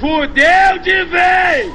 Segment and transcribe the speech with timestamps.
[0.00, 1.70] Fudeu de vez!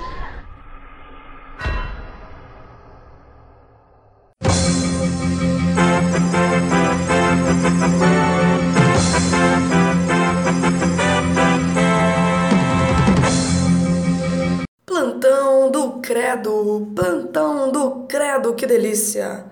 [14.87, 19.45] Plantão do Credo, plantão do Credo, que delícia!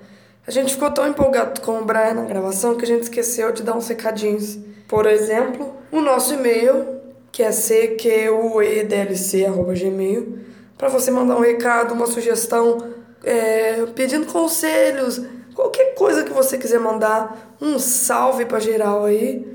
[0.48, 3.62] A gente ficou tão empolgado com o Brian na gravação que a gente esqueceu de
[3.62, 4.58] dar uns recadinhos.
[4.88, 7.02] Por exemplo, o nosso e-mail,
[7.34, 8.54] que é cquedlc.gmail,
[10.77, 12.77] para você mandar um recado, uma sugestão,
[13.23, 15.20] é, pedindo conselhos,
[15.55, 19.52] qualquer coisa que você quiser mandar, um salve para geral aí,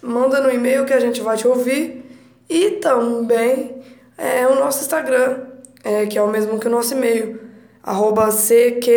[0.00, 2.02] manda no e-mail que a gente vai te ouvir.
[2.48, 3.82] E também
[4.16, 5.40] é o nosso Instagram,
[5.84, 7.38] é, que é o mesmo que o nosso e-mail,
[7.82, 8.88] arroba CQUEDLC.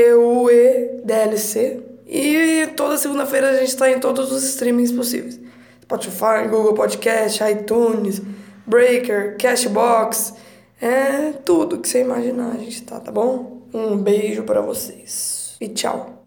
[2.07, 5.37] E toda segunda-feira a gente está em todos os streamings possíveis.
[5.91, 8.21] Spotify, Google Podcast, iTunes,
[8.65, 10.33] Breaker, Cashbox,
[10.81, 13.63] é tudo que você imaginar a gente tá, tá bom?
[13.73, 16.23] Um beijo para vocês e tchau.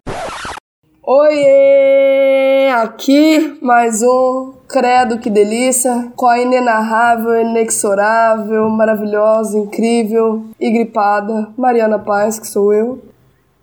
[1.01, 2.69] Oiê!
[2.75, 11.97] Aqui mais um Credo que delícia, com a inenarrável, inexorável, maravilhosa, incrível e gripada Mariana
[11.97, 13.01] Paz, que sou eu.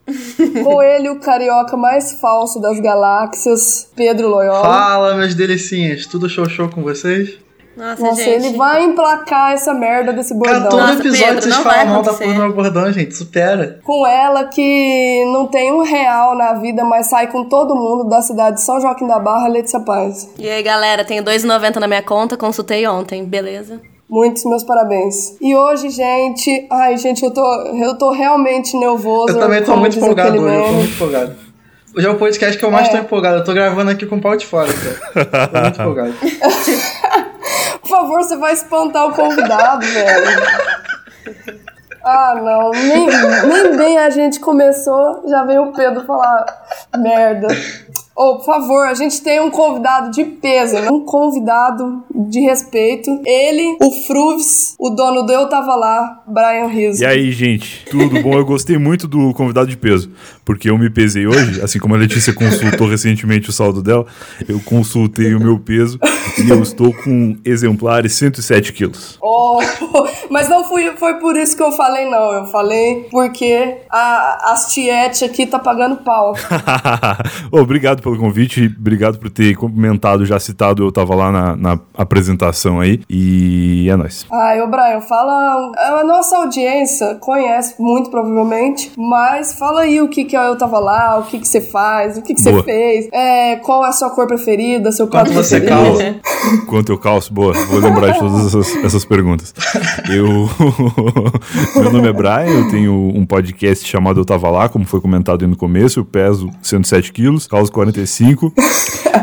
[0.65, 4.63] com ele, o carioca mais falso das galáxias, Pedro Loyola.
[4.63, 7.39] Fala, meus delicinhas, tudo show show com vocês?
[7.77, 8.47] Nossa, Nossa, gente.
[8.47, 10.69] ele vai emplacar essa merda desse Cara, bordão.
[10.69, 13.15] todo Nossa, episódio Pedro, vocês não vai falam mal da porra do meu bordão, gente,
[13.17, 13.81] supera.
[13.83, 18.21] Com ela que não tem um real na vida, mas sai com todo mundo da
[18.21, 20.29] cidade de São Joaquim da Barra, Letícia Paz.
[20.39, 23.81] E aí, galera, tenho 2,90 na minha conta, consultei ontem, beleza?
[24.13, 25.39] Muitos meus parabéns.
[25.41, 27.43] E hoje, gente, ai, gente, eu tô,
[27.83, 29.33] eu tô realmente nervoso.
[29.33, 31.35] Eu também tô muito empolgado hoje, eu tô muito empolgado.
[31.97, 32.91] Hoje é o podcast que eu mais É.
[32.91, 35.49] tô empolgado, eu tô gravando aqui com o pau de fora, cara.
[35.49, 36.15] Tô muito empolgado.
[37.81, 40.43] Por favor, você vai espantar o convidado, velho.
[42.05, 42.71] Ah, não.
[42.71, 46.45] Nem, nem bem a gente começou, já veio o Pedro falar
[46.99, 47.49] merda.
[48.15, 50.91] Ô, por favor, a gente tem um convidado de peso, né?
[50.91, 53.11] um convidado de respeito.
[53.25, 57.03] Ele, o Fruves, o dono do Eu Tava Lá, Brian Rizzo.
[57.03, 58.35] E aí, gente, tudo bom?
[58.35, 60.11] Eu gostei muito do convidado de peso,
[60.45, 64.05] porque eu me pesei hoje, assim como a Letícia consultou recentemente o saldo dela,
[64.47, 65.99] eu consultei o meu peso
[66.39, 69.19] e eu estou com exemplares 107 quilos.
[69.23, 69.59] Oh,
[70.31, 72.33] mas não fui, foi por isso que eu falei não.
[72.33, 76.35] Eu falei porque a, as tietes aqui tá pagando pau.
[77.51, 77.65] Ô,
[78.03, 82.81] obrigado pelo convite, obrigado por ter comentado, já citado, eu tava lá na, na apresentação
[82.81, 84.27] aí, e é nóis.
[84.31, 85.73] Ai, ô Brian, fala.
[86.01, 91.19] A nossa audiência conhece muito provavelmente, mas fala aí o que que eu tava lá,
[91.19, 94.11] o que que você faz, o que que você fez, é, qual é a sua
[94.11, 96.17] cor preferida, seu prato Quanto você calça?
[96.67, 97.33] Quanto eu calço?
[97.33, 99.55] Boa, vou lembrar de todas essas, essas perguntas.
[100.11, 100.49] Eu.
[101.81, 105.43] Meu nome é Brian, eu tenho um podcast chamado Eu Tava Lá, como foi comentado
[105.43, 106.01] aí no começo.
[106.01, 108.53] Eu peso 107 quilos, calço 45.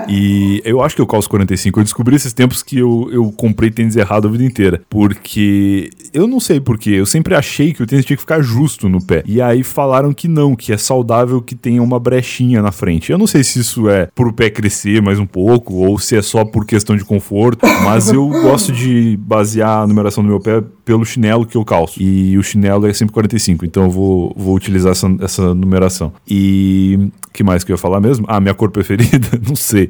[0.08, 1.80] E eu acho que eu calço 45.
[1.80, 4.82] Eu descobri esses tempos que eu, eu comprei tênis errado a vida inteira.
[4.90, 6.92] Porque eu não sei porquê.
[6.92, 9.24] Eu sempre achei que o tênis tinha que ficar justo no pé.
[9.26, 13.12] E aí falaram que não, que é saudável que tenha uma brechinha na frente.
[13.12, 16.22] Eu não sei se isso é pro pé crescer mais um pouco ou se é
[16.22, 17.66] só por questão de conforto.
[17.84, 22.02] Mas eu gosto de basear a numeração do meu pé pelo chinelo que eu calço.
[22.02, 23.66] E o chinelo é sempre 45.
[23.66, 26.12] Então eu vou, vou utilizar essa, essa numeração.
[26.28, 28.26] E que mais que eu ia falar mesmo?
[28.28, 29.28] Ah, minha cor preferida?
[29.48, 29.90] Não sei.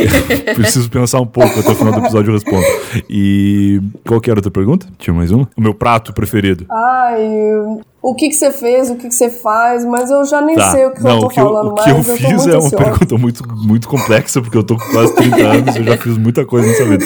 [0.54, 2.64] Preciso pensar um pouco até o final do episódio eu respondo.
[3.08, 4.86] E qual que era a outra pergunta?
[4.98, 5.48] Tinha mais uma?
[5.56, 6.66] O meu prato preferido.
[6.70, 7.22] Ai,
[8.06, 10.70] o que que você fez, o que que você faz, mas eu já nem Tá.
[10.72, 12.18] sei o que Não, eu tô o que eu, falando o que mais, eu eu
[12.18, 15.84] fiz é uma pergunta muito, muito complexa, porque eu tô com quase 30 anos, eu
[15.84, 17.04] já fiz muita coisa nessa vida.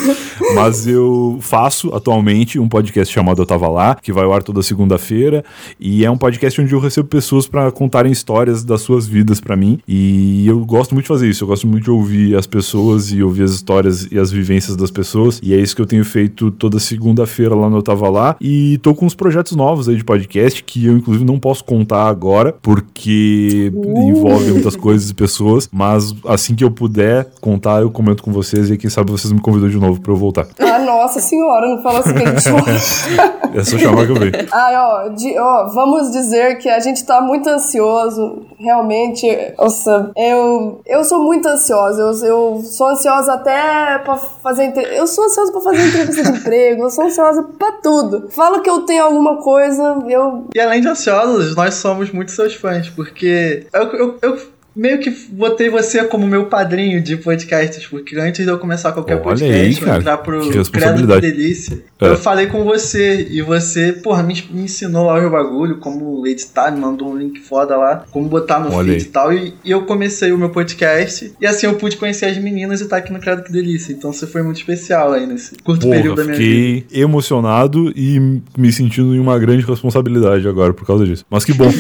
[0.56, 4.60] Mas eu faço atualmente um podcast chamado Eu Tava Lá, que vai ao ar toda
[4.60, 5.44] segunda-feira,
[5.78, 9.54] e é um podcast onde eu recebo pessoas pra contarem histórias das suas vidas pra
[9.56, 13.12] mim, e eu gosto muito de fazer isso, eu gosto muito de ouvir as pessoas
[13.12, 16.04] e ouvir as histórias e as vivências das pessoas, e é isso que eu tenho
[16.04, 19.95] feito toda segunda-feira lá no Eu Tava Lá, e tô com uns projetos novos aí
[19.95, 25.68] de podcast, que eu inclusive não posso contar agora, porque envolve muitas coisas e pessoas,
[25.72, 29.40] mas assim que eu puder contar, eu comento com vocês, e quem sabe vocês me
[29.40, 30.46] convidam de novo pra eu voltar.
[30.58, 32.48] Ah, nossa senhora, não fala assim que a gente
[33.54, 34.32] É só chamar que eu venho.
[34.52, 39.26] Ai, ó, de- ó, vamos dizer que a gente tá muito ansioso, realmente.
[39.58, 42.02] Nossa, eu, eu sou muito ansiosa.
[42.02, 44.64] Eu, eu sou ansiosa até pra fazer.
[44.64, 48.28] entre- Eu sou ansiosa pra fazer entrevista de emprego, eu sou ansiosa pra tudo.
[48.30, 50.44] Fala que eu tenho alguma coisa, eu.
[50.54, 55.10] E além de ansiosos, nós somos muito seus fãs, porque eu, eu, eu meio que
[55.33, 59.84] botei você como meu padrinho de podcasts, porque antes de eu começar qualquer Olha podcast,
[59.84, 62.07] aí, entrar pro que Credo de Delícia, É.
[62.07, 66.71] eu falei com você e você, porra, me, me ensinou lá o bagulho, como editar,
[66.71, 69.03] me mandou um link foda lá, como botar no Olha feed aí.
[69.03, 72.39] e tal, e, e eu comecei o meu podcast e assim eu pude conhecer as
[72.39, 75.57] meninas e estar aqui no Credo que Delícia, então você foi muito especial aí nesse
[75.57, 76.84] curto período Porra, da minha vida.
[76.84, 81.24] fiquei emocionado e me sentindo em uma grande responsabilidade agora por causa disso.
[81.28, 81.69] Mas que bom.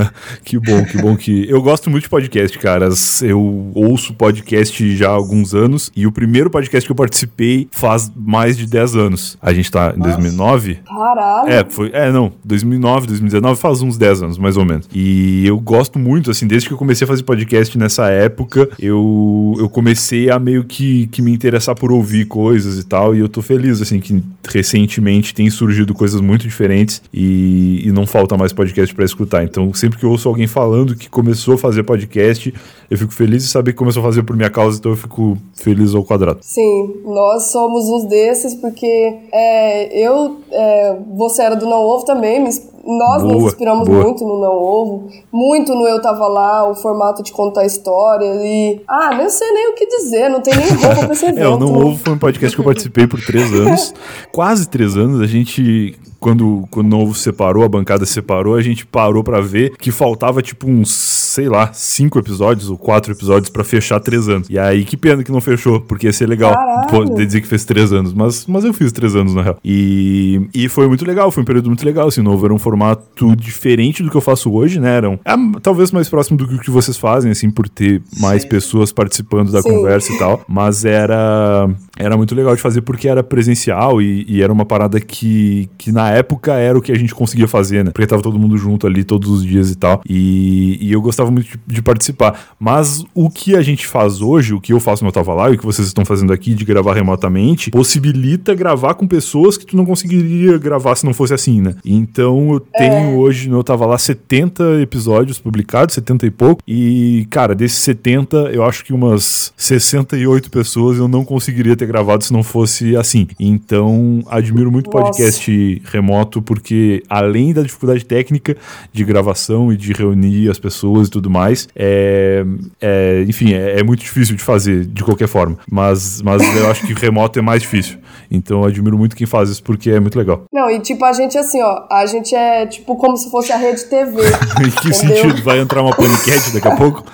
[0.44, 1.48] que bom, que bom que.
[1.48, 3.22] Eu gosto muito de podcast, caras.
[3.22, 8.10] Eu ouço podcast já há alguns anos e o primeiro podcast que eu participei faz
[8.14, 9.38] mais de 10 anos.
[9.40, 10.80] A gente tá em 2009.
[10.86, 11.48] Caralho.
[11.48, 11.90] É, foi.
[11.92, 12.32] É, não.
[12.44, 14.88] 2009, 2019, faz uns 10 anos, mais ou menos.
[14.94, 19.54] E eu gosto muito, assim, desde que eu comecei a fazer podcast nessa época, eu,
[19.58, 23.14] eu comecei a meio que, que me interessar por ouvir coisas e tal.
[23.14, 28.06] E eu tô feliz, assim, que recentemente tem surgido coisas muito diferentes e, e não
[28.06, 29.44] falta mais podcast pra escutar.
[29.44, 32.52] Então, sempre que eu ouço alguém falando que começou a fazer podcast,
[32.90, 35.36] eu fico feliz de saber que começou a fazer por minha causa, então eu fico
[35.54, 36.38] feliz ao quadrado.
[36.42, 42.40] Sim, nós somos uns desses, porque é, eu, é, você era do Não Ovo também,
[42.84, 44.02] nós nos Boa, inspiramos boa.
[44.04, 48.80] muito no Não Ovo, muito no Eu Tava Lá, o formato de contar história e...
[48.88, 51.40] Ah, não sei nem o que dizer, não tem nem roupa pra esse evento.
[51.40, 51.78] É, o Não né?
[51.78, 53.94] Ovo foi um podcast que eu participei por três anos.
[54.32, 55.20] quase três anos.
[55.20, 59.40] A gente, quando, quando o Não Ovo separou, a bancada separou, a gente parou pra
[59.40, 64.28] ver que faltava tipo uns, sei lá, cinco episódios ou quatro episódios pra fechar três
[64.28, 64.48] anos.
[64.50, 66.54] E aí, que pena que não fechou, porque ia ser legal
[66.90, 68.12] poder dizer que fez três anos.
[68.12, 69.56] Mas, mas eu fiz três anos, na real.
[69.64, 72.08] E, e foi muito legal, foi um período muito legal.
[72.08, 74.96] Assim, o Novo era um formato diferente do que eu faço hoje, né?
[74.96, 78.00] Era um, é, talvez mais próximo do que o que vocês fazem, assim, por ter
[78.20, 78.48] mais Sim.
[78.48, 79.70] pessoas participando da Sim.
[79.70, 80.40] conversa e tal.
[80.46, 81.68] Mas era,
[82.00, 85.92] era muito legal de fazer porque era presencial e, e era uma parada que, que
[85.92, 87.90] na época era o que a gente conseguia fazer, né?
[87.90, 90.00] Porque tava todo mundo junto ali todos os dias e tal.
[90.08, 92.54] E, e eu gostava muito de, de participar.
[92.58, 95.50] Mas o que a gente faz hoje, o que eu faço no Eu Tava Lá
[95.50, 99.66] e o que vocês estão fazendo aqui de gravar remotamente, possibilita gravar com pessoas que
[99.66, 101.74] tu não conseguiria gravar se não fosse assim, né?
[101.84, 106.62] Então eu tenho hoje no Eu Tava Lá 70 episódios publicados, 70 e pouco.
[106.66, 112.22] E, cara, desses 70, eu acho que umas 68 pessoas eu não conseguiria ter gravado
[112.24, 113.26] se não fosse assim.
[113.38, 115.04] Então, admiro muito Nossa.
[115.04, 118.56] podcast remoto, porque além da dificuldade técnica
[118.92, 122.44] de gravação e de reunir as pessoas e tudo mais, é,
[122.80, 125.58] é, enfim, é, é muito difícil de fazer de qualquer forma.
[125.70, 127.98] Mas, mas eu acho que remoto é mais difícil.
[128.30, 130.44] Então, eu admiro muito quem faz isso porque é muito legal.
[130.52, 133.56] Não, e tipo, a gente assim, ó, a gente é tipo como se fosse a
[133.56, 134.20] rede TV.
[134.64, 134.94] em que Entendeu?
[134.94, 135.42] sentido?
[135.42, 137.04] Vai entrar uma paniquete daqui a pouco?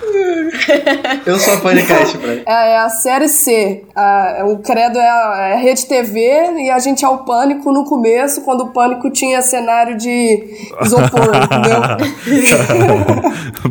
[1.24, 2.42] Eu sou a podcast pra ele.
[2.46, 3.84] É, é a série C.
[3.94, 6.20] A- o Credo é a, é a Rede TV
[6.58, 11.30] e a gente é o Pânico no começo, quando o Pânico tinha cenário de isopor,
[11.46, 11.80] entendeu?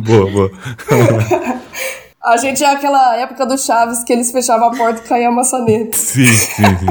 [0.00, 0.50] boa, boa.
[2.26, 5.30] A gente é aquela época do Chaves que eles fechavam a porta e caía a
[5.30, 5.96] maçaneta.
[5.96, 6.86] Sim, sim, sim.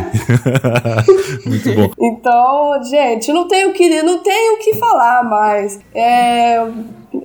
[1.45, 1.91] muito bom.
[1.99, 5.77] Então, gente, não tenho que, não tenho o que falar mais.
[5.93, 6.65] É,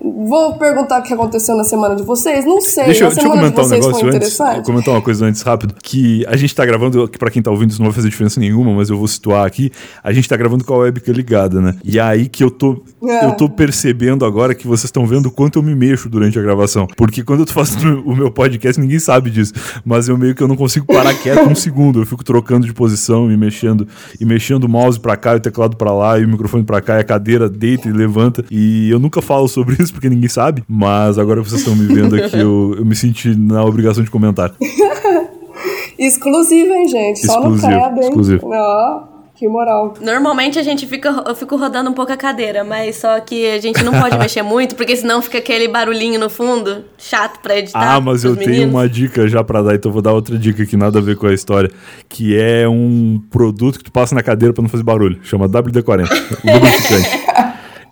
[0.00, 2.44] vou perguntar o que aconteceu na semana de vocês.
[2.44, 2.84] Não sei.
[2.86, 4.38] Deixa, eu- deixa eu comentar um negócio antes.
[4.66, 5.74] Comentar uma coisa antes rápido.
[5.82, 8.38] Que a gente tá gravando, que pra quem tá ouvindo isso não vai fazer diferença
[8.40, 9.70] nenhuma, mas eu vou situar aqui.
[10.02, 11.74] A gente tá gravando com a webcam ligada, né?
[11.84, 12.82] E aí que eu tô.
[13.02, 13.26] É.
[13.26, 16.42] Eu tô percebendo agora que vocês estão vendo o quanto eu me mexo durante a
[16.42, 16.86] gravação.
[16.96, 19.52] Porque quando eu tô fazendo o meu podcast, ninguém sabe disso.
[19.84, 22.00] Mas eu meio que eu não consigo parar quieto um segundo.
[22.00, 23.86] Eu fico trocando de posição, me mexendo,
[24.20, 26.80] e mexendo o mouse pra cá, e o teclado pra lá, e o microfone pra
[26.80, 28.44] cá, e a cadeira deita e levanta.
[28.50, 30.62] E eu nunca falo sobre isso porque ninguém sabe.
[30.68, 34.10] Mas agora que vocês estão me vendo aqui, eu, eu me senti na obrigação de
[34.10, 34.52] comentar.
[35.98, 37.26] Exclusivo, hein, gente?
[37.26, 38.08] Só no Exclusivo, Credo, hein?
[38.08, 38.50] exclusivo.
[38.50, 39.02] Ó,
[39.34, 39.94] que moral.
[40.00, 43.58] Normalmente a gente fica, eu fico rodando um pouco a cadeira, mas só que a
[43.60, 47.96] gente não pode mexer muito, porque senão fica aquele barulhinho no fundo, chato pra editar.
[47.96, 48.74] Ah, mas eu pros tenho meninos.
[48.74, 51.16] uma dica já pra dar, então eu vou dar outra dica que nada a ver
[51.16, 51.70] com a história,
[52.08, 56.08] que é um produto que tu passa na cadeira pra não fazer barulho, chama WD-40,
[56.44, 57.20] lubrificante.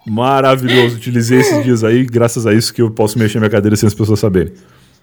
[0.09, 3.87] Maravilhoso, utilizei esses dias aí, graças a isso que eu posso mexer minha cadeira sem
[3.87, 4.53] as pessoas saberem.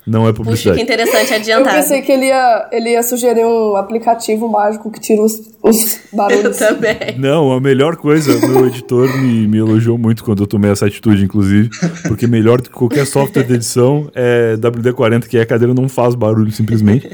[0.07, 0.81] Não é Puxa, que publicidade.
[0.83, 1.75] interessante, Eu adiantado.
[1.77, 5.33] pensei que ele ia, ele ia sugerir um aplicativo mágico que tira os,
[5.63, 6.57] os Eu barulhos.
[6.57, 6.95] também.
[7.17, 11.23] Não, a melhor coisa, meu editor me, me elogiou muito quando eu tomei essa atitude,
[11.23, 11.71] inclusive,
[12.07, 16.13] porque melhor do que qualquer software de edição é WD-40, que a cadeira não faz
[16.13, 17.09] barulho simplesmente.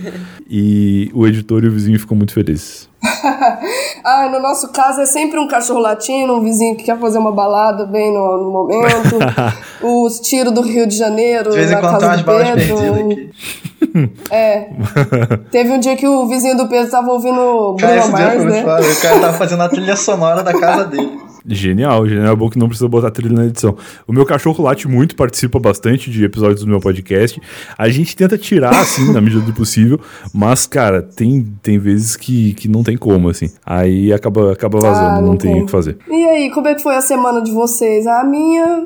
[0.50, 2.90] E o editor e o vizinho ficam muito felizes.
[4.04, 7.32] Ah, no nosso caso é sempre um cachorro latindo, um vizinho que quer fazer uma
[7.32, 9.18] balada bem no, no momento.
[9.82, 12.78] os tiros do Rio de Janeiro De vez em na quando umas do balas Pedro.
[12.78, 13.32] perdidas aqui.
[14.30, 14.70] É.
[15.52, 18.46] Teve um dia que o vizinho do Pedro tava ouvindo Bruno esse dia foi Mars,
[18.46, 18.64] né?
[18.64, 18.82] foda.
[18.90, 21.20] O cara tava fazendo a trilha sonora da casa dele.
[21.46, 22.34] Genial, genial.
[22.34, 23.76] É bom que não precisa botar trilha na edição.
[24.08, 27.42] O meu cachorro late muito, participa bastante de episódios do meu podcast.
[27.78, 30.00] A gente tenta tirar, assim, na medida do possível,
[30.34, 33.50] mas, cara, tem, tem vezes que, que não tem como, assim.
[33.66, 35.98] Aí acaba, acaba vazando, Ah, não, não tem o que fazer.
[36.10, 38.06] E aí, como é que foi a semana de vocês?
[38.06, 38.86] A minha,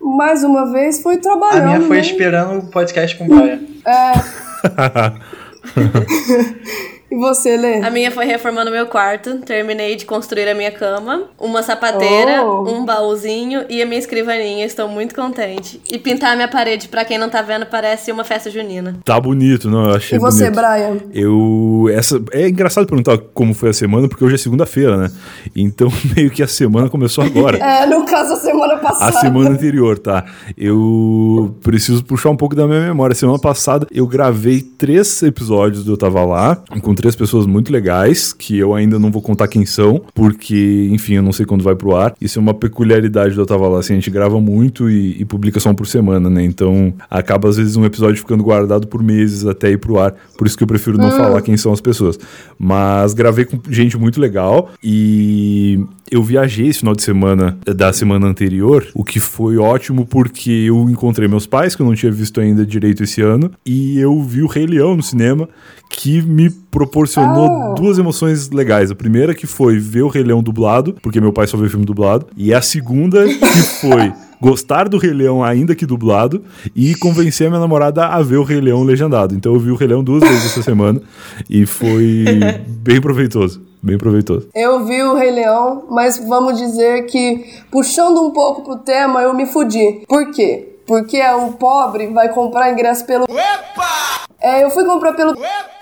[0.00, 1.66] mais uma vez, foi A trabalhando.
[1.66, 2.02] minha foi né?
[2.02, 3.60] esperando o podcast com praia.
[7.14, 7.76] E você, Lê?
[7.80, 9.38] A minha foi reformando meu quarto.
[9.38, 12.68] Terminei de construir a minha cama, uma sapateira, Oh.
[12.68, 14.64] um baúzinho e a minha escrivaninha.
[14.64, 15.80] Estou muito contente.
[15.90, 18.96] E pintar a minha parede, pra quem não tá vendo, parece uma festa junina.
[19.04, 19.88] Tá bonito, não?
[19.90, 20.54] Eu achei E você, bonito.
[20.60, 20.96] Brian?
[21.12, 21.88] Eu.
[21.92, 25.10] Essa, é engraçado perguntar como foi a semana, porque hoje é segunda-feira, né?
[25.54, 27.58] Então, meio que a semana começou agora.
[27.58, 29.20] É, no caso, a semana A passada.
[29.20, 30.24] semana anterior, tá?
[30.56, 33.14] Eu preciso puxar um pouco da minha memória.
[33.14, 38.32] Semana passada eu gravei três episódios do Eu Tava Lá, com três pessoas muito legais,
[38.32, 41.74] que eu ainda não vou contar quem são, porque, enfim, eu não sei quando vai
[41.74, 42.14] pro ar.
[42.18, 45.24] Isso é uma peculiaridade do Eu Tava Lá, assim, a gente grava muito e, e
[45.26, 46.42] publica só um por semana, né?
[46.42, 50.14] Então acaba às vezes um episódio ficando guardado por meses até ir pro ar.
[50.38, 52.18] Por isso que eu prefiro não falar quem são as pessoas.
[52.58, 55.84] Mas gravei com gente muito legal e
[56.14, 60.88] eu viajei esse final de semana da semana anterior, o que foi ótimo porque eu
[60.88, 64.42] encontrei meus pais, que eu não tinha visto ainda direito esse ano, e eu vi
[64.42, 65.48] o Rei Leão no cinema,
[65.90, 67.74] que me proporcionou Ah.
[67.76, 68.90] duas emoções legais.
[68.90, 71.84] A primeira que foi ver o Rei Leão dublado, porque meu pai só vê filme
[71.84, 73.34] dublado, e a segunda que
[73.80, 76.42] foi gostar do Rei Leão ainda que dublado
[76.76, 79.34] e convencer a minha namorada a ver o Rei Leão legendado.
[79.34, 81.00] Então eu vi o Rei Leão duas vezes essa semana
[81.48, 82.24] e foi
[82.82, 84.48] bem proveitoso, bem proveitoso.
[84.54, 89.34] Eu vi o Rei Leão, mas vamos dizer que, puxando um pouco pro tema, eu
[89.34, 90.04] me fudi.
[90.08, 90.78] Por quê?
[90.86, 93.26] Porque o pobre vai comprar ingresso pelo.
[94.40, 95.34] É, eu fui comprar pelo.
[95.34, 95.73] E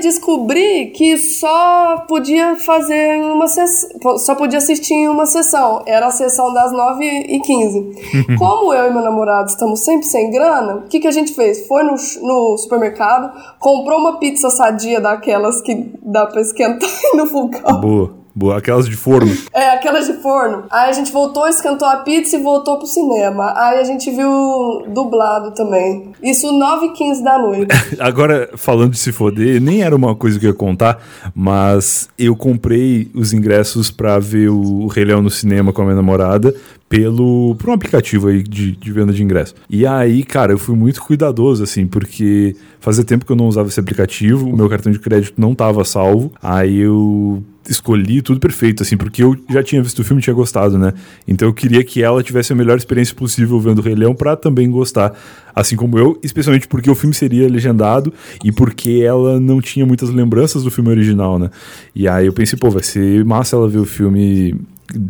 [0.00, 4.18] descobri que só podia fazer uma sessão.
[4.18, 5.82] Só podia assistir em uma sessão.
[5.86, 8.36] Era a sessão das 9h15.
[8.38, 11.66] Como eu e meu namorado estamos sempre sem grana, o que, que a gente fez?
[11.66, 17.80] Foi no, no supermercado, comprou uma pizza sadia daquelas que dá pra esquentar no fogão.
[17.80, 18.58] Boa, boa.
[18.58, 19.36] Aquelas de forno.
[19.52, 20.64] É, aquelas de forno.
[20.70, 23.52] Aí a gente voltou, esquentou a pizza e voltou pro cinema.
[23.56, 26.12] Aí a gente viu dublado também.
[26.22, 27.74] Isso 9h15 da noite.
[27.98, 31.02] Agora, falando de se foder, nem era uma coisa que eu ia contar,
[31.34, 35.96] mas eu comprei os ingressos pra ver o Rei Leão no cinema com a minha
[35.96, 36.54] namorada
[36.88, 39.54] pelo por um aplicativo aí de, de venda de ingresso.
[39.68, 43.68] E aí, cara, eu fui muito cuidadoso, assim, porque fazia tempo que eu não usava
[43.68, 48.82] esse aplicativo, o meu cartão de crédito não tava salvo, aí eu escolhi tudo perfeito,
[48.82, 50.94] assim, porque eu já tinha visto o filme e tinha gostado, né?
[51.26, 54.34] Então eu queria que ela tivesse a melhor experiência possível vendo o Rei Leão pra
[54.36, 55.12] também gostar,
[55.54, 60.08] assim como eu, especialmente porque o filme seria legendado e porque ela não tinha muitas
[60.08, 61.50] lembranças do filme original, né?
[61.94, 64.54] E aí eu pensei, pô, vai ser massa ela ver o filme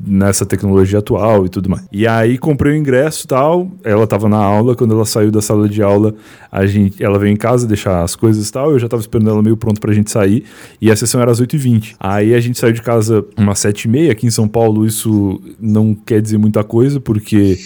[0.07, 1.85] nessa tecnologia atual e tudo mais.
[1.93, 5.69] E aí comprei o ingresso tal, ela tava na aula, quando ela saiu da sala
[5.69, 6.15] de aula,
[6.51, 9.31] a gente, ela veio em casa deixar as coisas e tal, eu já tava esperando
[9.31, 10.45] ela meio pronto pra gente sair,
[10.81, 11.95] e a sessão era às 8h20.
[12.01, 16.21] Aí a gente saiu de casa umas 7h30, aqui em São Paulo isso não quer
[16.21, 17.59] dizer muita coisa, porque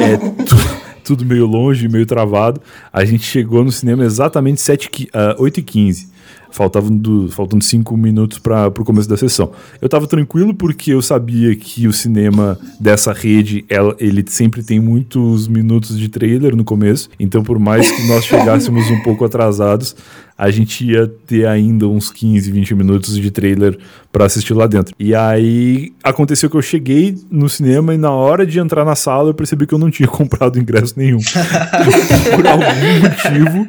[0.00, 2.60] é tu- tudo meio longe, meio travado.
[2.92, 6.08] A gente chegou no cinema exatamente 7, qui- ah, 8h15.
[6.50, 9.52] Faltavam do, faltando cinco minutos para o começo da sessão.
[9.80, 14.80] Eu tava tranquilo porque eu sabia que o cinema dessa rede, ela, ele sempre tem
[14.80, 17.08] muitos minutos de trailer no começo.
[17.18, 19.94] Então, por mais que nós chegássemos um pouco atrasados,
[20.40, 23.78] a gente ia ter ainda uns 15, 20 minutos de trailer
[24.10, 24.94] para assistir lá dentro.
[24.98, 29.28] E aí aconteceu que eu cheguei no cinema e na hora de entrar na sala
[29.28, 31.18] eu percebi que eu não tinha comprado ingresso nenhum.
[32.34, 32.64] Por algum
[33.02, 33.66] motivo,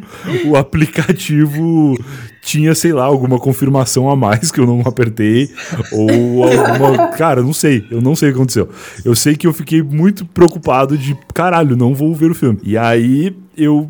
[0.47, 1.97] o aplicativo
[2.41, 5.49] tinha, sei lá, alguma confirmação a mais que eu não apertei
[5.91, 8.69] ou alguma, cara, não sei, eu não sei o que aconteceu.
[9.05, 12.59] Eu sei que eu fiquei muito preocupado de, caralho, não vou ver o filme.
[12.63, 13.89] E aí eu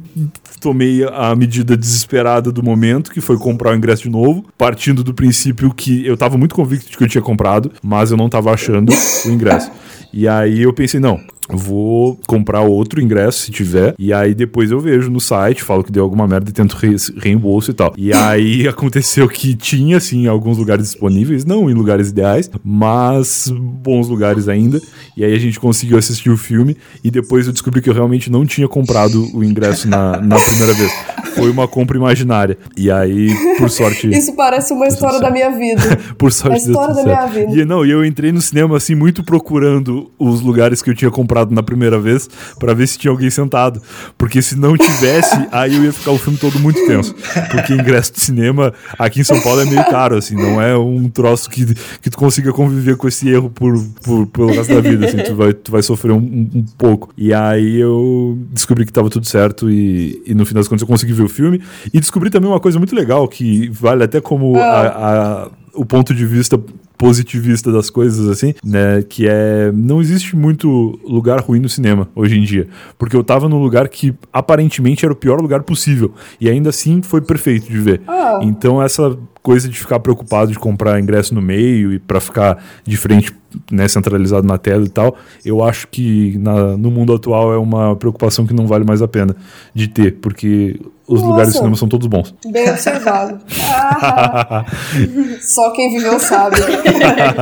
[0.59, 5.13] tomei a medida desesperada do momento, que foi comprar o ingresso de novo, partindo do
[5.13, 8.51] princípio que eu tava muito convicto de que eu tinha comprado, mas eu não tava
[8.51, 9.71] achando o ingresso.
[10.13, 14.79] E aí eu pensei, não, vou comprar outro ingresso se tiver, e aí depois eu
[14.79, 17.93] vejo no site, falo que deu alguma merda e tento re reembolso e tal.
[17.97, 24.07] E aí aconteceu que tinha, sim, alguns lugares disponíveis, não em lugares ideais, mas bons
[24.07, 24.79] lugares ainda.
[25.15, 28.31] E aí a gente conseguiu assistir o filme, e depois eu descobri que eu realmente
[28.31, 30.91] não tinha comprado o ingresso na, na primeira vez.
[31.35, 32.57] Foi uma compra imaginária.
[32.75, 34.09] E aí, por sorte.
[34.11, 35.81] Isso parece uma história da minha vida.
[36.17, 37.61] Por sorte A história da minha vida.
[37.61, 41.09] E não, e eu entrei no cinema assim muito procurando os lugares que eu tinha
[41.09, 42.29] comprado sentado na primeira vez
[42.59, 43.81] pra ver se tinha alguém sentado.
[44.17, 47.13] Porque se não tivesse, aí eu ia ficar o filme todo muito tenso.
[47.49, 51.09] Porque ingresso de cinema aqui em São Paulo é meio caro, assim, não é um
[51.09, 55.05] troço que, que tu consiga conviver com esse erro por, por, pelo resto da vida,
[55.05, 57.11] assim, tu vai, tu vai sofrer um, um, pouco.
[57.17, 60.87] E aí eu descobri que tava tudo certo e, e no fim das contas eu
[60.87, 61.61] consegui ver o filme.
[61.93, 66.13] E descobri também uma coisa muito legal, que vale até como a, a, o ponto
[66.13, 66.59] de vista
[67.01, 69.01] positivista das coisas, assim, né?
[69.01, 69.71] Que é.
[69.73, 72.67] Não existe muito lugar ruim no cinema hoje em dia.
[72.95, 76.13] Porque eu tava num lugar que aparentemente era o pior lugar possível.
[76.39, 78.01] E ainda assim foi perfeito de ver.
[78.07, 78.39] Ah.
[78.43, 82.95] Então essa coisa de ficar preocupado de comprar ingresso no meio e para ficar de
[82.95, 83.35] frente
[83.71, 87.95] né, centralizado na tela e tal, eu acho que na, no mundo atual é uma
[87.95, 89.35] preocupação que não vale mais a pena
[89.73, 90.79] de ter, porque
[91.11, 91.25] os Nossa.
[91.25, 92.33] lugares de cinema são todos bons.
[92.47, 93.39] Bem observado.
[93.59, 94.65] Ah,
[95.41, 96.55] só quem viveu sabe.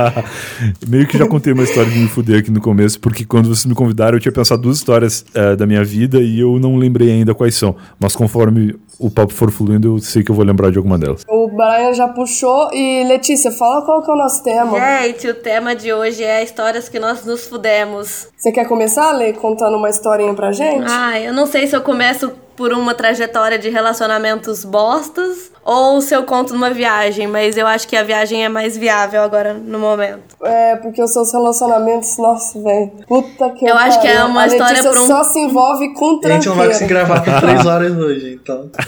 [0.88, 3.66] Meio que já contei uma história de me fuder aqui no começo, porque quando vocês
[3.66, 7.10] me convidaram eu tinha pensado duas histórias eh, da minha vida e eu não lembrei
[7.10, 7.76] ainda quais são.
[7.98, 11.24] Mas conforme o papo for fluindo, eu sei que eu vou lembrar de alguma delas.
[11.26, 12.70] O Brian já puxou.
[12.72, 14.78] E Letícia, fala qual que é o nosso tema.
[14.78, 18.28] Gente, o tema de hoje é histórias que nós nos fudemos.
[18.36, 20.84] Você quer começar, Lê, contando uma historinha pra gente?
[20.86, 22.30] Ah, eu não sei se eu começo
[22.60, 27.88] por uma trajetória de relacionamentos bostas ou se eu conto numa viagem, mas eu acho
[27.88, 30.36] que a viagem é mais viável agora no momento.
[30.44, 32.90] É, porque os seus relacionamentos, nossa, velho.
[33.08, 34.26] Puta que Eu acho que é pariu.
[34.28, 36.88] uma A história Letícia pra um- só se envolve com a gente não vai conseguir
[36.88, 38.70] gravar por três horas hoje, então.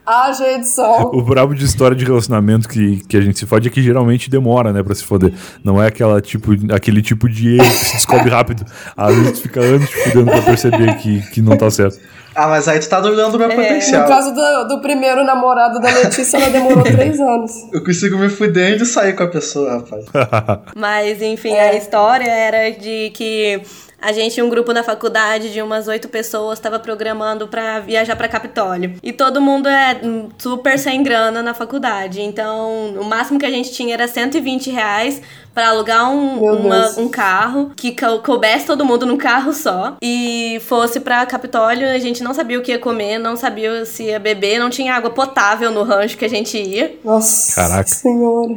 [0.11, 1.09] Haja edição.
[1.13, 4.29] O brabo de história de relacionamento que, que a gente se fode é que geralmente
[4.29, 5.33] demora, né, pra se foder.
[5.63, 8.65] Não é aquela tipo, aquele tipo de erro que se descobre rápido.
[8.97, 11.97] Às vezes tu fica anos te fudendo pra perceber que, que não tá certo.
[12.33, 14.07] Ah, mas aí tu tá duvidando do meu No potencial.
[14.07, 17.51] caso do, do primeiro namorado da Letícia, ela demorou três anos.
[17.73, 20.05] Eu consigo me fuder e sair com a pessoa, rapaz.
[20.75, 21.71] Mas, enfim, É.
[21.71, 23.61] a história era de que
[24.01, 28.27] a gente, um grupo na faculdade de umas oito pessoas, estava programando pra viajar pra
[28.27, 28.95] Capitólio.
[29.03, 30.01] E todo mundo é
[30.37, 32.21] super sem grana na faculdade.
[32.21, 35.21] Então, o máximo que a gente tinha era 120 reais
[35.53, 40.61] pra alugar um, uma- um carro que cou- coubesse todo mundo num carro só e
[40.67, 41.87] fosse pra Capitólio.
[41.89, 44.93] A gente não sabia o que ia comer, não sabia se ia beber, não tinha
[44.93, 46.95] água potável no rancho que a gente ia.
[47.03, 47.89] Nossa Caraca.
[47.89, 48.51] senhora.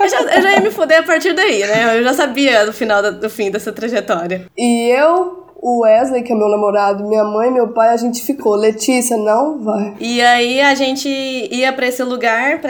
[0.00, 1.98] Eu já, eu já ia me fuder a partir daí, né?
[1.98, 4.46] Eu já sabia do final da- do fim dessa trajetória.
[4.56, 8.54] E eu, o Wesley, que é meu namorado, minha mãe meu pai, a gente ficou.
[8.54, 9.94] Letícia, não vai.
[10.00, 12.60] E aí a gente ia pra esse lugar,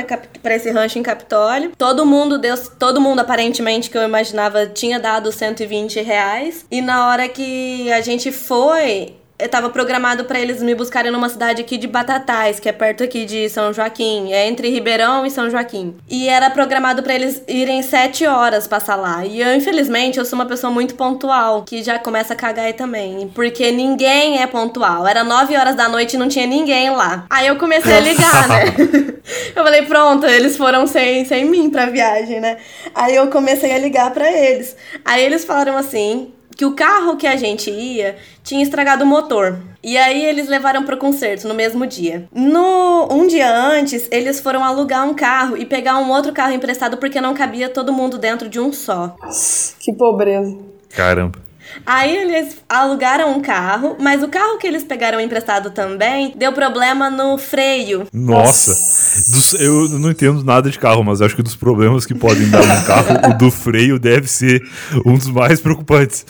[0.42, 1.72] pra esse rancho em Capitólio.
[1.78, 6.66] Todo mundo deu, todo mundo aparentemente que eu imaginava tinha dado 120 reais.
[6.70, 11.28] E na hora que a gente foi, eu tava programado pra eles me buscarem numa
[11.28, 15.30] cidade aqui de Batatais, que é perto aqui de São Joaquim, é entre Ribeirão e
[15.30, 15.96] São Joaquim.
[16.08, 19.24] E era programado pra eles irem sete horas passar lá.
[19.24, 22.72] E eu, infelizmente, eu sou uma pessoa muito pontual, que já começa a cagar aí
[22.72, 25.06] também, porque ninguém é pontual.
[25.06, 27.24] Era nove horas da noite e não tinha ninguém lá.
[27.30, 28.64] Aí eu comecei a ligar, né?
[29.56, 32.58] eu falei, pronto, eles foram sem, sem mim pra viagem, né?
[32.94, 34.76] Aí eu comecei a ligar pra eles.
[35.04, 39.58] Aí eles falaram assim, que o carro que a gente ia tinha estragado o motor.
[39.82, 42.28] E aí eles levaram pro concerto no mesmo dia.
[42.34, 46.98] No um dia antes, eles foram alugar um carro e pegar um outro carro emprestado
[46.98, 49.16] porque não cabia todo mundo dentro de um só.
[49.78, 50.54] Que pobreza.
[50.90, 51.38] Caramba.
[51.86, 57.08] Aí eles alugaram um carro, mas o carro que eles pegaram emprestado também deu problema
[57.10, 58.06] no freio.
[58.12, 58.72] Nossa.
[58.72, 62.64] Dos- eu não entendo nada de carro, mas acho que dos problemas que podem dar
[62.66, 64.62] num carro, o do freio deve ser
[65.04, 66.24] um dos mais preocupantes.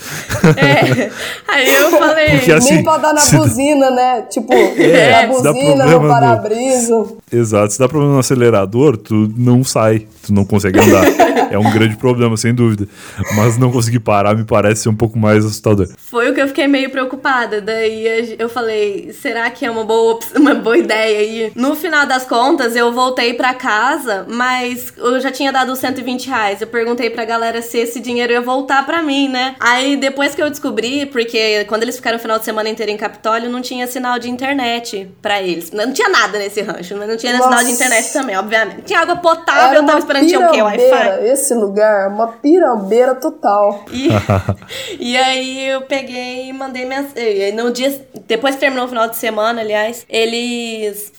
[0.56, 1.10] É.
[1.48, 2.30] Aí eu falei.
[2.30, 4.22] Porque assim, Nem pra dar na buzina, né?
[4.30, 7.06] Tipo, É, na buzina, problema no no- para-brisa.
[7.32, 7.72] Exato.
[7.72, 11.04] Se dá problema no acelerador, tu não sai, tu não consegue andar.
[11.50, 12.86] É um grande problema, sem dúvida.
[13.34, 15.88] Mas não conseguir parar me parece ser um pouco mais assustador.
[15.96, 17.60] Foi o que eu fiquei meio preocupada.
[17.60, 21.22] Daí eu falei, será que é uma boa, uma boa ideia?
[21.22, 25.78] E no final das contas, eu voltei pra casa, mas eu já tinha dado os
[25.78, 26.60] 120 reais.
[26.60, 29.54] Eu perguntei pra galera se esse dinheiro ia voltar pra mim, né?
[29.60, 32.96] Aí depois que eu descobri, porque quando eles ficaram o final de semana inteiro em
[32.96, 35.70] Capitólio, não tinha sinal de internet pra eles.
[35.70, 37.48] Não tinha nada nesse rancho, mas não tinha Nossa.
[37.48, 38.82] sinal de internet também, obviamente.
[38.82, 40.62] Tinha água potável, Era eu tava esperando tinha o quê?
[40.62, 40.78] Wi-Fi?
[40.80, 43.84] pirambeira, esse lugar, uma pirambeira total.
[43.92, 44.08] E,
[44.98, 47.06] e aí eu peguei e mandei minhas.
[47.16, 48.08] e No dia.
[48.26, 51.12] Depois que terminou o final de semana, aliás, eles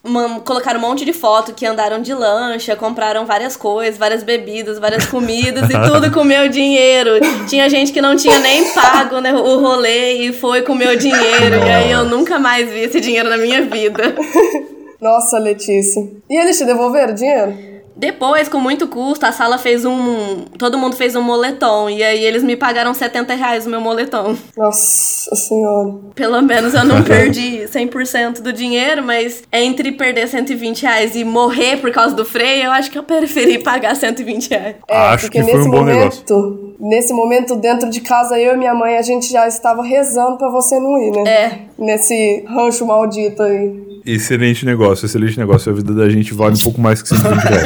[0.46, 5.06] colocaram um monte de foto que andaram de lancha, compraram várias coisas, várias bebidas, várias
[5.06, 7.12] comidas e tudo com meu dinheiro.
[7.50, 11.56] Tinha gente que não tinha nem pago né, o rolê e foi com meu dinheiro.
[11.66, 14.16] E aí eu nunca mais vi esse dinheiro na minha vida.
[15.02, 16.08] Nossa, Letícia.
[16.30, 17.71] E eles te devolveram o dinheiro?
[17.96, 20.46] Depois, com muito custo, a sala fez um.
[20.58, 21.90] Todo mundo fez um moletom.
[21.90, 24.36] E aí eles me pagaram 70 reais o meu moletom.
[24.58, 25.94] Nossa senhora.
[26.16, 31.78] Pelo menos eu não perdi 100% do dinheiro, mas entre perder 120 reais e morrer
[31.78, 34.76] por causa do freio, eu acho que eu preferi pagar 120 reais.
[34.88, 38.58] É, Acho porque que foi um bom momento, nesse momento, dentro de casa, eu e
[38.58, 41.30] minha mãe, a gente já estava rezando pra você não ir, né?
[41.30, 41.60] É.
[41.78, 44.02] Nesse rancho maldito aí.
[44.04, 45.72] Excelente negócio, excelente negócio.
[45.72, 47.66] A vida da gente vale um pouco mais que 120 reais.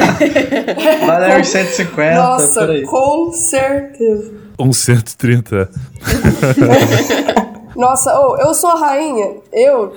[1.06, 4.34] Vale uns 150, Nossa, com certeza.
[4.58, 5.70] Uns 130.
[7.74, 9.36] Nossa, ô, eu sou a rainha.
[9.52, 9.92] Eu,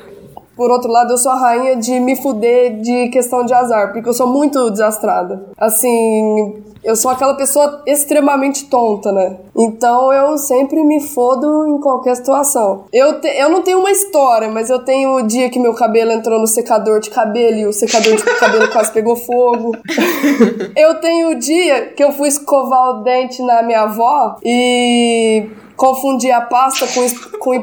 [0.60, 4.10] por outro lado, eu sou a rainha de me fuder de questão de azar, porque
[4.10, 5.45] eu sou muito desastrada.
[5.58, 9.38] Assim, eu sou aquela pessoa extremamente tonta, né?
[9.56, 12.84] Então eu sempre me fodo em qualquer situação.
[12.91, 16.12] Eu, te- eu não tenho uma história, mas eu tenho o dia que meu cabelo
[16.12, 19.72] entrou no secador de cabelo e o secador de cabelo quase pegou fogo.
[20.76, 26.30] Eu tenho o dia que eu fui escovar o dente na minha avó e confundi
[26.32, 27.54] a pasta com, com.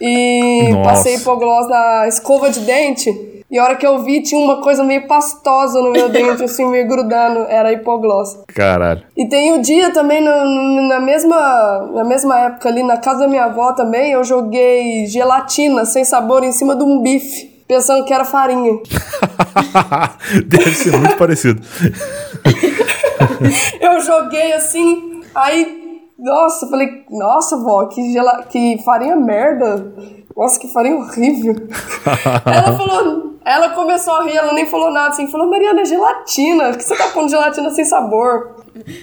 [0.00, 0.90] E Nossa.
[0.90, 3.10] passei hipoglós na escova de dente.
[3.50, 6.66] E a hora que eu vi, tinha uma coisa meio pastosa no meu dente, assim,
[6.70, 7.46] meio grudando.
[7.48, 8.38] Era hipoglós.
[8.48, 9.02] Caralho.
[9.16, 13.20] E tem o dia também, no- no- na, mesma, na mesma época ali, na casa
[13.20, 18.04] da minha avó também, eu joguei gelatina sem sabor em cima de um bife, pensando
[18.04, 18.78] que era farinha.
[20.46, 21.62] Deve ser muito parecido.
[23.80, 25.87] Eu joguei assim, aí,
[26.18, 29.92] nossa, eu falei, nossa, vó, que, gela, que farinha merda.
[30.36, 31.54] Nossa, que farinha horrível.
[32.46, 36.68] ela falou, ela começou a rir, ela nem falou nada assim, falou, Mariana, é gelatina,
[36.70, 38.56] por que você tá pondo gelatina sem sabor?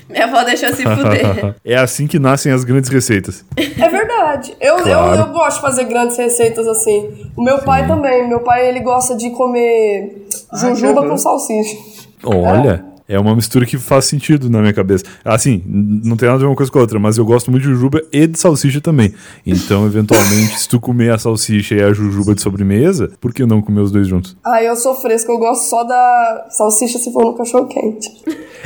[0.10, 1.56] Minha avó deixou se fuder.
[1.66, 3.44] É assim que nascem as grandes receitas.
[3.58, 4.56] É verdade.
[4.62, 5.16] Eu, Claro.
[5.16, 7.30] eu, eu gosto de fazer grandes receitas assim.
[7.36, 8.28] O meu pai também.
[8.28, 11.76] Meu pai, ele gosta de comer jujuba que com salsicha.
[12.24, 15.06] Olha, é uma mistura que faz sentido na minha cabeça.
[15.24, 17.64] Assim, não tem nada a ver uma coisa com a outra, mas eu gosto muito
[17.64, 19.14] de jujuba e de salsicha também.
[19.46, 23.62] Então, eventualmente, se tu comer a salsicha e a jujuba de sobremesa, por que não
[23.62, 24.36] comer os dois juntos?
[24.44, 25.32] Ah, eu sou fresca.
[25.32, 28.10] Eu gosto só da salsicha se for no cachorro quente.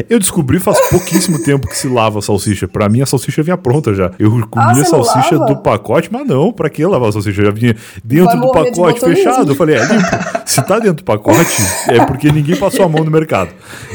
[0.10, 2.68] Eu descobri faz pouquíssimo tempo que se lava a salsicha.
[2.68, 4.12] Pra mim, a salsicha vinha pronta já.
[4.18, 7.44] Eu comia Ah, não salsicha do pacote, mas não, pra que lavar a salsicha?
[7.44, 9.52] Já vinha dentro do de pacote fechado.
[9.52, 10.08] Eu falei, é limpo.
[10.46, 13.50] Se tá dentro do pacote, é porque ninguém passou a mão no mercado.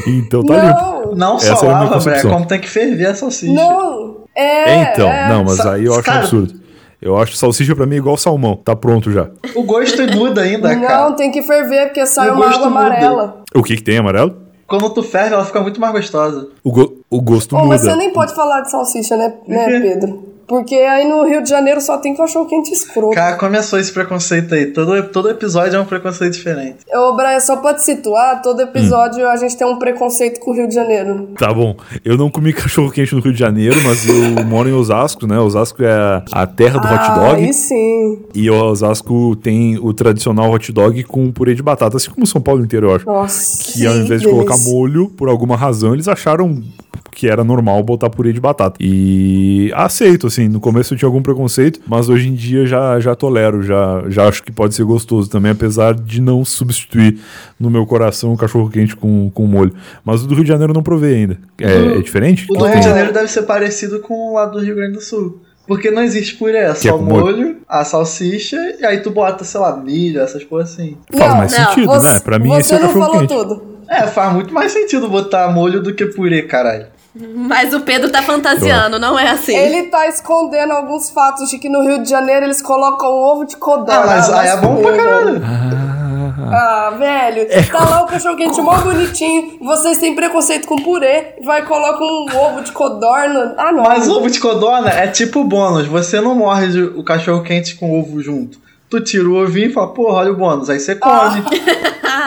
[0.05, 1.15] Então tá limpo.
[1.15, 2.31] não, Não Essa só é lava, Bré, concepção.
[2.31, 3.53] como tem que ferver a salsicha.
[3.53, 4.15] não.
[4.35, 5.29] É, então, é.
[5.29, 6.53] não, mas Sa- aí eu acho um cara- absurdo.
[7.01, 8.55] Eu acho salsicha pra mim igual salmão.
[8.55, 9.29] Tá pronto já.
[9.53, 11.03] O gosto muda ainda, cara.
[11.09, 12.67] Não, tem que ferver, porque sai o uma água muda.
[12.67, 13.43] amarela.
[13.53, 14.35] O que que tem amarelo?
[14.67, 16.47] Quando tu ferve, ela fica muito mais gostosa.
[16.63, 17.69] O, go- o gosto Ô, muda.
[17.69, 20.35] mas você nem pode falar de salsicha, né, né Pedro?
[20.47, 23.15] Porque aí no Rio de Janeiro só tem cachorro quente escroto.
[23.15, 24.67] Cara, começou esse preconceito aí.
[24.67, 26.85] Todo, todo episódio é um preconceito diferente.
[26.93, 30.53] Ô, Brian, só pra te situar, todo episódio a gente tem um preconceito com o
[30.53, 31.29] Rio de Janeiro.
[31.35, 31.75] Tá bom.
[32.03, 35.39] Eu não comi cachorro quente no Rio de Janeiro, mas eu moro em Osasco, né?
[35.39, 37.35] Osasco é a- terra do hot Ah, dog.
[37.43, 38.19] aí sim.
[38.35, 42.63] E Osasco tem o tradicional hot dog com purê de batata, assim como São Paulo
[42.63, 43.05] inteiro, eu acho.
[43.07, 43.63] Nossa.
[43.73, 46.61] Que ao invés de colocar molho, por alguma razão, eles acharam
[47.15, 48.75] que era normal botar purê de batata.
[48.79, 53.15] E aceito, assim, no começo eu tinha algum preconceito, mas hoje em dia já, já
[53.15, 57.17] tolero, já, já acho que pode ser gostoso também, apesar de não substituir
[57.59, 59.73] no meu coração o cachorro quente com, com molho.
[60.03, 61.37] Mas o do Rio de Janeiro eu não provei ainda.
[61.59, 62.45] É, é diferente?
[62.49, 65.01] O do Rio de Janeiro deve ser parecido com o lá do Rio Grande do
[65.01, 65.41] Sul.
[65.67, 67.25] Porque não existe purê, é é só o molho.
[67.37, 70.95] molho, a salsicha, e aí tu bota, sei lá, milho, essas coisas assim.
[71.11, 72.19] Faz Não, mais não, sentido, Você, né?
[72.19, 73.33] Pra mim esse é o não cachorro quente.
[73.33, 73.63] tudo.
[73.89, 76.85] É, faz muito mais sentido botar molho do que purê, caralho.
[77.15, 79.55] Mas o Pedro tá fantasiando, não é assim.
[79.55, 83.55] Ele tá escondendo alguns fatos de que no Rio de Janeiro eles colocam ovo de
[83.55, 84.01] codorna.
[84.01, 85.41] Ah, mas aí é bom pra caralho.
[86.51, 89.57] Ah, velho, tá lá o cachorro quente mó bonitinho.
[89.61, 91.35] Vocês têm preconceito com purê.
[91.43, 93.55] Vai coloca um ovo de codorna.
[93.57, 93.83] Ah, não.
[93.83, 95.87] Mas ovo de codorna é tipo bônus.
[95.87, 98.59] Você não morde o cachorro quente com ovo junto.
[98.89, 100.69] Tu tira o ovinho e fala, porra, olha o bônus.
[100.69, 101.13] Aí você come.
[101.13, 101.43] Ah,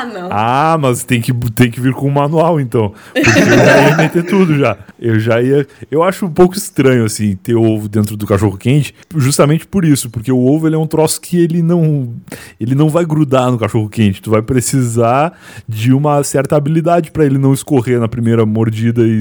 [0.05, 0.29] não.
[0.31, 2.93] Ah, mas tem que, tem que vir com o manual, então.
[3.13, 4.77] Porque eu já ia meter tudo já.
[4.99, 5.67] Eu já ia.
[5.91, 10.11] Eu acho um pouco estranho, assim, ter ovo dentro do cachorro quente, justamente por isso,
[10.11, 12.15] porque o ovo ele é um troço que ele não.
[12.61, 14.23] Ele não vai grudar no cachorro quente.
[14.23, 19.21] Tu vai precisar de uma certa habilidade pra ele não escorrer na primeira mordida e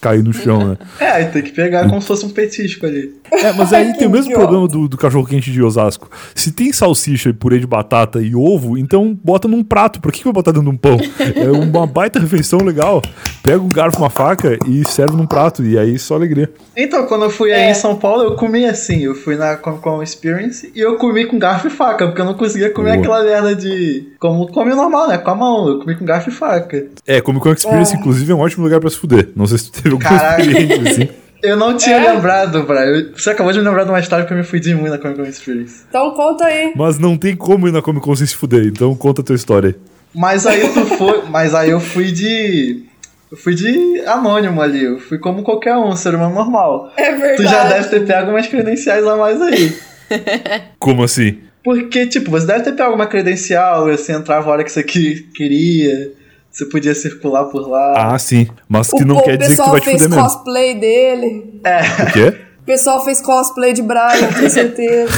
[0.00, 0.76] cair no chão, né?
[0.98, 3.21] É, tem que pegar como se fosse um petisco ali.
[3.32, 4.42] É, mas aí tem o mesmo idiota.
[4.46, 6.10] problema do, do cachorro-quente de Osasco.
[6.34, 10.00] Se tem salsicha e purê de batata e ovo, então bota num prato.
[10.00, 10.98] Por que, que vai botar dentro de um pão?
[11.34, 13.02] É uma baita refeição legal.
[13.42, 15.64] Pega um garfo, uma faca e serve num prato.
[15.64, 16.50] E aí só alegria.
[16.76, 19.00] Então, quando eu fui aí em São Paulo, eu comi assim.
[19.00, 22.24] Eu fui na Comic Con Experience e eu comi com garfo e faca, porque eu
[22.24, 23.18] não conseguia comer Boa.
[23.18, 24.12] aquela merda de.
[24.18, 25.18] Como come normal, né?
[25.18, 25.68] Com a mão.
[25.68, 26.86] Eu comi com garfo e faca.
[27.06, 29.30] É, Comic Con Experience, inclusive, é um ótimo lugar pra se fuder.
[29.34, 30.40] Não sei se tu teve alguma Caraca.
[30.42, 31.08] experiência assim.
[31.42, 32.12] Eu não tinha É?
[32.12, 33.10] lembrado, Brian.
[33.16, 35.18] Você acabou de me lembrar de uma história que eu me fudi muito na Comic
[35.20, 35.82] Con Experience.
[35.88, 36.72] Então conta aí.
[36.76, 38.64] Mas não tem como ir na Comic Con sem se fuder.
[38.66, 39.74] Então conta a tua história aí.
[40.14, 41.22] Mas aí tu foi.
[41.28, 42.84] Mas aí eu fui de.
[43.30, 44.84] Eu fui de anônimo ali.
[44.84, 46.92] Eu fui como qualquer um, ser humano normal.
[46.96, 47.36] É verdade.
[47.36, 49.72] Tu já deve ter pego umas credenciais a mais aí.
[50.78, 51.38] Como assim?
[51.64, 55.22] Porque, tipo, você deve ter pego alguma credencial, você entrava a hora que você que-
[55.34, 56.12] queria,
[56.52, 58.12] você podia circular por lá.
[58.12, 58.46] Ah, sim.
[58.68, 60.24] Mas que o, não o quer dizer que tu pessoal vai te fez fuder mesmo.
[60.24, 61.60] cosplay dele.
[62.08, 62.38] O quê?
[62.60, 65.10] O pessoal fez cosplay de Brian, tenho certeza.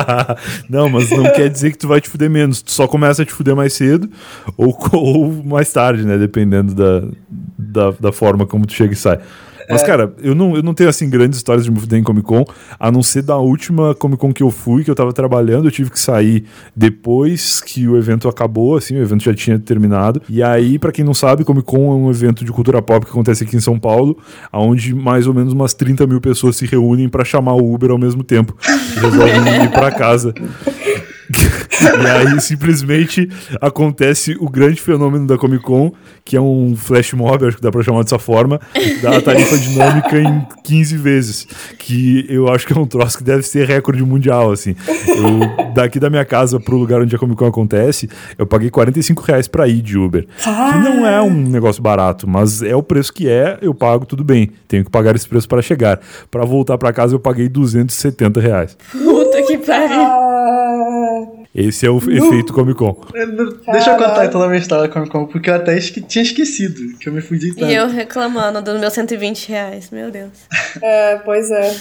[0.70, 2.62] não, mas não quer dizer que tu vai te fuder menos.
[2.62, 4.08] Tu só começa a te fuder mais cedo
[4.56, 6.16] ou, ou mais tarde, né?
[6.16, 7.08] Dependendo da,
[7.58, 9.18] da, da forma como tu chega e sai.
[9.70, 12.44] Mas, cara, eu não, eu não tenho, assim, grandes histórias de fuder em Comic Con,
[12.78, 15.70] a não ser da última Comic Con que eu fui, que eu tava trabalhando, eu
[15.70, 20.20] tive que sair depois que o evento acabou, assim, o evento já tinha terminado.
[20.28, 23.12] E aí, pra quem não sabe, Comic Con é um evento de cultura pop que
[23.12, 24.18] acontece aqui em São Paulo,
[24.52, 27.98] onde mais ou menos umas 30 mil pessoas se reúnem pra chamar o Uber ao
[27.98, 28.56] mesmo tempo.
[28.96, 30.34] E resolvem ir pra casa.
[31.80, 33.28] E aí simplesmente
[33.60, 35.92] acontece o grande fenômeno da Comic Con,
[36.24, 38.60] que é um flash mob, acho que dá pra chamar dessa forma,
[39.02, 41.46] da tarifa dinâmica em 15 vezes.
[41.78, 44.74] Que eu acho que é um troço que deve ser recorde mundial, assim.
[45.08, 49.22] Eu, daqui da minha casa pro lugar onde a Comic Con acontece, eu paguei 45
[49.22, 50.26] reais pra ir de Uber.
[50.42, 54.22] Que não é um negócio barato, mas é o preço que é, eu pago tudo
[54.24, 54.50] bem.
[54.68, 56.00] Tenho que pagar esse preço para chegar.
[56.30, 58.76] Pra voltar pra casa eu paguei 270 reais.
[58.92, 60.89] Puta que pariu.
[61.54, 62.96] Esse é o efeito Comic Con.
[63.72, 66.22] Deixa eu contar toda a minha história da Comic Con, porque eu até esque- tinha
[66.22, 67.70] esquecido que eu me fudi tanto.
[67.70, 70.30] E eu reclamando dos meus 120 reais, meu Deus.
[70.80, 71.74] é, pois é.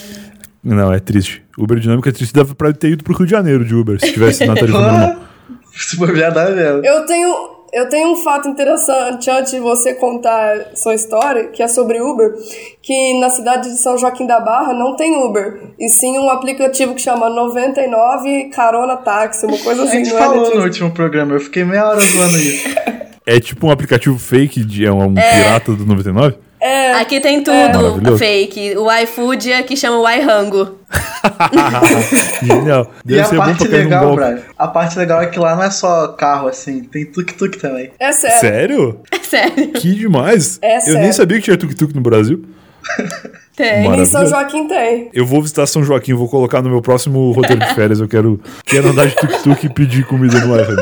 [0.63, 1.43] Não, é triste.
[1.57, 2.33] Uber Dinâmica é triste.
[2.33, 5.15] Dava pra ter ido pro Rio de Janeiro de Uber, se tivesse na tarifa normal.
[5.71, 6.83] Se bobear, dá mesmo.
[6.83, 7.31] Eu tenho,
[7.73, 12.33] eu tenho um fato interessante antes de você contar sua história, que é sobre Uber,
[12.81, 16.95] que na cidade de São Joaquim da Barra não tem Uber, e sim um aplicativo
[16.95, 20.91] que chama 99 Carona Táxi, uma coisa A assim, gente não é, falou no último
[20.91, 22.67] programa, eu fiquei meia hora zoando isso.
[23.25, 26.48] É tipo um aplicativo fake de é um pirata do 99?
[26.61, 28.17] É, Aqui tem tudo Maravilhoso.
[28.17, 28.77] fake.
[28.77, 30.77] O iFood é que chama o iHango.
[32.43, 32.91] Genial.
[33.05, 34.15] E Deve a ser bom parte legal.
[34.15, 37.91] Brian, a parte legal é que lá não é só carro assim, tem tuk-tuk também.
[37.99, 38.39] é sério.
[38.39, 38.99] Sério?
[39.21, 39.71] Sério.
[39.73, 40.59] Que demais.
[40.61, 40.99] É Eu sério.
[41.01, 42.43] nem sabia que tinha tuk-tuk no Brasil.
[43.55, 43.85] Tem.
[43.93, 44.25] Em São.
[44.25, 45.09] Joaquim tem.
[45.13, 47.99] Eu vou visitar São Joaquim, vou colocar no meu próximo roteiro de férias.
[47.99, 50.81] Eu quero, quero andar de tuk-tuk e pedir comida no iPhone.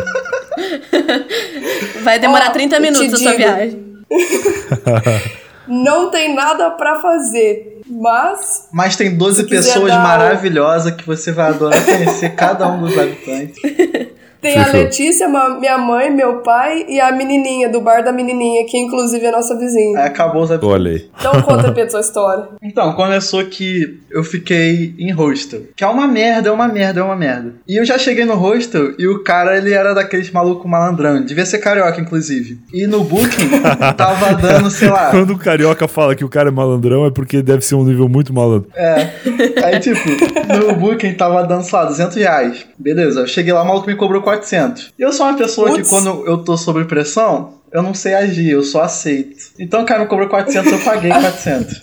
[2.03, 3.83] Vai demorar Ó, 30 eu te minutos a sua viagem.
[5.67, 11.31] Não tem nada pra fazer, mas Mas tem 12 Se quiser pessoas maravilhosas que você
[11.31, 13.57] vai adorar conhecer cada um dos habitantes.
[14.53, 14.79] tem a Fechou.
[14.81, 19.25] Letícia, ma- minha mãe, meu pai e a menininha do bar da menininha, que inclusive
[19.25, 19.99] é nossa vizinha.
[19.99, 20.73] Aí acabou os habitantes.
[20.75, 21.05] Olha aí.
[21.19, 22.47] Então conta, Pedro, sua história.
[22.67, 25.61] Então, começou que eu fiquei em hostel.
[25.75, 27.53] Que é uma merda, é uma merda, é uma merda.
[27.67, 31.23] E eu já cheguei no hostel e o cara, ele era daqueles maluco malandrão.
[31.23, 32.59] Devia ser carioca, inclusive.
[32.73, 33.49] E no booking,
[33.97, 35.11] tava dando, sei lá...
[35.11, 38.07] Quando o carioca fala que o cara é malandrão, é porque deve ser um nível
[38.09, 38.69] muito malandro.
[38.75, 39.07] É.
[39.63, 39.99] Aí, tipo,
[40.67, 42.65] no booking tava dando, sei lá, 200 reais.
[42.77, 44.93] Beleza, eu cheguei lá, o maluco me cobrou 400.
[44.97, 45.89] E eu sou uma pessoa que Putz.
[45.89, 49.37] quando eu tô sob pressão, eu não sei agir, eu só aceito.
[49.59, 51.81] Então o cara me cobrou 400, eu paguei 400.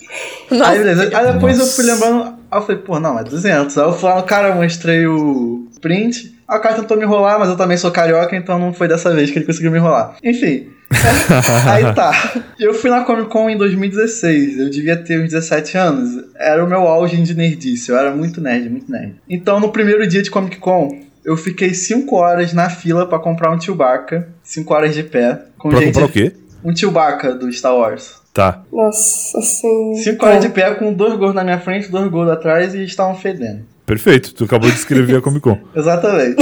[0.51, 0.71] Nossa.
[0.71, 1.17] Aí, beleza.
[1.17, 1.69] Aí depois Nossa.
[1.69, 3.77] eu fui lembrando, aí eu falei, pô, não, é 200.
[3.77, 6.35] Aí eu fui lá no cara, eu mostrei o print.
[6.47, 9.13] Aí o cara tentou me enrolar, mas eu também sou carioca, então não foi dessa
[9.13, 10.15] vez que ele conseguiu me enrolar.
[10.23, 10.67] Enfim.
[11.67, 12.33] Aí tá.
[12.59, 14.59] Eu fui na Comic Con em 2016.
[14.59, 16.23] Eu devia ter uns 17 anos.
[16.37, 17.89] Era o meu auge de nerdice.
[17.89, 19.15] Eu era muito nerd, muito nerd.
[19.27, 20.89] Então, no primeiro dia de Comic Con,
[21.25, 24.27] eu fiquei 5 horas na fila pra comprar um Chewbacca.
[24.43, 25.41] 5 horas de pé.
[25.57, 25.93] Com Pra gente...
[25.93, 26.33] comprar o quê?
[26.63, 28.21] Um Chewbacca do Star Wars.
[28.33, 28.61] Tá.
[28.71, 29.95] Nossa, assim.
[30.03, 33.15] 5 horas de pé com dois gordos na minha frente, dois gordos atrás e estavam
[33.15, 33.61] fedendo.
[33.85, 34.33] Perfeito.
[34.33, 35.57] Tu acabou de escrever a Comic Con.
[35.75, 36.37] Exatamente.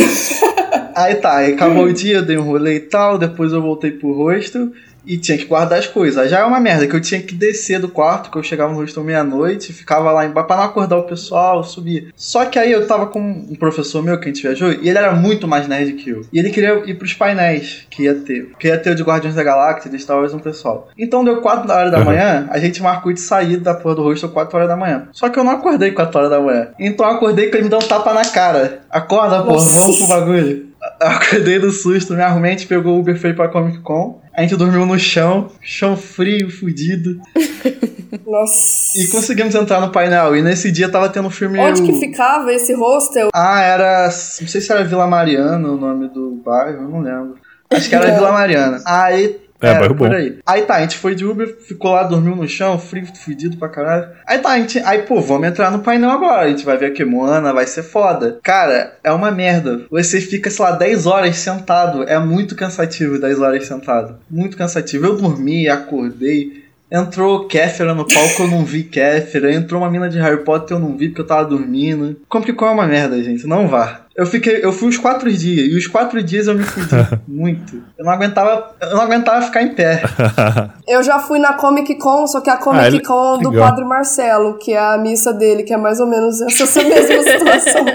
[0.95, 3.91] aí tá, aí acabou o dia, eu dei um rolê e tal, depois eu voltei
[3.91, 4.71] pro rosto.
[5.05, 6.29] E tinha que guardar as coisas.
[6.29, 8.79] Já é uma merda, que eu tinha que descer do quarto, que eu chegava no
[8.79, 12.13] hostel meia-noite, ficava lá embaixo pra não acordar o pessoal, subir.
[12.15, 14.97] Só que aí eu tava com um professor meu que a gente viajou, e ele
[14.97, 16.21] era muito mais nerd que eu.
[16.31, 18.51] E ele queria ir pros painéis que ia ter.
[18.59, 20.89] Que ia ter o de Guardiões da Galáxia, de Star Wars um pessoal.
[20.97, 22.05] Então deu 4 horas da Uhum.
[22.05, 25.07] manhã, a gente marcou de sair da porra do hostel 4 horas da manhã.
[25.11, 26.69] Só que eu não acordei 4 horas da manhã.
[26.79, 28.81] Então eu acordei com ele me dando um tapa na cara.
[28.89, 30.72] Acorda, porra, vamos pro bagulho.
[31.01, 34.21] Eu acordei do susto, me arrumei, a gente pegou o Uber foi pra Comic Con.
[34.33, 37.19] A gente dormiu no chão, chão frio, fudido.
[38.25, 38.97] Nossa.
[38.97, 40.35] E conseguimos entrar no painel.
[40.35, 41.59] E nesse dia tava tendo um filme.
[41.59, 43.29] Onde que ficava esse hostel?
[43.33, 44.05] Ah, era.
[44.05, 47.37] Não sei se era Vila Mariana o nome do bairro, eu não lembro.
[47.71, 48.15] Acho que era É.
[48.15, 48.81] Vila Mariana.
[48.85, 49.42] Aí.
[49.63, 50.11] É, era bairro bom.
[50.11, 50.39] aí.
[50.45, 53.69] Aí tá, a gente foi de Uber, ficou lá, dormiu no chão, frio, fudido pra
[53.69, 54.09] caralho.
[54.25, 54.79] Aí tá, a gente.
[54.79, 56.41] Aí, pô, vamos entrar no painel agora.
[56.41, 58.39] A gente vai ver a Kimoana, vai ser foda.
[58.43, 59.81] Cara, é uma merda.
[59.89, 62.03] Você fica, sei lá, 10 horas sentado.
[62.03, 64.17] É muito cansativo 10 horas sentado.
[64.29, 65.05] Muito cansativo.
[65.05, 66.62] Eu dormi, acordei.
[66.93, 69.51] Entrou Kéfera no palco, eu não vi Kéfera.
[69.51, 72.15] Entrou uma mina de Harry Potter, eu não vi porque eu tava dormindo.
[72.29, 73.47] Complicou é uma merda, gente.
[73.47, 74.01] Não vá.
[74.15, 76.87] Eu fiquei, eu fui os quatro dias, e os quatro dias eu me fudi
[77.27, 77.81] muito.
[77.97, 80.03] Eu não aguentava, eu não aguentava ficar em pé.
[80.87, 83.69] Eu já fui na Comic Con, só que a Ah, Comic ele- Con do legal.
[83.69, 87.85] Padre Marcelo, que é a missa dele, que é mais ou menos essa mesma situação.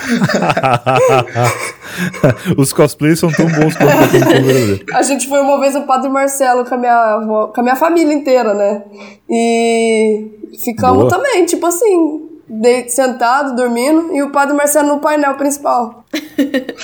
[2.56, 4.80] Os cosplays são tão bons quanto a verdadeira.
[4.94, 7.76] A gente foi uma vez no Padre Marcelo com a minha, avó- com a minha
[7.76, 8.82] família inteira, né?
[9.28, 10.30] E
[10.64, 11.10] ficamos Boa.
[11.10, 16.04] também, tipo assim, de, sentado, dormindo, e o Padre Marcelo no painel principal.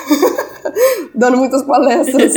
[1.14, 2.32] Dando muitas palestras.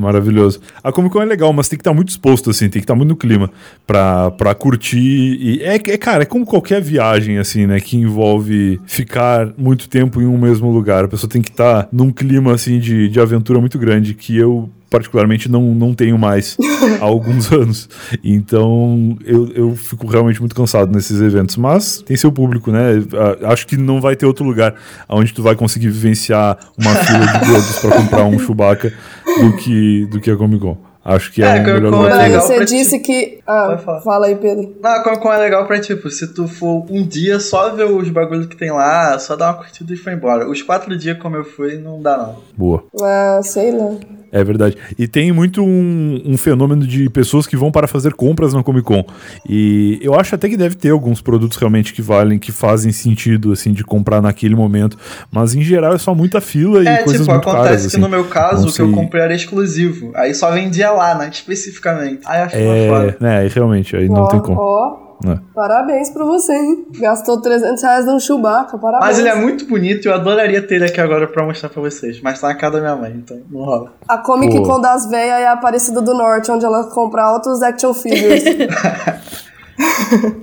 [0.00, 0.60] Maravilhoso.
[0.82, 2.94] A Comic Con é legal, mas tem que estar muito exposto, assim, tem que estar
[2.94, 3.50] muito no clima
[3.86, 4.98] pra, pra curtir.
[4.98, 10.20] E é, é, cara, é como qualquer viagem, assim, né, que envolve ficar muito tempo
[10.22, 11.04] em um mesmo lugar.
[11.04, 14.70] A pessoa tem que estar num clima, assim, de, de aventura muito grande, que eu
[14.90, 16.56] particularmente não, não tenho mais
[17.00, 17.88] há alguns anos.
[18.22, 21.56] Então eu, eu fico realmente muito cansado nesses eventos.
[21.56, 23.02] Mas tem seu público, né?
[23.44, 24.74] Acho que não vai ter outro lugar
[25.08, 28.92] onde tu vai conseguir vivenciar uma fila de gordos pra comprar um Chewbacca
[29.40, 30.76] do que, do que a Comic Con.
[31.02, 32.20] Acho que é, É, o Comic melhor Con lugar.
[32.20, 33.38] é legal Você pra disse que.
[33.46, 34.76] Ah, fala aí, Pedro.
[34.82, 37.84] Não, a Comic Con é legal pra, tipo, se tu for um dia só ver
[37.84, 40.48] os bagulhos que tem lá, só dar uma curtida e foi embora.
[40.48, 42.36] Os quatro dias como eu fui, não dá não.
[42.56, 42.84] Boa.
[43.02, 43.94] Ah, sei lá.
[44.32, 44.76] É verdade.
[44.98, 48.84] E tem muito um, um fenômeno de pessoas que vão para fazer compras na Comic
[48.84, 49.04] Con.
[49.48, 53.52] E eu acho até que deve ter alguns produtos realmente que valem, que fazem sentido,
[53.52, 54.96] assim, de comprar naquele momento.
[55.32, 57.80] Mas em geral é só muita fila e É, coisas tipo, muito acontece caras.
[57.82, 58.00] que assim.
[58.00, 60.12] no meu caso, o que eu comprei era exclusivo.
[60.14, 61.28] Aí só vendia lá, né?
[61.32, 62.20] Especificamente.
[62.26, 63.16] Aí eu acho uma É, foda.
[63.20, 64.60] né, realmente, aí não tem como.
[64.60, 65.38] ó, né.
[65.54, 66.86] parabéns pra você, hein?
[66.98, 69.06] Gastou 300 reais num Chewbacca, parabéns.
[69.06, 71.80] Mas ele é muito bonito e eu adoraria ter ele aqui agora pra mostrar pra
[71.82, 72.20] vocês.
[72.22, 73.92] Mas tá na casa da minha mãe, então não rola.
[74.08, 74.62] A Comic Pô.
[74.62, 78.44] Con das Véias é a Aparecida do Norte, onde ela compra altos action figures.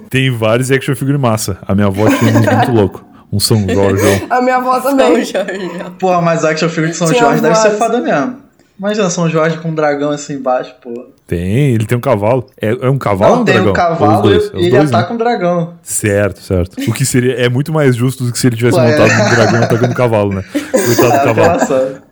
[0.10, 1.58] Tem vários action figure massa.
[1.68, 3.06] A minha avó tinha uns muito louco.
[3.32, 4.26] Um São Jorge.
[4.30, 5.24] a minha avó São também.
[5.24, 5.70] Jorge.
[6.00, 7.80] Porra, mas o action figure de São Tinha Jorge deve ser vários.
[7.80, 8.38] foda mesmo.
[8.80, 11.08] Imagina São Jorge com um dragão assim embaixo, pô.
[11.28, 12.46] Tem, ele tem um cavalo.
[12.60, 13.72] É, é um cavalo ou Não, um tem dragão?
[13.72, 14.44] o cavalo Ou os dois?
[14.54, 14.98] e É ele dois, né?
[14.98, 15.74] ataca um dragão.
[15.84, 16.80] Certo, certo.
[16.90, 18.90] O que seria é muito mais justo do que se ele tivesse Ué.
[18.92, 20.44] montado um dragão atacando um cavalo, né?
[20.72, 21.48] Coitado do É, cavalo.
[21.50, 22.08] apelação.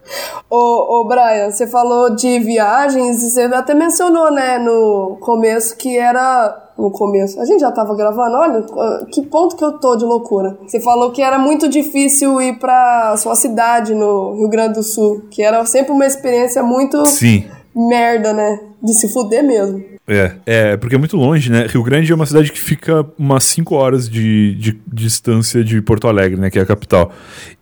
[0.49, 5.97] Ô, ô, Brian, você falou de viagens e você até mencionou, né, no começo que
[5.97, 6.61] era.
[6.77, 7.39] No começo.
[7.39, 8.65] A gente já tava gravando, olha,
[9.09, 10.57] que ponto que eu tô de loucura.
[10.67, 15.21] Você falou que era muito difícil ir pra sua cidade no Rio Grande do Sul,
[15.31, 17.45] que era sempre uma experiência muito Sim.
[17.75, 18.59] Merda, né?
[18.81, 19.95] De se fuder mesmo.
[20.07, 21.65] É, é, porque é muito longe, né?
[21.67, 26.07] Rio Grande é uma cidade que fica umas 5 horas de, de distância de Porto
[26.07, 26.51] Alegre, né?
[26.51, 27.11] Que é a capital.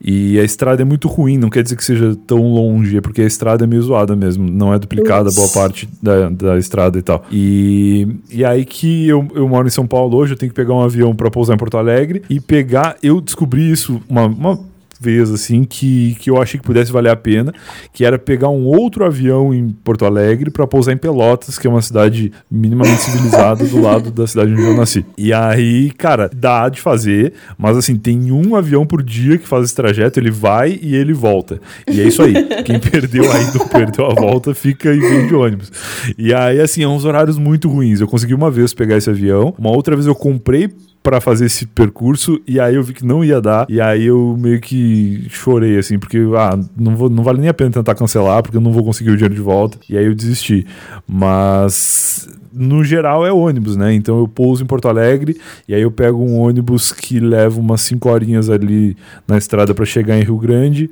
[0.02, 3.22] E a estrada é muito ruim, não quer dizer que seja tão longe, é porque
[3.22, 4.46] a estrada é meio zoada mesmo.
[4.50, 7.26] Não é duplicada boa parte da, da estrada e tal.
[7.32, 10.74] E, e aí que eu, eu moro em São Paulo hoje, eu tenho que pegar
[10.74, 12.98] um avião pra pousar em Porto Alegre e pegar.
[13.02, 14.26] Eu descobri isso uma.
[14.26, 14.73] uma
[15.04, 17.54] vez assim que, que eu achei que pudesse valer a pena,
[17.92, 21.70] que era pegar um outro avião em Porto Alegre para pousar em Pelotas, que é
[21.70, 25.06] uma cidade minimamente civilizada do lado da cidade onde eu nasci.
[25.18, 29.66] E aí, cara, dá de fazer, mas assim, tem um avião por dia que faz
[29.66, 31.60] esse trajeto, ele vai e ele volta.
[31.88, 32.34] E é isso aí.
[32.64, 35.72] Quem perdeu a ida ou perdeu a volta fica e vem de ônibus.
[36.18, 38.00] E aí, assim, é uns horários muito ruins.
[38.00, 40.70] Eu consegui uma vez pegar esse avião, uma outra vez eu comprei
[41.04, 44.38] pra fazer esse percurso e aí eu vi que não ia dar e aí eu
[44.40, 48.42] meio que chorei assim, porque ah, não, vou, não vale nem a pena tentar cancelar
[48.42, 50.66] porque eu não vou conseguir o dinheiro de volta e aí eu desisti.
[51.06, 53.94] Mas no geral é ônibus, né?
[53.94, 55.36] Então eu pouso em Porto Alegre
[55.68, 58.96] e aí eu pego um ônibus que leva umas 5 horinhas ali
[59.28, 60.90] na estrada para chegar em Rio Grande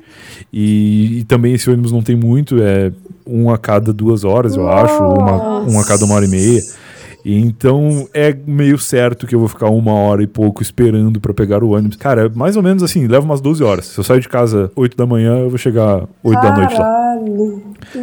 [0.52, 2.92] e, e, também esse ônibus não tem muito, é
[3.24, 6.60] um a cada duas horas, eu acho, uma, um a cada uma hora e meia.
[7.24, 11.62] Então é meio certo que eu vou ficar uma hora e pouco esperando para pegar
[11.62, 11.96] o ônibus.
[11.96, 13.86] Cara, é mais ou menos assim, leva umas 12 horas.
[13.86, 16.54] Se eu sair de casa 8 da manhã, eu vou chegar 8 Caralho.
[16.54, 17.02] da noite lá.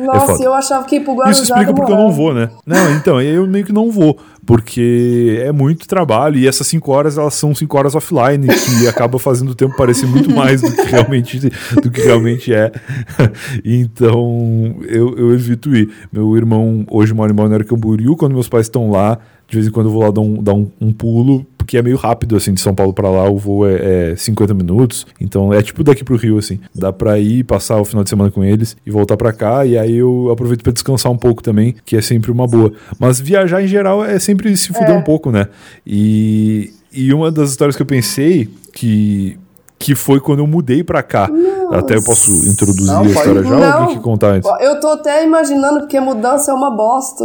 [0.06, 2.50] Nossa, é eu achava que ir pro Guarujá Isso explica porque eu não vou, né?
[2.66, 4.18] Não, então, eu meio que não vou
[4.50, 9.20] porque é muito trabalho e essas 5 horas elas são 5 horas offline que acaba
[9.20, 11.40] fazendo o tempo parecer muito mais do que realmente,
[11.84, 12.72] do que realmente é.
[13.64, 15.92] então eu, eu evito ir.
[16.12, 19.72] Meu irmão hoje mora em Balneário Camboriú, quando meus pais estão lá, de vez em
[19.72, 22.52] quando eu vou lá dar um, dar um, um pulo, porque é meio rápido, assim,
[22.54, 25.06] de São Paulo para lá, o voo é, é 50 minutos.
[25.22, 26.60] Então é tipo daqui pro Rio, assim.
[26.74, 29.66] Dá pra ir, passar o final de semana com eles e voltar para cá.
[29.66, 32.72] E aí eu aproveito para descansar um pouco também, que é sempre uma boa.
[32.98, 34.98] Mas viajar em geral é sempre se fuder É.
[34.98, 35.48] um pouco, né?
[35.86, 39.38] E, e uma das histórias que eu pensei que.
[39.80, 41.30] Que foi quando eu mudei pra cá.
[41.72, 43.88] Até eu posso introduzir Não, a pode- história já ou Não.
[43.88, 44.50] tem que contar antes?
[44.60, 47.24] Eu tô até imaginando, porque mudança é uma bosta.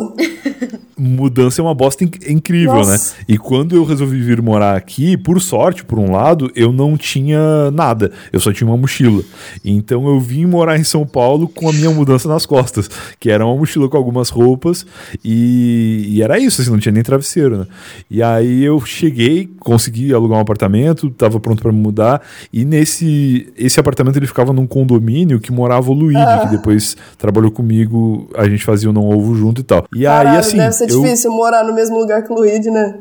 [0.97, 2.93] mudança é uma bosta inc- incrível, Nossa.
[3.19, 3.25] né?
[3.29, 7.71] E quando eu resolvi vir morar aqui, por sorte, por um lado, eu não tinha
[7.73, 8.13] nada.
[8.33, 9.23] Eu só tinha uma mochila.
[9.65, 12.89] Então eu vim morar em São Paulo com a minha mudança nas costas,
[13.19, 14.87] que era uma mochila com algumas roupas
[15.25, 17.67] e, e era isso, assim, não tinha nem travesseiro, né?
[18.11, 22.23] E aí eu cheguei, consegui alugar um apartamento, tava pronto para me mudar
[22.53, 26.41] e nesse esse apartamento ele ficava num condomínio que morava o Luigi, Ah.
[26.45, 29.85] que depois trabalhou comigo, a gente fazia o não ovo junto e tal.
[29.95, 32.71] E Caralho, aí assim, deve ser eu difícil morar no mesmo lugar que o Luigi,
[32.71, 32.95] né?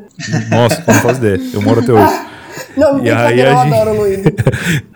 [0.50, 1.40] nossa, não faço ideia.
[1.52, 2.20] Eu moro até hoje.
[2.76, 4.22] Não, E aí eu a gente- adoro o Luigi.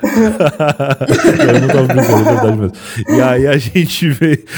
[0.02, 2.72] eu não tava brincando, é verdade mesmo.
[3.16, 4.38] E aí a gente veio.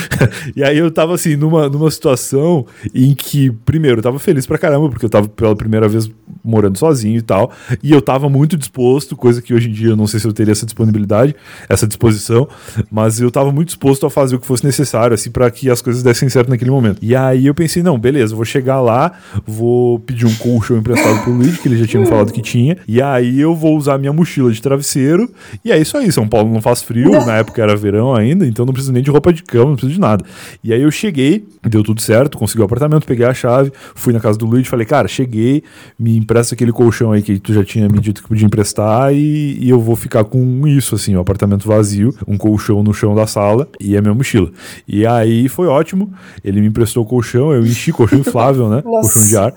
[0.56, 4.58] E aí eu tava assim, numa, numa situação em que, primeiro, eu tava feliz pra
[4.58, 6.10] caramba, porque eu tava pela primeira vez
[6.42, 7.50] morando sozinho e tal.
[7.82, 10.32] E eu tava muito disposto, coisa que hoje em dia eu não sei se eu
[10.32, 11.34] teria essa disponibilidade,
[11.68, 12.48] essa disposição,
[12.90, 15.80] mas eu tava muito disposto a fazer o que fosse necessário, assim, pra que as
[15.82, 16.98] coisas dessem certo naquele momento.
[17.02, 19.12] E aí eu pensei, não, beleza, vou chegar lá,
[19.46, 22.76] vou pedir um colchão emprestado pro Luigi, que ele já tinha me falado que tinha,
[22.88, 25.30] e aí eu vou usar minha mochila de travesseiro,
[25.64, 28.64] e é isso aí, São Paulo não faz frio, na época era verão ainda, então
[28.64, 30.24] não preciso nem de roupa de cama, não preciso de nada.
[30.62, 34.20] E aí eu cheguei, deu tudo certo, consegui o apartamento, peguei a chave, fui na
[34.20, 35.62] casa do Luigi, falei, cara, cheguei,
[35.98, 39.58] me empresta aquele colchão aí que tu já tinha me dito que podia emprestar e,
[39.58, 43.26] e eu vou ficar com isso, assim, o apartamento vazio, um colchão no chão da
[43.26, 44.50] sala e a minha mochila.
[44.86, 46.12] E aí foi ótimo,
[46.44, 48.82] ele me emprestou o colchão, eu enchi, colchão inflável, né?
[48.86, 49.12] Nossa.
[49.12, 49.54] Colchão de ar.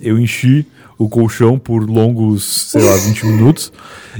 [0.00, 0.66] Eu enchi
[0.98, 3.72] o colchão por longos, sei lá, 20 minutos.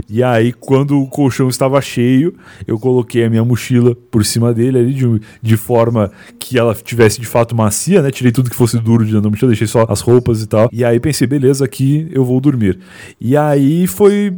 [0.09, 2.35] E aí, quando o colchão estava cheio,
[2.67, 7.21] eu coloquei a minha mochila por cima dele ali, de, de forma que ela tivesse
[7.21, 8.11] de fato macia, né?
[8.11, 10.69] Tirei tudo que fosse duro de dentro da mochila, deixei só as roupas e tal.
[10.73, 12.79] E aí pensei, beleza, aqui eu vou dormir.
[13.21, 14.35] E aí foi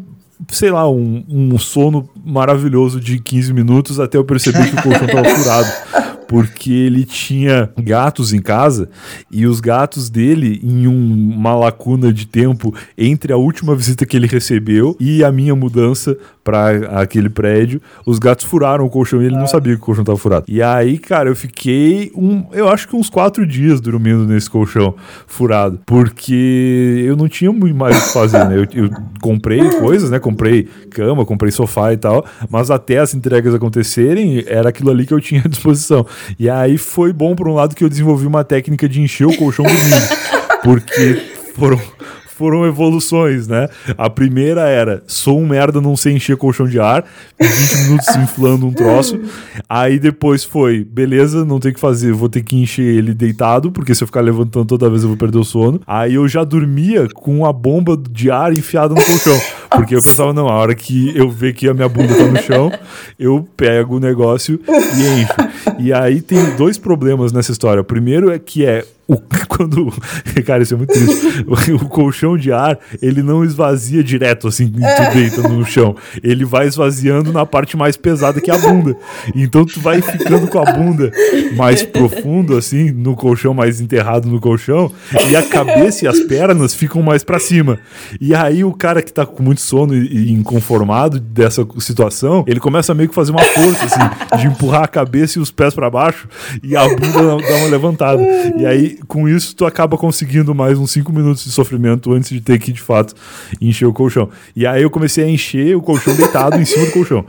[0.49, 5.07] sei lá, um, um sono maravilhoso de 15 minutos até eu perceber que o colchão
[5.07, 5.69] tava furado.
[6.29, 8.89] Porque ele tinha gatos em casa
[9.31, 14.17] e os gatos dele, em um- uma lacuna de tempo entre a última visita que
[14.17, 16.17] ele recebeu e a minha mudança
[16.47, 20.05] para aquele prédio, os gatos furaram o colchão e ele não sabia que o colchão
[20.05, 20.45] tava furado.
[20.47, 24.95] E aí, cara, eu fiquei um, eu acho que uns quatro dias dormindo nesse colchão
[25.27, 28.59] furado, porque eu não tinha muito mais o que fazer, né?
[28.59, 28.91] Eu, eu
[29.21, 30.21] comprei coisas, né?
[30.21, 35.13] Comprei cama, comprei sofá e tal, mas até as entregas acontecerem, era aquilo ali que
[35.13, 36.07] eu tinha à disposição.
[36.39, 39.37] E aí foi bom por um lado que eu desenvolvi uma técnica de encher o
[39.37, 41.23] colchão dormindo, porque
[41.57, 41.81] foram
[42.37, 43.69] foram evoluções, né?
[43.97, 47.05] A primeira era, sou um merda, não sei encher colchão de ar,
[47.41, 49.19] 20 minutos inflando um troço.
[49.69, 53.73] Aí depois foi, beleza, não tem o que fazer, vou ter que encher ele deitado,
[53.73, 55.81] porque se eu ficar levantando toda vez eu vou perder o sono.
[55.87, 59.41] Aí eu já dormia com a bomba de ar enfiada no colchão.
[59.77, 62.43] Porque eu pensava, não, a hora que eu ver que a minha bunda tá no
[62.43, 62.73] chão,
[63.19, 65.35] eu pego o negócio e encho.
[65.79, 67.81] E aí tem dois problemas nessa história.
[67.81, 69.17] O primeiro é que é o,
[69.49, 69.93] quando.
[70.45, 71.27] Cara, isso é muito triste.
[71.75, 75.97] O, colchão de ar, ele não esvazia direto, assim, tu deita no chão.
[76.23, 78.97] Ele vai esvaziando na parte mais pesada que é a bunda.
[79.35, 81.11] Então tu vai ficando com a bunda
[81.55, 84.91] mais profundo, assim, no colchão, mais enterrado no colchão,
[85.31, 87.79] e a cabeça e as pernas ficam mais pra cima.
[88.21, 92.61] E aí o cara que tá com muito sono e, e inconformado dessa situação, ele
[92.61, 95.75] começa a meio que fazer uma força, assim, de empurrar a cabeça e os pés
[95.75, 96.29] pra baixo,
[96.63, 98.23] e a bunda dá uma levantada.
[98.57, 102.41] E aí com isso, tu acaba conseguindo mais uns 5 minutos de sofrimento antes de
[102.41, 103.15] ter que, de fato,
[103.61, 104.29] encher o colchão.
[104.55, 107.25] E aí eu comecei a encher o colchão deitado em cima do colchão.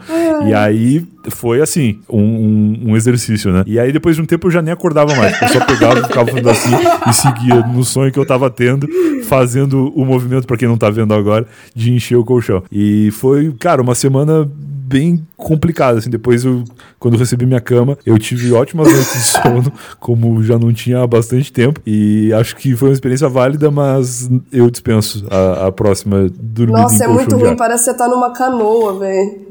[0.46, 3.64] E aí foi assim, um, um, um exercício, né?
[3.66, 5.42] E aí depois de um tempo eu já nem acordava mais.
[5.42, 6.72] Eu só pegava ficava fazendo assim
[7.08, 8.88] e seguia no sonho que eu tava tendo,
[9.28, 12.64] fazendo o movimento, pra quem não tá vendo agora, de encher o colchão.
[12.72, 14.50] E foi, cara, uma semana
[14.90, 16.64] bem complicada, assim, depois eu,
[16.98, 21.02] quando eu recebi minha cama, eu tive ótimas noites de sono, como já não tinha
[21.02, 25.72] há bastante tempo, e acho que foi uma experiência válida, mas eu dispenso a, a
[25.74, 27.56] próxima dormir Nossa, é muito ruim, ar.
[27.58, 29.48] parece que você tá numa canoa, velho.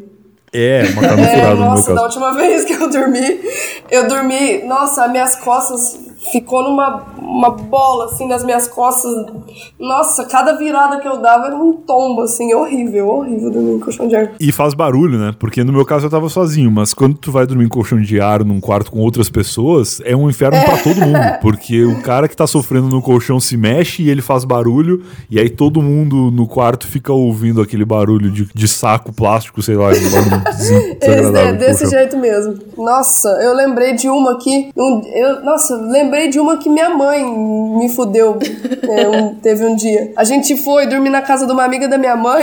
[0.53, 2.05] É, uma cama É, furada no meu nossa, da caso.
[2.07, 3.41] última vez que eu dormi,
[3.91, 5.99] eu dormi, nossa, minhas costas
[6.33, 9.13] ficou numa uma bola assim nas minhas costas.
[9.79, 14.09] Nossa, cada virada que eu dava era um tombo assim, horrível, horrível dormir em colchão
[14.09, 14.33] de ar.
[14.41, 15.35] E faz barulho, né?
[15.39, 18.21] Porque no meu caso eu tava sozinho, mas quando tu vai dormir em colchão de
[18.21, 21.17] ar num quarto com outras pessoas, é um inferno pra todo mundo.
[21.41, 25.39] Porque o cara que tá sofrendo no colchão se mexe e ele faz barulho, e
[25.39, 29.89] aí todo mundo no quarto fica ouvindo aquele barulho de, de saco plástico, sei lá,
[29.89, 30.71] um barulho des-
[31.37, 32.55] é desse jeito mesmo.
[32.77, 34.71] Nossa, eu lembrei de uma aqui.
[34.77, 38.39] um- eu, nossa, lembrei de uma que minha mãe me fudeu.
[38.89, 40.13] é, um- teve um dia.
[40.17, 42.43] A gente foi dormir na casa de uma amiga da minha mãe.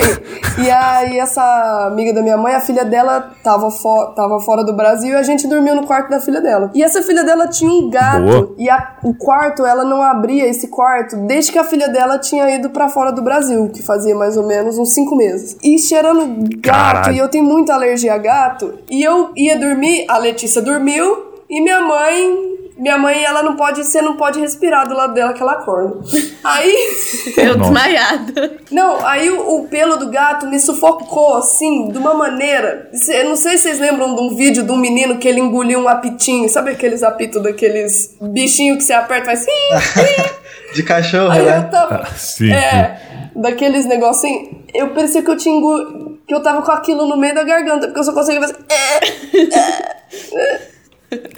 [0.63, 4.73] e aí, essa amiga da minha mãe, a filha dela tava, fo tava fora do
[4.73, 6.71] Brasil e a gente dormiu no quarto da filha dela.
[6.73, 8.23] E essa filha dela tinha um gato.
[8.25, 8.55] Boa.
[8.57, 12.49] E a- o quarto, ela não abria esse quarto desde que a filha dela tinha
[12.55, 15.57] ido pra fora do Brasil, que fazia mais ou menos uns cinco meses.
[15.63, 16.25] E cheirando
[16.59, 17.15] gato, Caralho.
[17.15, 18.73] e eu tenho muita alergia a gato.
[18.89, 22.52] E eu ia dormir, a Letícia dormiu, e minha mãe.
[22.83, 26.01] Minha mãe, ela não pode, você não pode respirar do lado dela que ela acorda.
[26.43, 26.75] Aí.
[27.37, 28.57] Eu desmaiada.
[28.69, 32.89] Não, aí o, o pelo do gato me sufocou, assim, de uma maneira.
[33.07, 35.79] Eu não sei se vocês lembram de um vídeo de um menino que ele engoliu
[35.79, 36.49] um apitinho.
[36.49, 39.51] Sabe aqueles apitos daqueles bichinhos que você aperta e faz sim,
[39.93, 40.23] sim.
[40.75, 41.59] De cachorro, Aí né?
[41.59, 42.05] eu tava.
[42.17, 42.51] Sim, sim.
[42.51, 42.99] É,
[43.33, 44.57] daqueles negocinhos.
[44.73, 46.17] Eu parecia que eu tinha engo...
[46.27, 48.57] que eu tava com aquilo no meio da garganta, porque eu só conseguia fazer.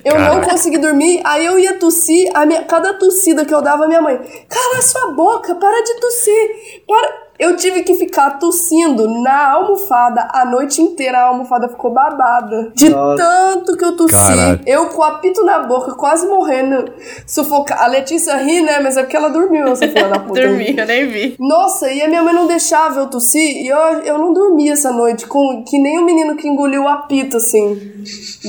[0.03, 0.49] Eu não Caraca.
[0.51, 4.01] consegui dormir, aí eu ia tossir, a minha, cada tossida que eu dava, a minha
[4.01, 4.17] mãe,
[4.49, 7.24] cala sua boca, para de tossir, para.
[7.37, 12.71] Eu tive que ficar tossindo na almofada a noite inteira, a almofada ficou babada.
[12.73, 13.21] De Nossa.
[13.21, 14.61] tanto que eu tossi, Caralho.
[14.65, 16.91] eu com o apito na boca, quase morrendo,
[17.27, 17.83] sufocar.
[17.83, 18.79] A Letícia ri, né?
[18.79, 20.41] Mas é porque ela dormiu, essa filha da puta.
[20.41, 21.35] Dormi, eu nem vi.
[21.39, 24.91] Nossa, e a minha mãe não deixava eu tossir e eu, eu não dormia essa
[24.91, 27.95] noite, com, que nem o menino que engoliu o apito, assim.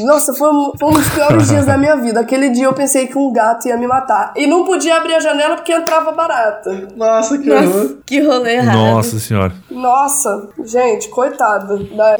[0.05, 2.21] Nossa, foi um, foi um dos piores dias da minha vida.
[2.21, 4.33] Aquele dia eu pensei que um gato ia me matar.
[4.37, 6.89] E não podia abrir a janela porque entrava barata.
[6.95, 7.65] Nossa, que horror.
[7.65, 8.76] Nossa, que rolê errado.
[8.77, 9.53] Nossa senhora.
[9.71, 11.77] Nossa, gente, coitada.
[11.79, 12.17] Da...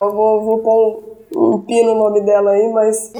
[0.00, 3.12] Eu vou, vou pôr um, um pi no nome dela aí, mas.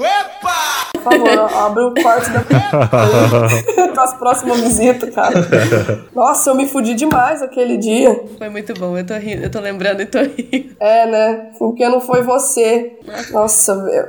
[1.02, 2.40] Por favor, abre o quarto da.
[2.40, 6.04] para as próximas visitas, cara.
[6.14, 8.20] Nossa, eu me fudi demais aquele dia.
[8.38, 10.76] Foi muito bom, eu tô rindo, eu tô lembrando e tô rindo.
[10.78, 11.50] É, né?
[11.58, 12.98] Porque não foi você.
[13.32, 14.08] Nossa, velho.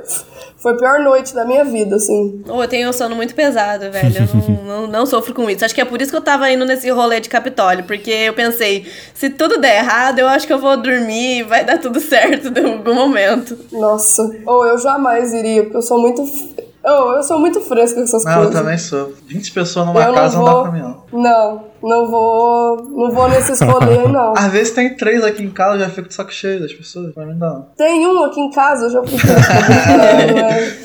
[0.62, 2.40] Foi a pior noite da minha vida, assim.
[2.48, 4.14] Oh, eu tenho um sono muito pesado, velho.
[4.16, 5.64] Eu não, não, não sofro com isso.
[5.64, 7.82] Acho que é por isso que eu tava indo nesse rolê de Capitólio.
[7.82, 11.64] Porque eu pensei, se tudo der errado, eu acho que eu vou dormir e vai
[11.64, 13.58] dar tudo certo em algum momento.
[13.72, 14.22] Nossa.
[14.46, 16.22] Ou eu jamais iria, porque eu sou muito.
[16.84, 18.54] Oh, eu sou muito fresca com essas Não, eu coisas.
[18.60, 19.12] também sou.
[19.26, 20.62] 20 pessoas numa Eu casa não não dá vou.
[20.62, 21.02] pra mim, não.
[21.22, 22.76] Não, não vou.
[22.90, 24.32] Não vou nesses rolês, não.
[24.36, 27.14] Às vezes tem três aqui em casa, eu já fico de saco cheio das pessoas.
[27.14, 27.38] Pra mim não.
[27.60, 27.66] dá.
[27.76, 29.18] Tem um aqui em casa, eu já fui
[30.34, 30.76] né?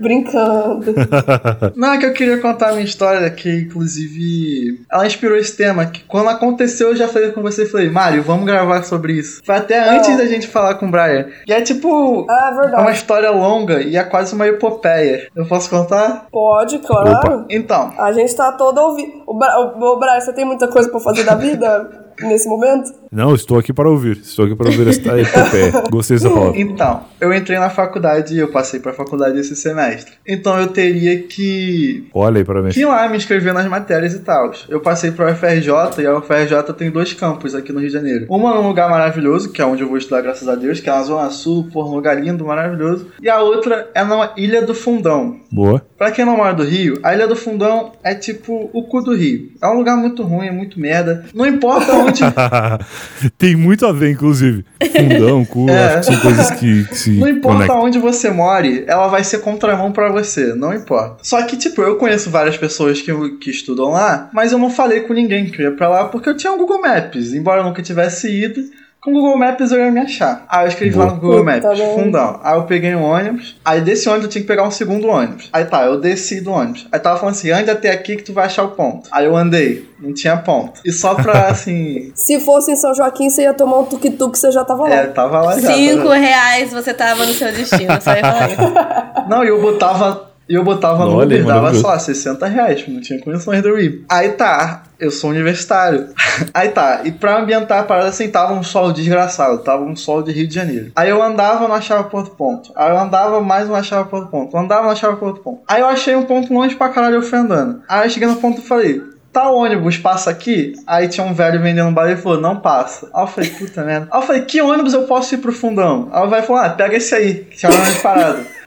[0.00, 0.94] Brincando.
[1.76, 5.86] Não, é que eu queria contar a minha história, que inclusive ela inspirou esse tema.
[5.86, 9.40] Que quando aconteceu, eu já falei com você e falei, Mário, vamos gravar sobre isso.
[9.44, 11.26] Foi até antes da gente falar com o Brian.
[11.46, 12.26] E é tipo.
[12.28, 12.92] Ah, É uma verdade.
[12.92, 15.28] história longa e é quase uma epopeia.
[15.34, 16.26] Eu posso contar?
[16.30, 17.44] Pode, claro.
[17.50, 19.22] Então, A gente tá todo ouvindo.
[19.26, 19.58] O, Bra...
[19.60, 21.88] o, o Brian, você tem muita coisa pra fazer da vida
[22.26, 22.90] nesse momento?
[23.10, 24.18] Não, estou aqui para ouvir.
[24.18, 25.72] Estou aqui para ouvir esta epopeia.
[25.90, 26.60] Gostei dessa palavra.
[26.60, 30.12] Então, eu entrei na faculdade e eu passei pra faculdade esse semestre.
[30.26, 32.74] Então eu teria que Olha aí, parabéns.
[32.74, 34.52] que ir lá me inscrever nas matérias e tal.
[34.68, 35.68] Eu passei pro UFRJ
[36.02, 38.26] e a UFRJ tem dois campos aqui no Rio de Janeiro.
[38.28, 40.92] Uma num lugar maravilhoso, que é onde eu vou estudar, graças a Deus, que é
[40.92, 43.08] na Zona Sul, por um lugar lindo, maravilhoso.
[43.20, 45.36] E a outra é na Ilha do Fundão.
[45.50, 45.82] Boa.
[45.98, 49.14] Pra quem não mora do Rio, a Ilha do Fundão é tipo o cu do
[49.14, 49.50] Rio.
[49.60, 51.24] É um lugar muito ruim, é muito merda.
[51.34, 52.09] Não importa onde.
[53.38, 54.64] Tem muito a ver, inclusive.
[54.96, 55.94] Fundão, cu, É.
[55.94, 57.82] acho que são coisas que, que se Não importa conectam.
[57.82, 61.18] onde você more, ela vai ser contramão pra você, não importa.
[61.22, 65.00] Só que, tipo, eu conheço várias pessoas que, que estudam lá, mas eu não falei
[65.00, 67.32] com ninguém que eu ia pra lá porque eu tinha um Google Maps.
[67.32, 68.60] Embora eu nunca tivesse ido,
[69.02, 70.44] Com o Google Maps eu ia me achar.
[70.46, 72.38] Aí eu escrevi lá no Google Maps, fundão.
[72.44, 73.56] Aí eu peguei um ônibus.
[73.64, 75.48] Aí desse ônibus eu tinha que pegar um segundo ônibus.
[75.52, 76.86] Aí tá, eu desci do ônibus.
[76.92, 79.08] Aí tava falando assim, ande até aqui que tu vai achar o ponto.
[79.10, 80.80] Aí eu andei, não tinha ponto.
[80.84, 82.12] E só pra assim.
[82.14, 84.94] Se fosse em São Joaquim, você ia tomar um tuk-tuk, você já tava lá.
[84.94, 85.68] É, tava lá já.
[85.68, 86.10] tá Cinco vendo?
[86.10, 88.60] reais você tava no seu destino, só ia falar isso.
[89.30, 90.29] Não, e eu botava.
[90.50, 94.04] E eu botava no Uber, dava, lá, 60 reais, não tinha condições de eu ir.
[94.08, 96.08] Aí tá, eu sou universitário.
[96.52, 100.24] Aí tá, e pra ambientar a parada assim, tava um sol desgraçado, tava um sol
[100.24, 100.90] de Rio de Janeiro.
[100.96, 102.72] Aí eu andava, não achava ponto ponto.
[102.74, 104.56] Aí eu andava mais, não achava ponto ponto.
[104.56, 105.60] Eu andava, não achava ponto ponto.
[105.68, 107.82] Aí eu achei um ponto longe pra caralho, eu fui andando.
[107.88, 109.00] Aí eu cheguei no ponto e falei,
[109.32, 110.72] Tal ônibus passa aqui?
[110.84, 113.08] Aí tinha um velho vendendo bala e falou, não passa.
[113.14, 114.08] Aí eu falei, puta merda.
[114.10, 116.08] Aí eu falei, que ônibus eu posso ir pro fundão?
[116.10, 118.59] Aí o velho falou, ah, pega esse aí, que tinha um ônibus parado.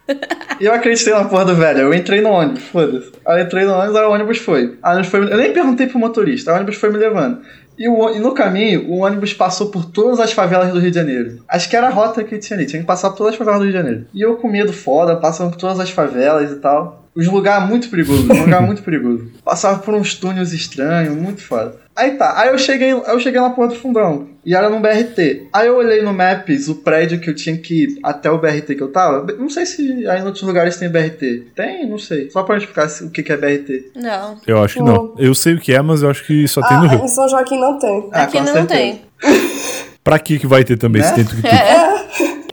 [0.60, 1.80] E eu acreditei na porra do velho.
[1.80, 3.12] Eu entrei no ônibus, foda-se.
[3.26, 4.78] Aí eu entrei no ônibus, aí o ônibus foi.
[4.84, 5.22] Aí foi.
[5.22, 7.42] Eu nem perguntei pro motorista, aí o ônibus foi me levando.
[7.78, 10.96] E, o, e no caminho, o ônibus passou por todas as favelas do Rio de
[10.96, 11.40] Janeiro.
[11.48, 13.60] Acho que era a rota que tinha ali, tinha que passar por todas as favelas
[13.60, 14.06] do Rio de Janeiro.
[14.14, 17.03] E eu com medo foda, passando por todas as favelas e tal.
[17.16, 19.30] Os lugares muito perigosos, um lugar muito perigoso.
[19.46, 21.76] Passava por uns túneis estranhos, muito foda.
[21.96, 24.28] Aí tá, aí eu cheguei, eu cheguei na porra do fundão.
[24.44, 25.48] E era no BRT.
[25.54, 28.74] Aí eu olhei no Maps o prédio que eu tinha que ir até o BRT
[28.76, 29.32] que eu tava.
[29.38, 31.50] Não sei se aí em outros lugares tem BRT.
[31.56, 31.88] Tem?
[31.88, 32.32] Não sei.
[32.32, 33.92] Só pra explicar se- o que que é BRT.
[33.96, 34.40] Não.
[34.48, 35.14] Eu acho que não.
[35.20, 37.06] Eu sei o que é, mas eu acho que só tem no Ah, Rio.
[37.06, 38.10] em São Joaquim não tem.
[38.12, 38.68] Ah, Aqui não certeza.
[38.68, 39.02] tem.
[40.04, 41.08] Pra que que vai ter também Né?
[41.08, 41.48] se tem tuk-tuk?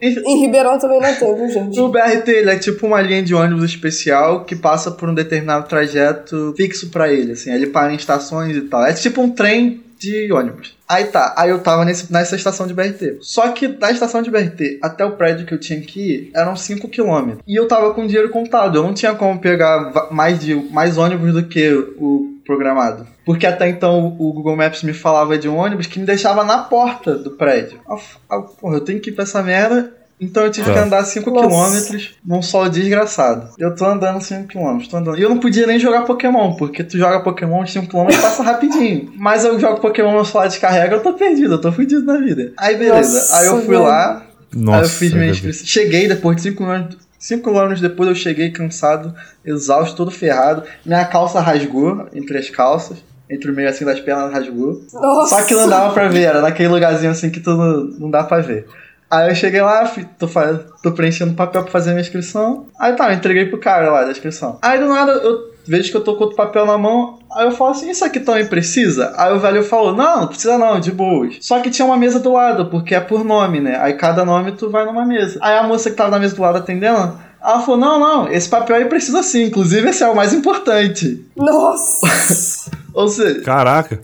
[0.01, 1.78] Em Ribeirão também não tem, viu, gente?
[1.78, 5.68] O BRT ele é tipo uma linha de ônibus especial que passa por um determinado
[5.68, 8.84] trajeto fixo pra ele, assim, ele para em estações e tal.
[8.84, 10.76] É tipo um trem de ônibus.
[10.88, 13.18] Aí tá, aí eu tava nesse, nessa estação de BRT.
[13.20, 16.57] Só que da estação de BRT até o prédio que eu tinha que ir eram
[16.57, 17.38] 5 km.
[17.46, 21.34] E eu tava com dinheiro contado, eu não tinha como pegar mais, de, mais ônibus
[21.34, 23.07] do que o programado.
[23.24, 26.59] Porque até então o Google Maps me falava de um ônibus que me deixava na
[26.59, 27.78] porta do prédio.
[27.88, 29.94] Eu, porra, eu tenho que ir pra essa merda.
[30.21, 30.75] Então eu tive Tá.
[30.75, 31.47] que andar 5 Nossa.
[31.49, 33.49] quilômetros num sol desgraçado.
[33.59, 35.18] Eu tô andando 5 km, tô andando.
[35.18, 39.12] E eu não podia nem jogar Pokémon, porque tu joga Pokémon 5 km passa rapidinho.
[39.16, 42.53] Mas eu jogo Pokémon, meu celular descarrega, eu tô perdido, eu tô fudido na vida.
[42.59, 43.83] Aí beleza, Nossa, aí eu fui velho.
[43.85, 44.79] lá, Nossa.
[44.79, 45.66] aí eu fiz minha inscrição.
[45.66, 46.97] Cheguei depois de 5 km.
[47.18, 49.14] 5 km depois eu cheguei cansado,
[49.45, 50.62] exausto, todo ferrado.
[50.85, 52.99] Minha calça rasgou entre as calças.
[53.33, 54.83] Entre o meio assim das pernas rasgou.
[54.93, 55.37] Nossa.
[55.37, 58.25] Só que não dava pra ver, era naquele lugarzinho assim que tu não, não dá
[58.25, 58.66] pra ver.
[59.11, 62.67] Aí eu cheguei lá, tô, fa- tô preenchendo papel pra fazer a minha inscrição.
[62.79, 64.59] Aí tá, eu entreguei pro cara lá da inscrição.
[64.63, 67.19] Aí do nada eu vejo que eu tô com outro papel na mão.
[67.35, 69.13] Aí eu falo assim, isso aqui também precisa?
[69.17, 71.39] Aí o velho falou, não, não precisa não, de boas.
[71.41, 73.79] Só que tinha uma mesa do lado, porque é por nome, né?
[73.81, 75.39] Aí cada nome tu vai numa mesa.
[75.43, 78.49] Aí a moça que tava na mesa do lado atendendo, ela falou, não, não, esse
[78.49, 81.25] papel aí precisa sim, inclusive esse é o mais importante.
[81.37, 82.71] Nossa.
[82.95, 84.01] Ou seja, Caraca.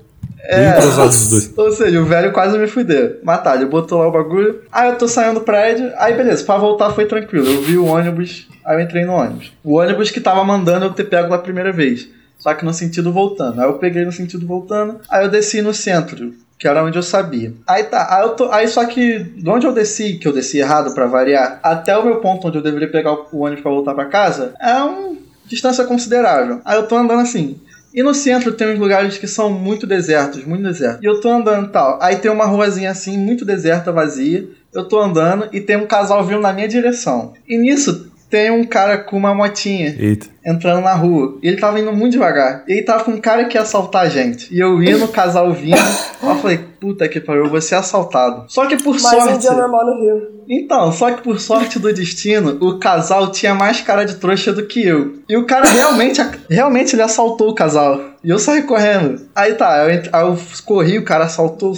[0.48, 0.76] É.
[1.56, 3.16] Ou seja, o velho quase me fudeu.
[3.42, 4.60] Tá, ele botou lá o bagulho.
[4.72, 5.92] Aí eu tô saindo do prédio.
[5.98, 7.46] Aí beleza, pra voltar foi tranquilo.
[7.46, 9.52] Eu vi o ônibus, aí eu entrei no ônibus.
[9.62, 12.08] O ônibus que tava mandando eu ter pego da primeira vez.
[12.38, 13.60] Só que no sentido voltando.
[13.60, 15.00] Aí eu peguei no sentido voltando.
[15.08, 16.34] Aí eu desci no centro.
[16.58, 17.52] Que era onde eu sabia.
[17.66, 20.58] Aí tá, aí, eu tô, aí só que de onde eu desci, que eu desci
[20.58, 23.92] errado pra variar, até o meu ponto onde eu deveria pegar o ônibus pra voltar
[23.92, 26.62] pra casa, é uma distância considerável.
[26.64, 27.60] Aí eu tô andando assim,
[27.96, 31.02] e no centro tem uns lugares que são muito desertos, muito desertos.
[31.02, 31.98] E eu tô andando tal.
[32.02, 34.46] Aí tem uma ruazinha assim, muito deserta, vazia.
[34.70, 37.32] Eu tô andando e tem um casal vindo na minha direção.
[37.48, 40.26] E nisso tem um cara com uma motinha Eita.
[40.44, 41.38] entrando na rua.
[41.42, 42.64] E ele tava indo muito devagar.
[42.68, 44.54] E ele tava com um cara que ia assaltar a gente.
[44.54, 45.78] E eu ia no casal vindo.
[46.22, 48.44] eu falei, puta que pariu, eu vou ser assaltado.
[48.48, 49.40] Só que por Mais um sorte.
[49.40, 50.36] dia normal no Rio.
[50.46, 54.66] Então, só que por sorte do destino, o casal tinha mais cara de trouxa do
[54.66, 55.14] que eu.
[55.26, 56.20] E o cara realmente,
[56.50, 57.98] realmente ele assaltou o casal.
[58.22, 59.30] E eu saí correndo.
[59.34, 61.72] Aí tá, eu, aí eu corri, o cara assaltou,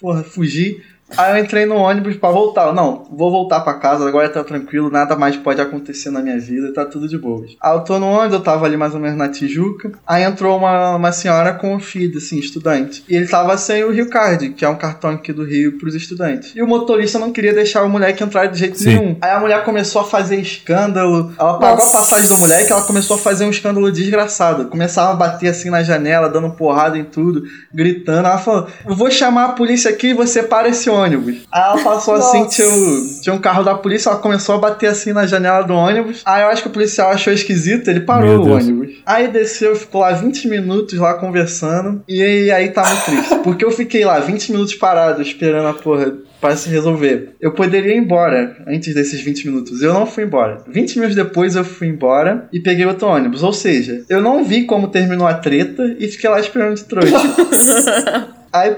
[0.00, 0.80] porra, fugi.
[1.16, 2.72] Aí eu entrei no ônibus pra voltar.
[2.72, 6.72] Não, vou voltar pra casa, agora tá tranquilo, nada mais pode acontecer na minha vida,
[6.72, 7.52] tá tudo de boas.
[7.62, 9.92] Aí eu tô no ônibus, eu tava ali mais ou menos na Tijuca.
[10.06, 13.04] Aí entrou uma, uma senhora com um filho, assim, estudante.
[13.08, 15.94] E ele tava sem o Rio Card, que é um cartão aqui do Rio pros
[15.94, 16.52] estudantes.
[16.54, 18.88] E o motorista não queria deixar o moleque entrar de jeito Sim.
[18.96, 19.16] nenhum.
[19.20, 21.32] Aí a mulher começou a fazer escândalo.
[21.38, 21.96] Ela pagou Nossa.
[21.96, 24.66] a passagem do moleque, ela começou a fazer um escândalo desgraçado.
[24.66, 28.26] Começava a bater assim na janela, dando porrada em tudo, gritando.
[28.26, 31.36] Ela falou: Eu vou chamar a polícia aqui e você para esse ônibus.
[31.52, 32.50] Aí ela passou assim, Nossa.
[32.56, 35.74] tinha, o- tinha um carro da polícia, ela começou a bater assim na janela do
[35.74, 36.22] ônibus.
[36.24, 38.94] Aí eu acho que o policial achou esquisito, ele parou o ônibus.
[39.06, 42.02] Aí desceu, ficou lá 20 minutos lá conversando.
[42.08, 43.34] E aí, aí tava triste.
[43.42, 47.30] Porque eu fiquei lá 20 minutos parado esperando a porra pra se resolver.
[47.40, 49.80] Eu poderia ir embora antes desses 20 minutos.
[49.82, 50.62] Eu não fui embora.
[50.68, 53.42] 20 minutos depois eu fui embora e peguei outro ônibus.
[53.42, 57.16] Ou seja, eu não vi como terminou a treta e fiquei lá esperando de trouxa.
[58.52, 58.76] Aí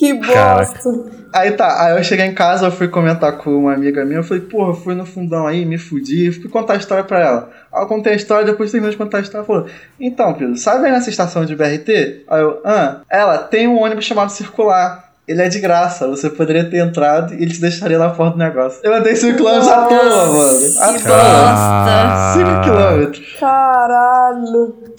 [0.00, 0.90] Que bosta.
[1.30, 4.24] Aí tá, aí eu cheguei em casa, eu fui comentar com uma amiga minha, eu
[4.24, 7.50] falei, porra, eu fui no fundão aí, me fudi, fui contar a história pra ela.
[7.70, 9.66] Aí eu contei a história, depois terminou de contar a história, ela falou,
[10.00, 12.24] então, Pedro, sabe aí nessa estação de BRT?
[12.28, 15.10] Aí eu, ah, ela tem um ônibus chamado Circular.
[15.28, 18.38] Ele é de graça, você poderia ter entrado e ele te deixaria na porta do
[18.38, 18.80] negócio.
[18.82, 20.80] Eu andei 5 km à toa, mano.
[20.80, 22.34] À toa.
[22.34, 23.12] bosta.
[23.12, 23.38] 5 km.
[23.38, 24.89] Caralho.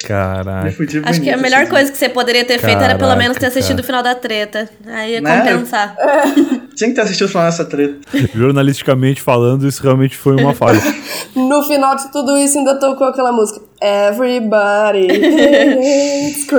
[0.76, 1.70] Fudi Acho que a melhor assim.
[1.70, 3.82] coisa que você poderia ter feito era pelo Caraca, menos ter assistido cara.
[3.82, 4.70] o final da treta.
[4.88, 5.38] Aí ia Né?
[5.42, 5.96] compensar.
[6.76, 8.00] Tinha que ter assistido falando essa treta.
[8.34, 10.82] Jornalisticamente falando, isso realmente foi uma falha.
[11.34, 13.62] No final de tudo isso, ainda tocou aquela música.
[13.82, 15.08] Everybody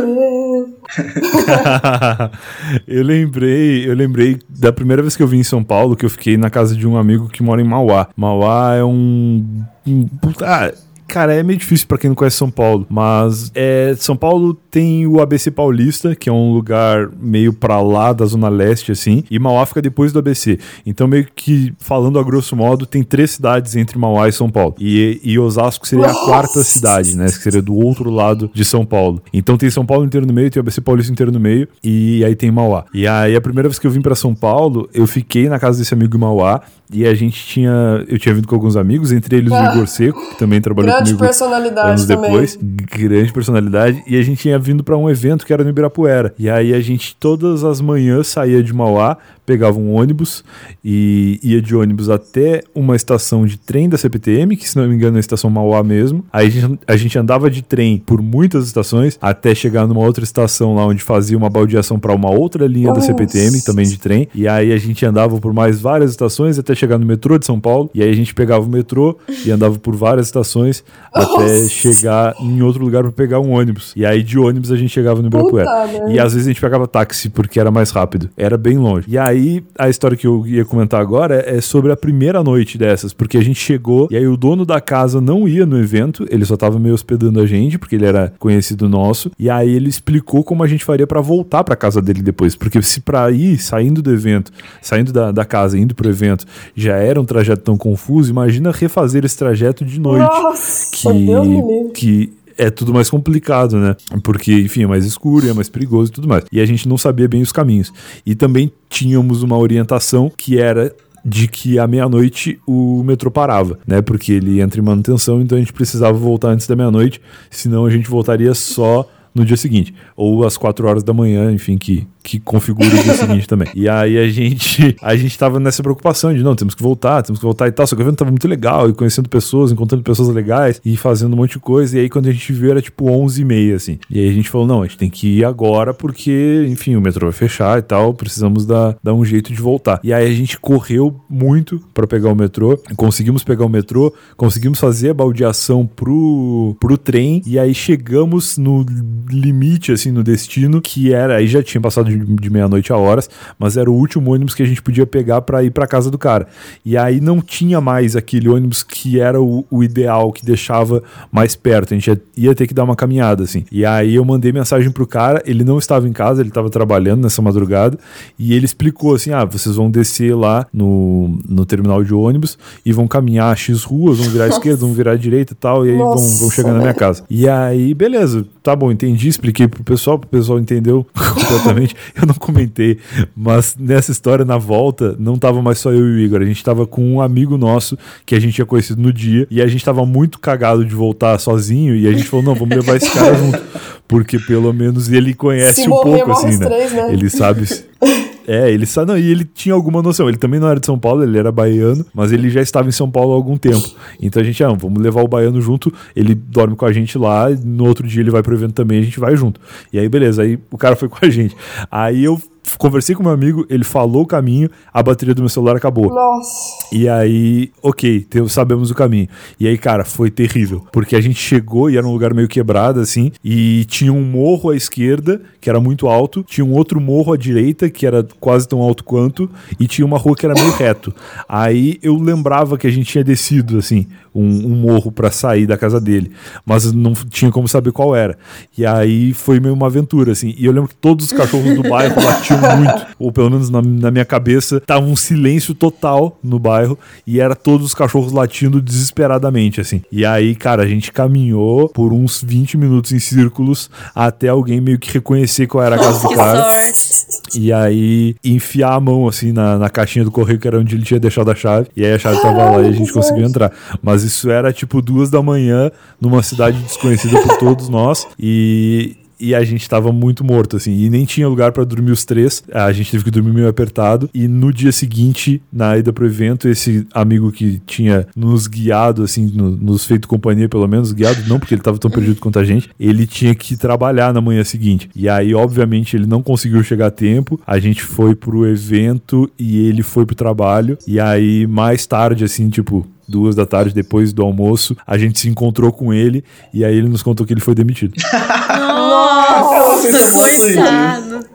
[2.86, 6.10] eu lembrei, eu lembrei da primeira vez que eu vim em São Paulo, que eu
[6.10, 8.08] fiquei na casa de um amigo que mora em Mauá.
[8.16, 10.08] Mauá é um, um
[10.42, 10.72] ah,
[11.12, 15.06] Cara, é meio difícil pra quem não conhece São Paulo, mas é, São Paulo tem
[15.06, 19.38] o ABC Paulista, que é um lugar meio pra lá da Zona Leste, assim, e
[19.38, 20.58] Mauá fica depois do ABC.
[20.86, 24.74] Então, meio que, falando a grosso modo, tem três cidades entre Mauá e São Paulo.
[24.80, 27.26] E, e Osasco seria a quarta cidade, né?
[27.26, 29.20] Que seria do outro lado de São Paulo.
[29.34, 32.24] Então tem São Paulo inteiro no meio, tem o ABC Paulista inteiro no meio, e
[32.24, 32.86] aí tem Mauá.
[32.94, 35.78] E aí, a primeira vez que eu vim pra São Paulo, eu fiquei na casa
[35.78, 36.62] desse amigo em Mauá,
[36.92, 38.04] e a gente tinha.
[38.08, 39.72] Eu tinha vindo com alguns amigos, entre eles o Ah.
[39.74, 42.30] Igor Seco, que também trabalhou Grande comigo personalidade anos também.
[42.30, 42.58] depois.
[42.60, 44.02] Grande personalidade.
[44.06, 46.34] E a gente tinha vindo pra um evento que era no Ibirapuera.
[46.38, 50.44] E aí a gente, todas as manhãs, saía de Mauá, pegava um ônibus
[50.84, 54.94] e ia de ônibus até uma estação de trem da CPTM, que se não me
[54.94, 56.24] engano é a estação Mauá mesmo.
[56.32, 60.24] Aí a gente, a gente andava de trem por muitas estações até chegar numa outra
[60.24, 63.06] estação lá onde fazia uma baldeação pra uma outra linha da Nossa.
[63.08, 64.28] CPTM, também de trem.
[64.34, 67.60] E aí a gente andava por mais várias estações até chegar no metrô de São
[67.60, 67.90] Paulo.
[67.94, 71.68] E aí a gente pegava o metrô e andava por várias estações até Nossa.
[71.68, 73.92] chegar em outro lugar pra pegar um ônibus.
[73.96, 75.68] E aí de ônibus a gente chegava no Ibirapuera.
[75.68, 76.12] Puta merda.
[76.12, 78.30] E às vezes a gente pegava táxi porque era mais rápido.
[78.36, 79.06] Era bem longe.
[79.08, 79.31] E aí
[79.78, 83.42] a história que eu ia comentar agora é sobre a primeira noite dessas, porque a
[83.42, 86.78] gente chegou e aí o dono da casa não ia no evento, ele só tava
[86.78, 89.30] meio hospedando a gente, porque ele era conhecido nosso.
[89.38, 92.80] E aí ele explicou como a gente faria pra voltar pra casa dele depois, porque
[92.82, 97.20] se pra ir saindo do evento, saindo da, da casa, indo pro evento, já era
[97.20, 102.70] um trajeto tão confuso, imagina refazer esse trajeto de noite Nossa, Deus que, que é
[102.70, 103.96] tudo mais complicado, né?
[104.22, 106.44] Porque, enfim, é mais escuro, é mais perigoso e tudo mais.
[106.50, 107.92] E a gente não sabia bem os caminhos.
[108.24, 110.94] E também tínhamos uma orientação que era
[111.24, 114.02] de que à meia-noite o metrô parava, né?
[114.02, 117.90] Porque ele entra em manutenção, então a gente precisava voltar antes da meia-noite, senão a
[117.90, 122.38] gente voltaria só no dia seguinte, ou às quatro horas da manhã, enfim, que, que
[122.38, 123.68] configura o dia seguinte também.
[123.74, 127.38] E aí a gente, a gente tava nessa preocupação de não, temos que voltar, temos
[127.38, 127.86] que voltar e tal.
[127.86, 131.32] Só que o evento tava muito legal, e conhecendo pessoas, encontrando pessoas legais e fazendo
[131.32, 131.96] um monte de coisa.
[131.96, 133.98] E aí quando a gente viu era tipo 11 e meia, assim.
[134.10, 137.00] E aí a gente falou, não, a gente tem que ir agora porque, enfim, o
[137.00, 140.00] metrô vai fechar e tal, precisamos dar, dar um jeito de voltar.
[140.02, 144.78] E aí a gente correu muito pra pegar o metrô, conseguimos pegar o metrô, conseguimos
[144.78, 148.84] fazer a baldeação pro, pro trem, e aí chegamos no
[149.28, 153.28] limite, assim, no destino, que era, aí já tinha passado de, de meia-noite a horas,
[153.58, 156.18] mas era o último ônibus que a gente podia pegar pra ir pra casa do
[156.18, 156.46] cara.
[156.84, 161.54] E aí não tinha mais aquele ônibus que era o, o ideal, que deixava mais
[161.56, 163.64] perto, a gente ia, ia ter que dar uma caminhada, assim.
[163.70, 167.22] E aí eu mandei mensagem pro cara, ele não estava em casa, ele estava trabalhando
[167.22, 167.98] nessa madrugada,
[168.38, 172.92] e ele explicou assim, ah, vocês vão descer lá no, no terminal de ônibus e
[172.92, 175.90] vão caminhar X ruas, vão virar à esquerda, vão virar à direita e tal, e
[175.90, 177.24] aí vão, vão chegar na minha casa.
[177.28, 181.94] E aí, beleza, tá bom, entendi, expliquei pro pessoal, pro pessoal entendeu completamente.
[182.14, 182.98] Eu não comentei,
[183.36, 186.62] mas nessa história, na volta, não tava mais só eu e o Igor, a gente
[186.62, 189.84] tava com um amigo nosso que a gente tinha conhecido no dia, e a gente
[189.84, 193.34] tava muito cagado de voltar sozinho, e a gente falou, não, vamos levar esse cara
[193.34, 193.60] junto,
[194.08, 196.66] porque pelo menos ele conhece Se um morrer, pouco, assim, né?
[196.66, 197.12] três, né?
[197.12, 197.66] Ele sabe...
[198.46, 200.28] É, ele sabe, não, e ele tinha alguma noção.
[200.28, 202.92] Ele também não era de São Paulo, ele era baiano, mas ele já estava em
[202.92, 203.88] São Paulo há algum tempo.
[204.20, 205.92] Então a gente, ah, vamos levar o baiano junto.
[206.14, 209.02] Ele dorme com a gente lá, no outro dia ele vai pro evento também, a
[209.02, 209.60] gente vai junto.
[209.92, 211.56] E aí, beleza, aí o cara foi com a gente.
[211.90, 212.40] Aí eu
[212.78, 216.08] conversei com meu amigo, ele falou o caminho, a bateria do meu celular acabou.
[216.08, 216.86] Nossa.
[216.92, 219.28] E aí, ok, sabemos o caminho.
[219.58, 220.84] E aí, cara, foi terrível.
[220.92, 224.70] Porque a gente chegou e era um lugar meio quebrado, assim, e tinha um morro
[224.70, 228.66] à esquerda, que era muito alto, tinha um outro morro à direita, que era quase
[228.66, 231.14] tão alto quanto, e tinha uma rua que era meio reto.
[231.48, 235.76] Aí eu lembrava que a gente tinha descido, assim, um, um morro pra sair da
[235.76, 236.32] casa dele,
[236.64, 238.36] mas não tinha como saber qual era.
[238.76, 240.54] E aí foi meio uma aventura, assim.
[240.56, 243.06] E eu lembro que todos os cachorros do bairro latiam muito.
[243.18, 247.54] Ou pelo menos na, na minha cabeça, tava um silêncio total no bairro e era
[247.54, 250.02] todos os cachorros latindo desesperadamente, assim.
[250.10, 254.98] E aí, cara, a gente caminhou por uns 20 minutos em círculos até alguém meio
[254.98, 256.62] que reconhecer qual era a casa do Que cara.
[256.62, 257.58] sorte.
[257.58, 261.04] E aí enfiar a mão assim na, na caixinha do correio, que era onde ele
[261.04, 261.88] tinha deixado a chave.
[261.96, 263.72] E aí a chave tava lá e a gente conseguiu entrar.
[264.02, 265.90] Mas isso era tipo duas da manhã
[266.20, 268.26] numa cidade desconhecida por todos nós.
[268.38, 269.16] E.
[269.44, 272.62] E a gente tava muito morto, assim, e nem tinha lugar pra dormir os três.
[272.72, 274.30] A gente teve que dormir meio apertado.
[274.32, 279.46] E no dia seguinte, na ida pro evento, esse amigo que tinha nos guiado, assim,
[279.52, 282.64] no- nos feito companhia, pelo menos, guiado não, porque ele tava tão perdido quanto a
[282.64, 285.10] gente, ele tinha que trabalhar na manhã seguinte.
[285.14, 287.60] E aí, obviamente, ele não conseguiu chegar a tempo.
[287.66, 290.96] A gente foi pro evento e ele foi pro trabalho.
[291.04, 295.48] E aí, mais tarde, assim, tipo, duas da tarde, depois do almoço, a gente se
[295.48, 298.14] encontrou com ele e aí ele nos contou que ele foi demitido.
[298.68, 301.46] Nossa, Nossa, coitado.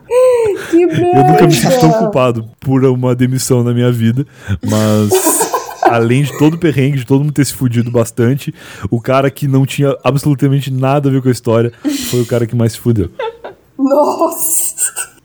[0.70, 1.20] Que merda.
[1.20, 4.26] Eu nunca me senti tão culpado por uma demissão na minha vida,
[4.66, 5.10] mas
[5.84, 8.54] além de todo o perrengue, de todo mundo ter se fudido bastante,
[8.90, 11.72] o cara que não tinha absolutamente nada a ver com a história
[12.10, 13.10] foi o cara que mais se fudeu.
[13.78, 15.17] Nossa.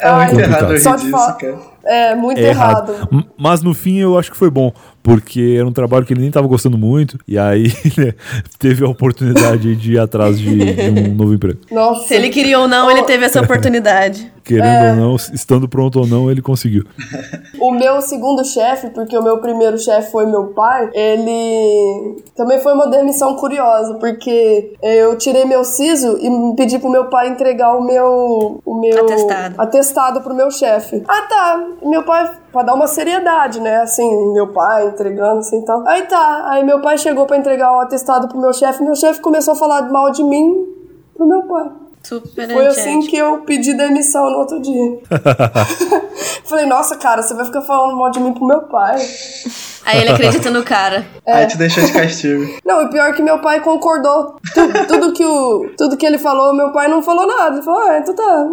[0.00, 0.62] É muito Complicado.
[0.62, 1.58] errado Só de disso, fa- cara.
[1.84, 3.08] É, muito É errado.
[3.10, 4.70] M- Mas no fim eu acho que foi bom,
[5.02, 7.64] porque era um trabalho que ele nem tava gostando muito, e aí
[7.96, 8.12] né,
[8.58, 11.58] teve a oportunidade de ir atrás de, de um novo emprego.
[11.72, 12.06] Nossa.
[12.06, 14.30] Se ele queria ou não, ele teve essa oportunidade.
[14.54, 14.90] Querendo É.
[14.90, 16.84] ou não, estando pronto ou não, ele conseguiu.
[17.60, 22.72] O meu segundo chefe, porque o meu primeiro chefe foi meu pai, ele também foi
[22.72, 27.82] uma demissão curiosa, porque eu tirei meu siso e pedi pro meu pai entregar o
[27.84, 29.54] meu o meu Atestado.
[29.58, 31.02] atestado pro meu chefe.
[31.06, 31.66] Ah, tá.
[31.84, 33.76] Meu pai pra dar uma seriedade, né?
[33.82, 35.86] Assim, meu pai entregando assim, tal.
[35.86, 36.46] Aí tá.
[36.50, 39.56] Aí meu pai chegou pra entregar o atestado pro meu chefe, meu chefe começou a
[39.56, 40.66] falar mal de mim
[41.14, 41.70] pro meu pai.
[42.02, 43.10] Super Foi assim antiético.
[43.10, 44.98] que eu pedi demissão no outro dia.
[46.44, 48.96] Falei, nossa, cara, você vai ficar falando mal de mim pro meu pai.
[49.84, 51.06] Aí ele acredita no cara.
[51.26, 52.44] Aí te deixou de castigo.
[52.64, 54.36] Não, e pior é que meu pai concordou.
[54.54, 57.56] Tu- tudo, que o, tudo que ele falou, meu pai não falou nada.
[57.56, 58.46] Ele falou, ah, então tá,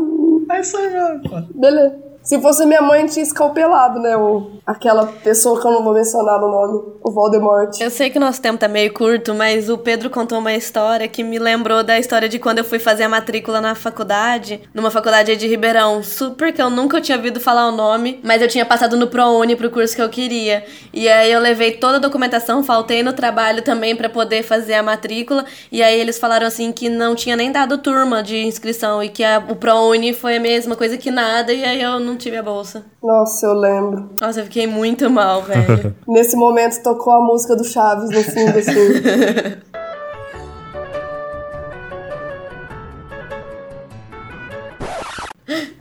[0.56, 1.36] É isso aí mesmo, pô.
[1.56, 2.07] beleza.
[2.28, 4.18] Se fosse minha mãe, tinha escalpelado, né?
[4.18, 7.80] O, aquela pessoa que eu não vou mencionar o nome, o Voldemort.
[7.80, 11.08] Eu sei que o nosso tempo tá meio curto, mas o Pedro contou uma história
[11.08, 14.92] que me lembrou da história de quando eu fui fazer a matrícula na faculdade, numa
[14.92, 18.66] faculdade de Ribeirão, super que eu nunca tinha ouvido falar o nome, mas eu tinha
[18.66, 20.66] passado no ProUni pro curso que eu queria.
[20.94, 24.84] E aí eu levei toda a documentação, faltei no trabalho também pra poder fazer a
[24.84, 29.08] matrícula, e aí eles falaram assim que não tinha nem dado turma de inscrição e
[29.08, 32.38] que a- o ProUni foi a mesma coisa que nada, e aí eu não tive
[32.38, 32.86] a bolsa.
[33.02, 34.10] Nossa, eu lembro.
[34.20, 35.96] Nossa, eu fiquei muito mal, velho.
[36.08, 39.68] Nesse momento tocou a música do Chaves no fundo, assim.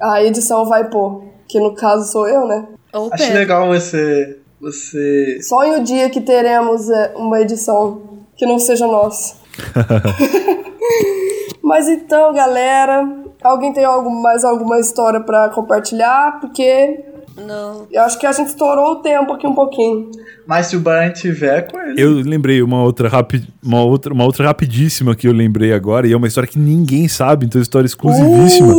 [0.00, 2.66] A edição vai pôr, que no caso sou eu, né?
[2.92, 3.38] Ou Acho Pedro.
[3.38, 4.38] legal você.
[4.60, 5.38] Você.
[5.42, 8.02] Só em o dia que teremos é, uma edição
[8.36, 9.36] que não seja nossa.
[11.62, 13.06] Mas então, galera,
[13.50, 16.40] alguém tem algo, mais alguma história pra compartilhar?
[16.40, 17.04] Porque
[17.36, 17.86] Não.
[17.90, 20.10] eu acho que a gente estourou o tempo aqui um pouquinho.
[20.46, 22.00] Mas se o Brian tiver com ele.
[22.00, 26.12] Eu lembrei uma outra, rapi uma, outra, uma outra rapidíssima que eu lembrei agora, e
[26.12, 28.72] é uma história que ninguém sabe, então é uma história exclusivíssima.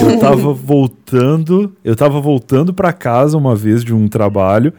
[0.00, 4.72] Eu tava voltando, eu tava voltando para casa uma vez de um trabalho,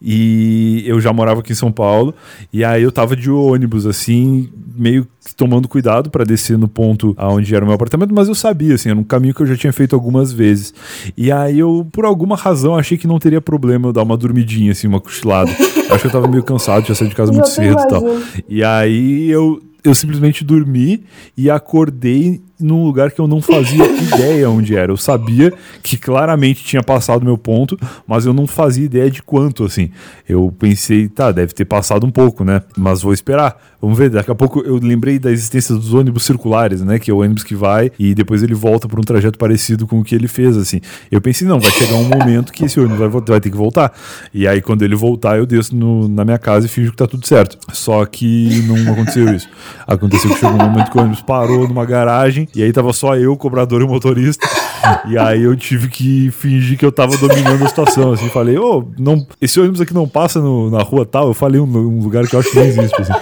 [0.00, 2.14] e eu já morava aqui em São Paulo,
[2.52, 7.14] e aí eu tava de ônibus, assim, meio que tomando cuidado para descer no ponto
[7.16, 9.56] aonde era o meu apartamento, mas eu sabia, assim, era um caminho que eu já
[9.56, 10.72] tinha feito algumas vezes.
[11.16, 14.72] E aí eu, por alguma razão, achei que não teria problema eu dar uma dormidinha,
[14.72, 15.50] assim, uma cochilada.
[15.90, 18.02] Acho que eu tava meio cansado, já saí de casa muito cedo e tal.
[18.48, 21.04] E aí eu, eu simplesmente dormi
[21.36, 24.92] e acordei num lugar que eu não fazia ideia onde era.
[24.92, 25.52] Eu sabia
[25.82, 29.90] que claramente tinha passado meu ponto, mas eu não fazia ideia de quanto, assim.
[30.28, 32.62] Eu pensei, tá, deve ter passado um pouco, né?
[32.76, 33.56] Mas vou esperar.
[33.82, 36.98] Vamos ver, daqui a pouco eu lembrei da existência dos ônibus circulares, né?
[36.98, 40.00] Que é o ônibus que vai e depois ele volta por um trajeto parecido com
[40.00, 40.80] o que ele fez, assim.
[41.10, 43.90] Eu pensei, não, vai chegar um momento que esse ônibus vai, vai ter que voltar.
[44.34, 47.06] E aí, quando ele voltar, eu desço no- na minha casa e finjo que tá
[47.06, 47.56] tudo certo.
[47.72, 49.48] Só que não aconteceu isso.
[49.86, 53.16] Aconteceu que chegou um momento que o ônibus parou numa garagem e aí tava só
[53.16, 54.46] eu, o cobrador e o motorista.
[55.06, 58.30] E aí eu tive que fingir que eu tava dominando a situação, assim.
[58.30, 61.28] Falei, ô, não, esse ônibus aqui não passa no- na rua tal.
[61.28, 63.12] Eu falei um, um lugar que eu acho que não existe, assim.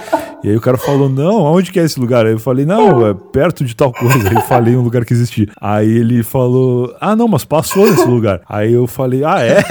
[0.41, 2.25] E aí o cara falou, não, aonde que é esse lugar?
[2.25, 4.29] Aí eu falei, não, é perto de tal coisa.
[4.29, 5.47] Aí eu falei um lugar que existia.
[5.59, 8.39] Aí ele falou, ah, não, mas passou nesse lugar.
[8.47, 9.61] Aí eu falei, ah, é?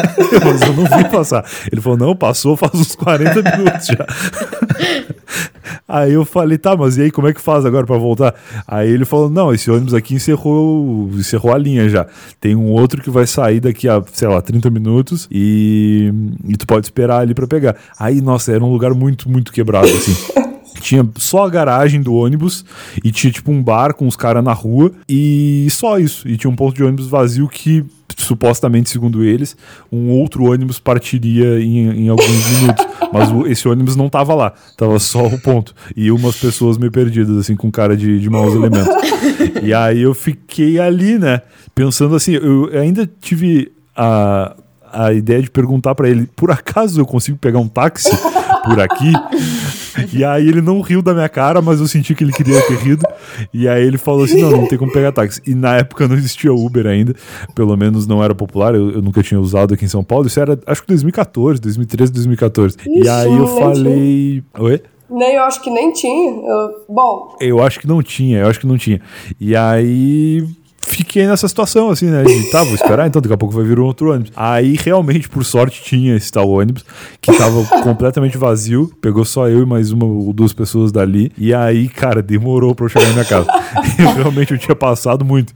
[0.44, 1.42] mas eu não vi passar.
[1.72, 4.06] Ele falou, não, passou faz uns 40 minutos já.
[5.86, 8.34] Aí eu falei, tá, mas e aí como é que faz agora pra voltar?
[8.66, 12.06] Aí ele falou, não, esse ônibus aqui encerrou, encerrou a linha já.
[12.40, 16.12] Tem um outro que vai sair daqui a, sei lá, 30 minutos e,
[16.46, 17.76] e tu pode esperar ali pra pegar.
[17.98, 20.14] Aí, nossa, era um lugar muito, muito quebrado, assim.
[20.80, 22.64] Tinha só a garagem do ônibus
[23.04, 26.28] e tinha tipo um bar com os caras na rua e só isso.
[26.28, 27.84] E tinha um ponto de ônibus vazio que,
[28.16, 29.56] supostamente, segundo eles,
[29.90, 32.86] um outro ônibus partiria em, em alguns minutos.
[33.12, 35.74] Mas o- esse ônibus não tava lá, tava só o ponto.
[35.96, 38.92] E umas pessoas meio perdidas, assim, com cara de, de maus elementos.
[39.62, 41.42] E aí eu fiquei ali, né,
[41.74, 44.54] pensando assim, eu ainda tive a,
[44.92, 48.10] a ideia de perguntar pra ele, por acaso eu consigo pegar um táxi
[48.64, 49.12] por aqui?
[50.12, 52.76] E aí ele não riu da minha cara, mas eu senti que ele queria ter
[52.76, 53.02] rido.
[53.52, 55.40] E aí ele falou assim: não, não tem como pegar táxi.
[55.46, 57.14] E na época não existia Uber ainda,
[57.54, 60.26] pelo menos não era popular, eu, eu nunca tinha usado aqui em São Paulo.
[60.26, 62.76] Isso era acho que 2014, 2013, 2014.
[62.86, 64.42] e aí eu falei.
[64.58, 64.82] Oi?
[65.10, 66.30] Nem eu acho que nem tinha.
[66.32, 69.00] Eu- bom, Eu acho que não tinha, eu acho que não tinha.
[69.40, 70.46] E aí
[70.80, 72.22] fiquei nessa situação, assim, né?
[72.24, 74.32] De, tá, vou esperar, então daqui a pouco vai vir um outro ônibus.
[74.36, 76.84] Aí realmente, por sorte, tinha esse tal ônibus
[77.20, 78.90] que tava completamente vazio.
[79.00, 81.32] Pegou só eu e mais uma ou duas pessoas dali.
[81.36, 83.48] E aí, cara, demorou pra eu chegar na minha casa.
[83.98, 85.52] Eu realmente eu tinha passado muito.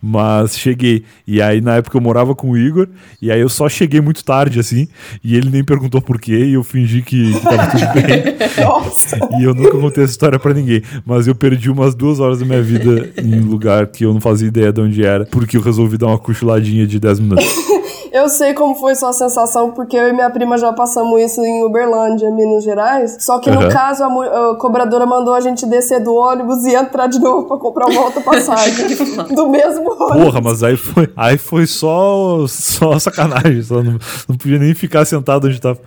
[0.00, 1.04] Mas cheguei.
[1.26, 2.88] E aí, na época, eu morava com o Igor.
[3.20, 4.88] E aí eu só cheguei muito tarde, assim.
[5.22, 6.46] E ele nem perguntou por quê.
[6.46, 8.36] E eu fingi que, que tava tudo bem.
[8.64, 9.18] nossa.
[9.38, 10.82] E eu nunca contei essa história pra ninguém.
[11.04, 14.20] Mas eu perdi umas duas horas da minha vida em um lugar que eu não
[14.20, 17.81] fazia ideia de onde era, porque eu resolvi dar uma cochiladinha de 10 minutos.
[18.12, 21.64] Eu sei como foi sua sensação, porque eu e minha prima já passamos isso em
[21.64, 23.16] Uberlândia, Minas Gerais.
[23.20, 27.06] Só que no caso, a, a cobradora mandou a gente descer do ônibus e entrar
[27.06, 28.74] de novo pra comprar uma outra passagem.
[29.34, 30.24] do mesmo ônibus.
[30.24, 33.62] Porra, mas aí foi, aí foi só, só sacanagem.
[33.62, 33.98] Só não,
[34.28, 35.78] não podia nem ficar sentado onde tava.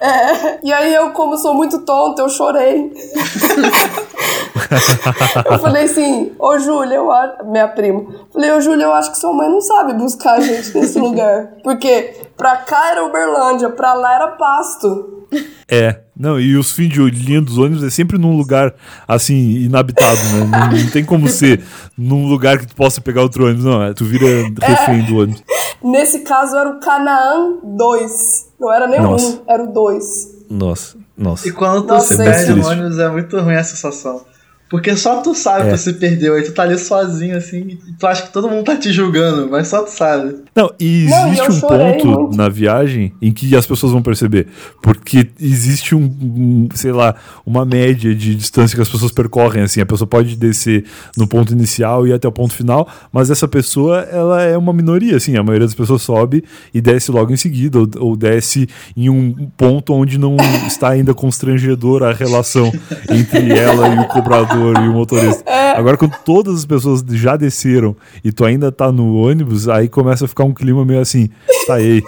[0.63, 2.91] E aí eu, como sou muito tonta, eu chorei.
[5.51, 7.45] eu falei assim, ô Júlia, eu acho.
[7.45, 8.05] Minha prima.
[8.31, 11.53] Falei, ô Júlia, eu acho que sua mãe não sabe buscar a gente nesse lugar.
[11.63, 15.15] Porque pra cá era Uberlândia, pra lá era pasto.
[15.67, 18.73] É, não, e os fins de linha dos ônibus é sempre num lugar
[19.07, 20.45] assim, inabitado, né?
[20.45, 21.63] Não, não tem como ser
[21.97, 23.83] num lugar que tu possa pegar outro ônibus, não.
[23.83, 24.25] É, tu vira
[24.61, 25.43] refém do ônibus.
[25.83, 28.47] Nesse caso era o Canaã 2.
[28.59, 29.27] Não era nem o Nossa.
[29.27, 30.35] 1, era o 2.
[30.49, 31.47] Nossa, nossa.
[31.47, 32.71] E quando tu Nossa, se perde no Triste.
[32.71, 34.21] ônibus é muito ruim a sensação.
[34.69, 35.65] Porque só tu sabe É.
[35.65, 38.49] que tu se perdeu, aí tu tá ali sozinho assim, e tu acha que todo
[38.49, 40.37] mundo tá te julgando, mas só tu sabe.
[40.55, 42.35] Não, e Não, existe eu um ponto muito.
[42.37, 44.47] na viagem em que as pessoas vão perceber.
[44.81, 47.13] Porque existe um, um, sei lá,
[47.45, 49.81] uma média de distância que as pessoas percorrem, assim.
[49.81, 50.83] A pessoa pode descer
[51.15, 54.73] no ponto inicial e ir até o ponto final, mas essa pessoa, ela é uma
[54.73, 55.37] minoria, assim.
[55.37, 56.43] A maioria das pessoas sobe
[56.73, 60.35] e desce logo em seguida, ou, ou desce em um ponto onde não
[60.65, 62.71] está ainda constrangedora a relação
[63.09, 65.43] entre ela e o cobrador e o motorista.
[65.75, 70.25] Agora, quando todas as pessoas já desceram e tu ainda tá no ônibus, aí começa
[70.25, 71.29] a ficar um clima meio assim,
[71.67, 72.01] tá aí.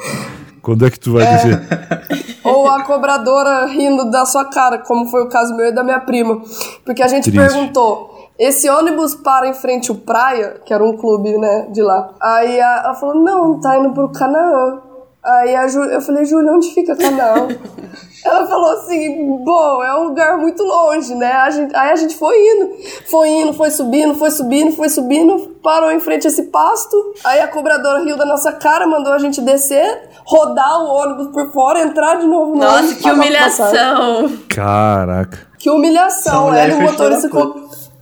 [0.61, 1.61] Quando é que tu vai descer?
[2.43, 5.99] Ou a cobradora rindo da sua cara, como foi o caso meu e da minha
[5.99, 6.41] prima.
[6.85, 7.37] Porque a gente Triste.
[7.37, 8.15] perguntou.
[8.39, 12.11] Esse ônibus para em frente ao Praia, que era um clube, né, de lá.
[12.21, 14.79] Aí a- ela falou, não, tá indo pro Canaã.
[15.23, 17.47] Aí a Ju, eu falei, Júlia, onde fica Canaã?
[18.27, 21.31] Ela falou assim, bom, é um lugar muito longe, né?
[21.31, 22.71] A gente- aí a gente foi indo,
[23.09, 26.95] foi indo, foi subindo, foi subindo, foi subindo, parou em frente a esse pasto.
[27.23, 31.51] Aí a cobradora riu da nossa cara, mandou a gente descer, rodar o ônibus por
[31.53, 34.37] fora, entrar de novo no Nossa, ônibus, que humilhação.
[34.49, 35.47] Caraca.
[35.57, 37.29] Que humilhação, e o motorista.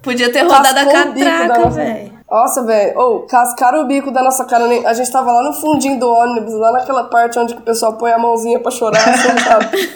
[0.01, 2.14] Podia ter rodado a catraca, velho.
[2.29, 2.97] Nossa, velho.
[2.99, 4.67] Ô, cascaram o bico da nossa cara.
[4.67, 7.93] nem- A gente tava lá no fundinho do ônibus, lá naquela parte onde o pessoal
[7.93, 9.87] põe a mãozinha pra chorar, assim, sabe?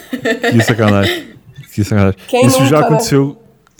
[0.52, 1.28] Que sacanagem.
[1.74, 2.18] Que sacanagem.
[2.28, 2.96] Quem isso já nunca, né?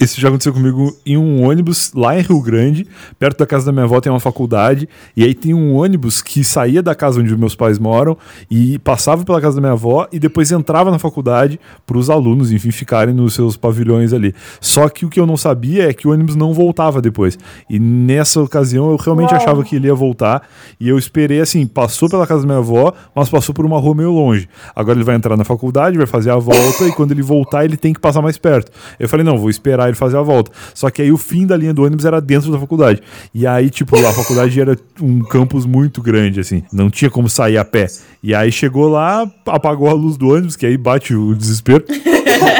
[0.01, 2.87] Isso já aconteceu comigo em um ônibus lá em Rio Grande,
[3.19, 6.43] perto da casa da minha avó tem uma faculdade, e aí tem um ônibus que
[6.43, 8.17] saía da casa onde meus pais moram
[8.49, 12.51] e passava pela casa da minha avó e depois entrava na faculdade para os alunos,
[12.51, 14.33] enfim, ficarem nos seus pavilhões ali.
[14.59, 17.37] Só que o que eu não sabia é que o ônibus não voltava depois.
[17.69, 20.41] E nessa ocasião eu realmente achava que ele ia voltar
[20.79, 23.93] e eu esperei assim, passou pela casa da minha avó, mas passou por uma rua
[23.93, 24.49] meio longe.
[24.75, 27.77] Agora ele vai entrar na faculdade, vai fazer a volta e quando ele voltar ele
[27.77, 28.71] tem que passar mais perto.
[28.99, 30.51] Eu falei, não, vou esperar ele fazer a volta.
[30.73, 33.01] Só que aí o fim da linha do ônibus era dentro da faculdade.
[33.33, 36.63] E aí, tipo, a faculdade era um campus muito grande, assim.
[36.73, 37.87] Não tinha como sair a pé.
[38.23, 41.83] E aí chegou lá, apagou a luz do ônibus, que aí bate o desespero.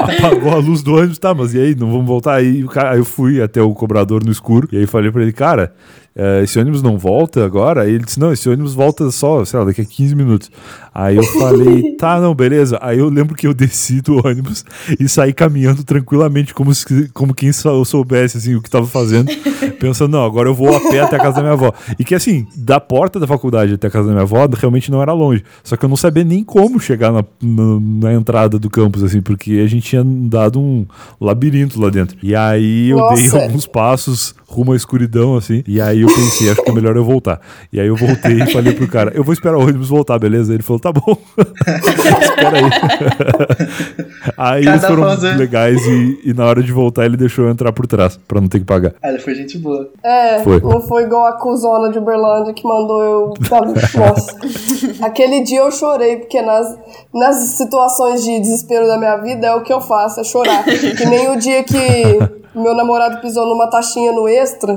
[0.00, 2.34] apagou a luz do ônibus, tá, mas e aí, não vamos voltar?
[2.36, 5.32] Aí, cara- aí eu fui até o cobrador no escuro, e aí falei pra ele,
[5.32, 5.72] cara,
[6.18, 7.82] é, esse ônibus não volta agora?
[7.82, 10.50] Aí ele disse, não, esse ônibus volta só, sei lá, daqui a 15 minutos.
[10.92, 12.76] Aí eu falei, tá, não, beleza.
[12.82, 14.64] Aí eu lembro que eu desci do ônibus
[14.98, 19.30] e saí caminhando tranquilamente, como, se, como quem soubesse, assim, o que tava fazendo.
[19.78, 21.72] Pensando, não, agora eu vou a pé até a casa da minha avó.
[21.98, 25.00] E que, assim, da porta da faculdade até a casa da minha avó, realmente não
[25.02, 25.44] era longe.
[25.62, 29.20] Só que eu não sabia nem como chegar na, na, na entrada do campus, assim,
[29.20, 30.86] porque a gente tinha dado um
[31.20, 32.16] labirinto lá dentro.
[32.22, 33.30] E aí eu Nossa.
[33.30, 35.62] dei alguns passos rumo à escuridão, assim.
[35.66, 37.40] E aí eu pensei, acho que é melhor eu voltar.
[37.72, 40.54] E aí eu voltei e falei pro cara, eu vou esperar o ônibus voltar, beleza?
[40.54, 41.16] Ele falou, tá bom.
[41.36, 42.64] Espera aí.
[44.36, 45.34] aí eles Cada foram pausa.
[45.36, 48.48] legais e, e na hora de voltar ele deixou eu entrar por trás, pra não
[48.48, 48.94] ter que pagar.
[49.02, 49.67] Ah, ele foi gente boa.
[50.02, 50.60] É, Foi.
[50.60, 53.34] não foi igual a cuzona de Uberlândia que mandou eu.
[53.50, 54.36] Nossa.
[55.04, 56.76] Aquele dia eu chorei, porque nas,
[57.12, 60.64] nas situações de desespero da minha vida é o que eu faço, é chorar.
[60.64, 62.18] Que nem o dia que
[62.54, 64.72] meu namorado pisou numa taxinha no extra.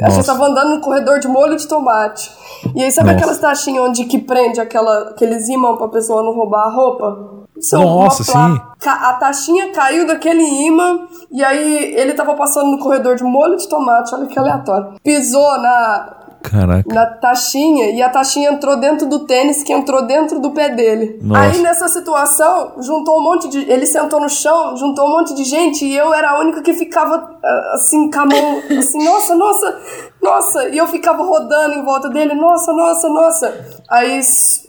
[0.00, 0.32] A gente Nossa.
[0.32, 2.30] tava andando no corredor de molho de tomate.
[2.74, 3.18] E aí, sabe Nossa.
[3.18, 7.41] aquelas taxinhas onde que prende aquela, aqueles imãs pra pessoa não roubar a roupa?
[7.56, 8.60] É Nossa, sim.
[8.86, 13.68] A taxinha caiu daquele imã e aí ele tava passando no corredor de molho de
[13.68, 14.94] tomate, olha que aleatório.
[15.02, 16.92] Pisou na, Caraca.
[16.92, 21.18] na taxinha e a taxinha entrou dentro do tênis que entrou dentro do pé dele.
[21.22, 21.40] Nossa.
[21.42, 23.70] Aí nessa situação, juntou um monte de.
[23.70, 26.72] Ele sentou no chão, juntou um monte de gente e eu era a única que
[26.72, 29.78] ficava ah, assim, com a mão, assim, nossa, nossa,
[30.22, 30.68] nossa.
[30.68, 33.66] E eu ficava rodando em volta dele, nossa, nossa, nossa.
[33.90, 34.20] Aí,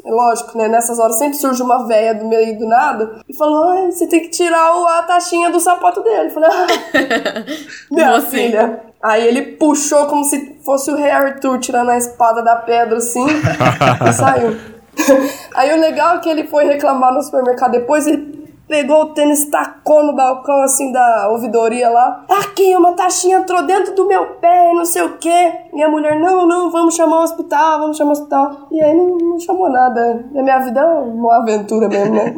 [0.06, 0.68] lógico, né?
[0.68, 4.22] Nessas horas sempre surge uma véia do meio do nada e falou: Ai, você tem
[4.22, 6.28] que tirar o- a taxinha do sapato dele.
[6.30, 6.68] Eu falei, ah,
[7.92, 8.28] minha Você.
[8.28, 8.82] filha.
[9.02, 13.26] Aí ele puxou como se fosse o rei Arthur tirando a espada da pedra assim
[14.10, 14.58] e saiu.
[15.56, 18.33] Aí o legal é que ele foi reclamar no supermercado depois, ele
[18.68, 22.26] pegou o tênis, tacou no balcão assim da ouvidoria lá.
[22.30, 25.54] Aqui, uma taxinha entrou dentro do meu pé, não sei o quê.
[25.74, 28.68] E a mulher, não, não, vamos chamar o hospital, vamos chamar o hospital.
[28.72, 30.26] E aí não, não chamou nada.
[30.34, 32.36] E a minha vida é uma aventura mesmo, né?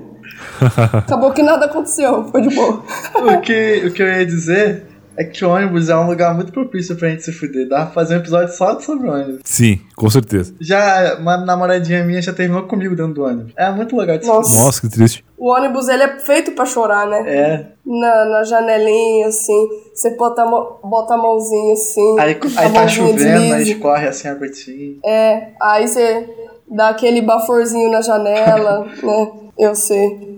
[0.93, 2.81] Acabou que nada aconteceu, foi de boa.
[3.15, 6.51] O que, o que eu ia dizer é que o ônibus é um lugar muito
[6.51, 7.67] propício pra gente se fuder.
[7.67, 9.39] Dá pra fazer um episódio só sobre ônibus.
[9.43, 10.53] Sim, com certeza.
[10.59, 13.53] Já uma namoradinha minha já terminou comigo dentro do ônibus.
[13.57, 14.63] É muito legal de se Nossa.
[14.63, 15.25] Nossa, que triste.
[15.37, 17.23] O ônibus, ele é feito pra chorar, né?
[17.27, 17.65] É.
[17.85, 19.67] Na, na janelinha, assim.
[19.93, 22.19] Você bota a, mão- bota a mãozinha assim.
[22.19, 23.71] Aí, aí tá chovendo, aí deslize.
[23.73, 24.95] escorre assim a gotinha.
[25.05, 26.29] É, aí você
[26.69, 29.31] dá aquele baforzinho na janela, né?
[29.59, 30.34] Eu sei.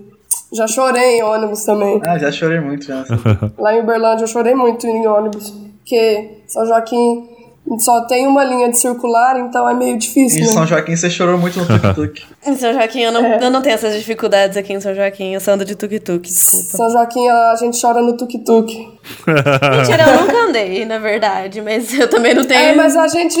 [0.52, 2.00] Já chorei em ônibus também.
[2.06, 3.04] Ah, já chorei muito já.
[3.58, 5.50] Lá em Uberlândia eu chorei muito em ônibus.
[5.80, 7.28] Porque São Joaquim
[7.80, 10.52] só tem uma linha de circular, então é meio difícil, Em né?
[10.52, 12.22] São Joaquim você chorou muito no tuk-tuk.
[12.46, 13.44] Em São Joaquim, eu não, É.
[13.44, 15.34] eu não tenho essas dificuldades aqui em São Joaquim.
[15.34, 16.64] Eu só ando de tuk-tuk, desculpa.
[16.78, 18.72] São Joaquim a gente chora no tuk-tuk.
[19.26, 22.70] Mentira, eu nunca andei, na verdade, mas eu também não tenho.
[22.70, 23.38] É, mas a gente,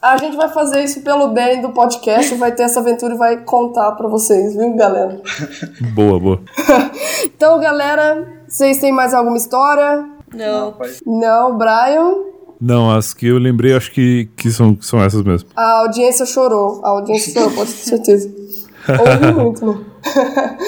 [0.00, 3.36] a gente vai fazer isso pelo bem do podcast, vai ter essa aventura e vai
[3.38, 5.20] contar pra vocês, viu, galera?
[5.94, 6.40] Boa, boa.
[7.24, 10.08] Então, galera, vocês têm mais alguma história?
[10.34, 10.74] Não.
[11.04, 12.14] Não, Brian?
[12.60, 15.48] Não, as que eu lembrei, acho que, que são, são essas mesmo.
[15.54, 16.80] A audiência chorou.
[16.82, 18.34] A audiência chorou, pode ter certeza.
[18.88, 19.84] Ouvi muito, né?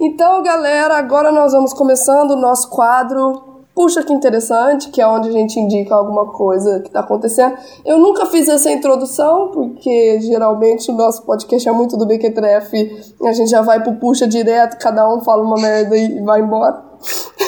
[0.00, 5.28] então, galera, agora nós vamos começando o nosso quadro Puxa que interessante, que é onde
[5.28, 7.56] a gente indica alguma coisa que tá acontecendo.
[7.84, 13.32] Eu nunca fiz essa introdução, porque geralmente o nosso podcast é muito do BQTF a
[13.32, 16.82] gente já vai pro puxa direto, cada um fala uma merda e vai embora.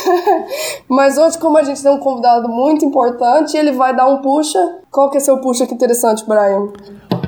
[0.87, 4.59] Mas hoje, como a gente tem um convidado muito importante, ele vai dar um puxa.
[4.91, 6.69] Qual que é seu puxa que interessante, Brian?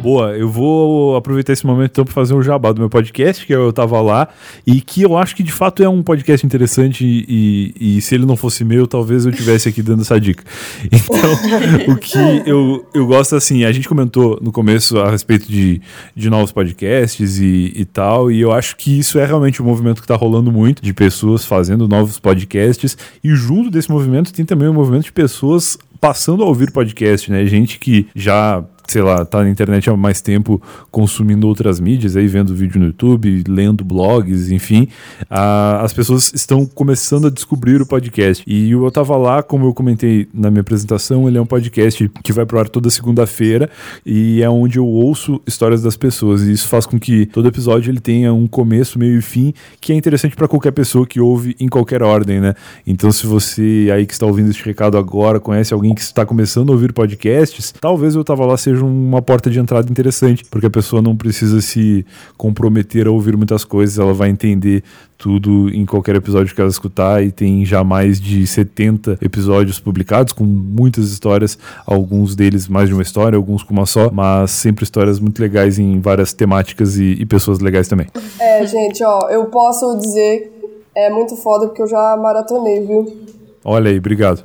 [0.03, 3.55] Boa, eu vou aproveitar esse momento então para fazer um jabá do meu podcast, que
[3.55, 4.29] eu tava lá,
[4.67, 8.25] e que eu acho que de fato é um podcast interessante e, e- se ele
[8.25, 10.43] não fosse meu, talvez eu tivesse aqui dando essa dica.
[10.91, 15.83] Então, o que eu, eu gosto assim, a gente comentou no começo a respeito de,
[16.17, 20.01] de novos podcasts e, e tal, e eu acho que isso é realmente um movimento
[20.01, 24.69] que tá rolando muito, de pessoas fazendo novos podcasts, e junto desse movimento tem também
[24.69, 27.45] um movimento de pessoas passando a ouvir podcast, né?
[27.45, 30.61] Gente que já sei lá, tá na internet há mais tempo
[30.91, 34.89] consumindo outras mídias, aí vendo vídeo no YouTube, lendo blogs, enfim,
[35.31, 38.43] ah, as pessoas estão começando a descobrir o podcast.
[38.45, 42.11] E o Eu Tava Lá, como eu comentei na minha apresentação, ele é um podcast
[42.25, 43.71] que vai pro ar toda segunda-feira
[44.05, 46.43] e é onde eu ouço histórias das pessoas.
[46.43, 49.93] E isso faz com que todo episódio ele tenha um começo, meio e fim, que
[49.93, 52.55] é interessante para qualquer pessoa que ouve em qualquer ordem, né?
[52.85, 56.71] Então, se você aí que está ouvindo este recado agora conhece alguém que está começando
[56.71, 60.67] a ouvir podcasts, talvez eu tava lá seja seja uma porta de entrada interessante, porque
[60.67, 62.05] a pessoa não precisa se
[62.37, 64.83] comprometer a ouvir muitas coisas, ela vai entender
[65.19, 70.33] tudo em qualquer episódio que ela escutar e tem já mais de 70 episódios publicados
[70.33, 74.83] com muitas histórias, alguns deles mais de uma história, alguns com uma só, mas sempre
[74.85, 78.07] histórias muito legais em várias temáticas e, e pessoas legais também.
[78.39, 80.51] É, gente, ó, eu posso dizer,
[80.95, 83.40] é muito foda porque eu já maratonei, viu?
[83.63, 84.43] Olha aí, obrigado.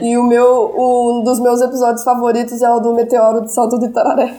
[0.00, 3.86] E o meu, um dos meus episódios favoritos é o do Meteoro de Salto do
[3.86, 4.36] Itararé.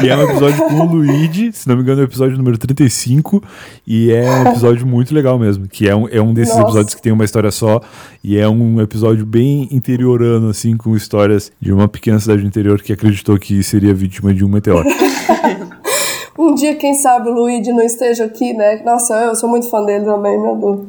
[0.00, 2.58] que é um episódio com o Luigi, se não me engano, é o episódio número
[2.58, 3.40] 35,
[3.86, 6.66] e é um episódio muito legal mesmo, que é um, é um desses Nossa.
[6.66, 7.80] episódios que tem uma história só,
[8.22, 12.82] e é um episódio bem interiorano, assim, com histórias de uma pequena cidade do interior
[12.82, 14.88] que acreditou que seria vítima de um meteoro.
[16.40, 18.82] Um dia, quem sabe, o Luigi não esteja aqui, né?
[18.82, 20.80] Nossa, eu sou muito fã dele também, meu Deus.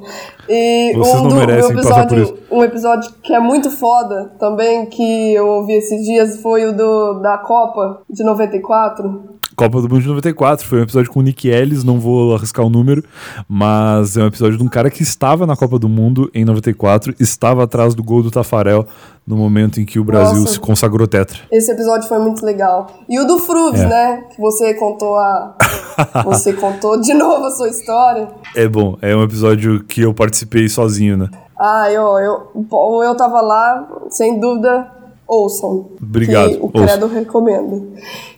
[0.48, 5.46] E Vocês um do, um episódio, um episódio que é muito foda também, que eu
[5.46, 9.41] ouvi esses dias, foi o do, da Copa de 94.
[9.62, 12.66] Copa do Mundo de 94, foi um episódio com o Nick Ellis, não vou arriscar
[12.66, 13.04] o número,
[13.48, 17.14] mas é um episódio de um cara que estava na Copa do Mundo em 94,
[17.20, 18.88] estava atrás do gol do Tafarel
[19.28, 20.54] no momento em que o Brasil Nossa.
[20.54, 21.38] se consagrou tetra.
[21.52, 22.88] Esse episódio foi muito legal.
[23.08, 23.88] E o do Fruves, É.
[23.88, 24.24] né?
[24.34, 25.56] Que você contou a.
[26.26, 28.30] você contou de novo a sua história.
[28.56, 31.30] É bom, é um episódio que eu participei sozinho, né?
[31.60, 34.88] Ah, eu, eu, eu tava lá, sem dúvida,
[35.32, 35.92] ouçam.
[36.02, 36.70] Obrigado, o.
[36.70, 37.82] Credo recomenda.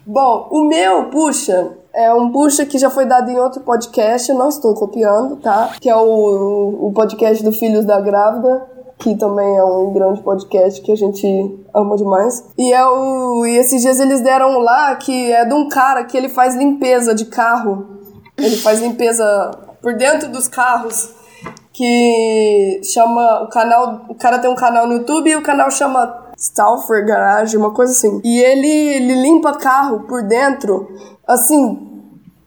[0.06, 4.50] Bom, o meu, puxa, é um puxa que já foi dado em outro podcast, não
[4.50, 5.72] estou copiando, tá?
[5.82, 8.68] Que é o, o podcast do Filhos da Grávida,
[9.00, 11.28] que também é um grande podcast que a gente
[11.74, 12.46] ama demais.
[12.58, 13.44] E é o.
[13.46, 17.16] E esses dias eles deram lá que é de um cara que ele faz limpeza
[17.16, 17.88] de carro.
[18.38, 19.52] Ele faz limpeza
[19.82, 21.14] por dentro dos carros
[21.72, 26.23] que chama o canal, o cara tem um canal no YouTube e o canal chama
[26.38, 28.22] Stauffer Garage, uma coisa assim.
[28.24, 30.88] E ele, ele limpa carro por dentro,
[31.28, 31.94] assim,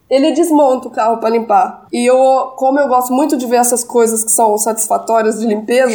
[0.08, 1.86] ele desmonta o carro pra limpar.
[1.92, 2.16] E eu,
[2.56, 5.92] como eu gosto muito de ver essas coisas que são satisfatórias de limpeza,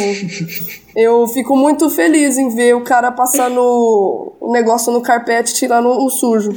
[0.94, 3.60] eu fico muito feliz em ver o cara passando
[4.40, 6.52] o negócio no carpete, tirando o sujo.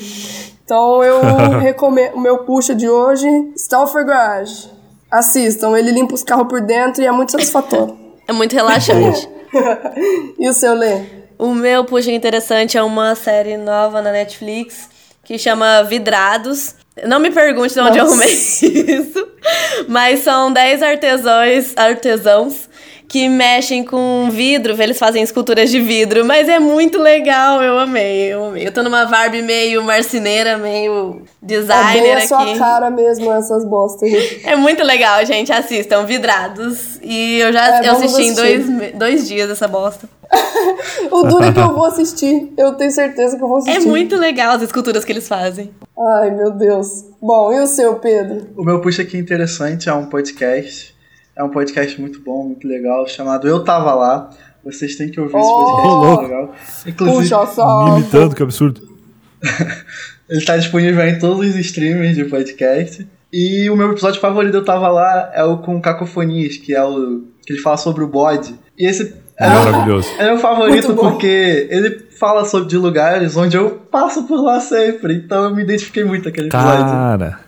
[0.66, 1.22] Então eu
[1.60, 4.70] recomendo, o meu puxa de hoje, Stauffer Garage.
[5.10, 7.96] Assistam, ele limpa os carros por dentro e é muito satisfatório.
[8.28, 9.30] É muito relaxante.
[10.38, 11.25] e o seu Lê?
[11.38, 14.90] O meu puxa interessante é uma série nova na Netflix
[15.24, 16.76] que chama Vidrados.
[17.06, 18.16] Não me pergunte de onde eu Nossa.
[18.16, 18.34] arrumei
[18.96, 19.28] isso,
[19.88, 22.70] mas são 10 artesãos, artesãos
[23.08, 28.34] que mexem com vidro, eles fazem esculturas de vidro, mas é muito legal, eu amei,
[28.34, 28.68] eu amei.
[28.68, 32.28] Eu tô numa vibe meio marceneira, meio É designer bem a aqui.
[32.28, 34.10] sua cara mesmo, essas bostas.
[34.44, 35.52] É muito legal, gente.
[35.52, 37.00] Assistam, Vidrados.
[37.02, 40.10] E eu já É, eu assisti em dois, dois dias essa bosta.
[41.12, 42.52] O duro é que eu vou assistir.
[42.58, 43.88] Eu tenho certeza que eu vou É assistir.
[43.88, 45.72] muito legal as esculturas que eles fazem.
[45.98, 47.06] Ai, meu Deus.
[47.22, 48.48] Bom, e o seu, Pedro?
[48.58, 50.96] O meu puxa aqui interessante é um podcast.
[51.36, 54.30] É um podcast muito bom, muito legal, chamado Eu Tava Lá.
[54.64, 56.06] Vocês têm que ouvir esse podcast, Oh!
[56.06, 56.54] muito legal.
[56.88, 57.98] Inclusive, Puxa só.
[57.98, 58.82] imitando, que absurdo.
[60.30, 63.08] ele está disponível em todos os streamers de podcast.
[63.32, 67.24] E o meu episódio favorito Eu Tava Lá é o com Cacofonias, que é o
[67.46, 68.58] que ele fala sobre o bode.
[68.78, 70.08] E esse é meu, Maravilhoso.
[70.18, 75.14] é meu favorito porque ele fala sobre de lugares onde eu passo por lá sempre.
[75.16, 76.86] Então eu me identifiquei muito com aquele episódio.
[76.86, 77.40] Cara,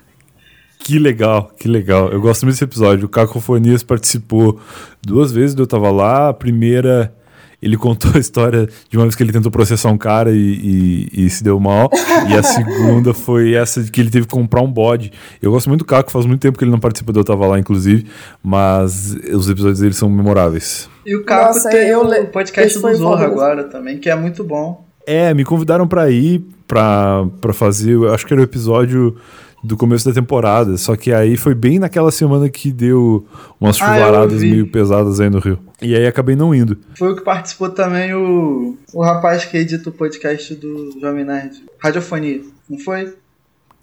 [0.80, 2.10] que legal, que legal.
[2.10, 3.06] Eu gosto muito desse episódio.
[3.06, 4.60] O Cacofonias participou
[5.02, 6.30] duas vezes do Eu Tava Lá.
[6.30, 7.14] A primeira,
[7.62, 11.26] ele contou a história de uma vez que ele tentou processar um cara e, e-
[11.26, 11.90] e se deu mal.
[12.30, 15.12] E a segunda foi essa de que ele teve que comprar um bode.
[15.42, 17.48] Eu gosto muito do Caco, faz muito tempo que ele não participa do Eu Tava
[17.48, 18.06] Lá, inclusive.
[18.44, 20.90] Mas os episódios dele são memoráveis.
[21.08, 23.24] E o Caco Nossa, tem eu o le- podcast do favorito.
[23.24, 24.86] agora também, que é muito bom.
[25.06, 29.16] É, me convidaram pra ir pra, pra fazer, eu acho que era o episódio
[29.64, 33.26] do começo da temporada, só que aí foi bem naquela semana que deu
[33.60, 35.58] umas Ah, chuvaradas meio pesadas aí no Rio.
[35.82, 36.78] E aí acabei não indo.
[36.98, 41.64] Foi o que participou também o, o rapaz que edita o podcast do Jovem Nerd.
[41.82, 43.14] Radiofonia, não foi?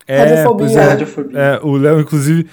[0.07, 0.79] É, Radiofobia.
[0.79, 0.85] é.
[0.85, 1.39] Radiofobia.
[1.39, 2.47] É, o Léo, inclusive.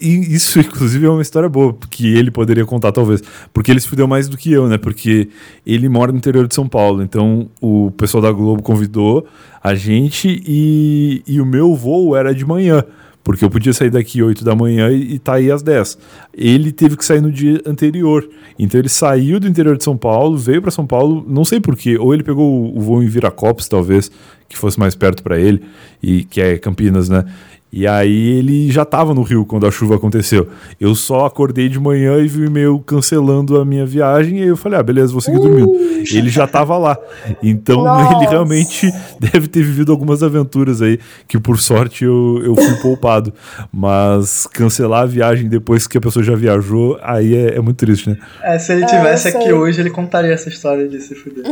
[0.00, 3.22] Isso, inclusive, é uma história boa, que ele poderia contar, talvez.
[3.52, 4.76] Porque ele se fudeu mais do que eu, né?
[4.76, 5.28] Porque
[5.66, 7.02] ele mora no interior de São Paulo.
[7.02, 9.26] Então, o pessoal da Globo convidou
[9.62, 12.84] a gente e, e o meu voo era de manhã.
[13.28, 15.98] Porque eu podia sair daqui 8 da manhã e, e tá aí às 10.
[16.32, 18.26] Ele teve que sair no dia anterior.
[18.58, 21.98] Então ele saiu do interior de São Paulo, veio para São Paulo, não sei porquê.
[21.98, 24.10] Ou ele pegou o, voo em Viracopos, talvez,
[24.48, 25.60] que fosse mais perto para ele,
[26.02, 27.26] e que é Campinas, né?
[27.70, 30.48] E aí ele já tava no Rio quando a chuva aconteceu.
[30.80, 34.48] Eu só acordei de manhã e vi o e-mail cancelando a minha viagem, e aí
[34.48, 35.70] eu falei, ah, beleza, vou seguir dormindo.
[36.10, 36.96] Ele já tava lá.
[37.42, 38.16] Então Nossa.
[38.16, 38.90] ele realmente
[39.20, 43.34] deve ter vivido algumas aventuras aí, que por sorte eu, eu fui poupado.
[43.70, 48.08] Mas cancelar a viagem depois que a pessoa já viajou, aí é, é muito triste,
[48.08, 48.16] né?
[48.42, 51.44] É, se ele É, tivesse eu aqui hoje, ele contaria essa história de se fuder.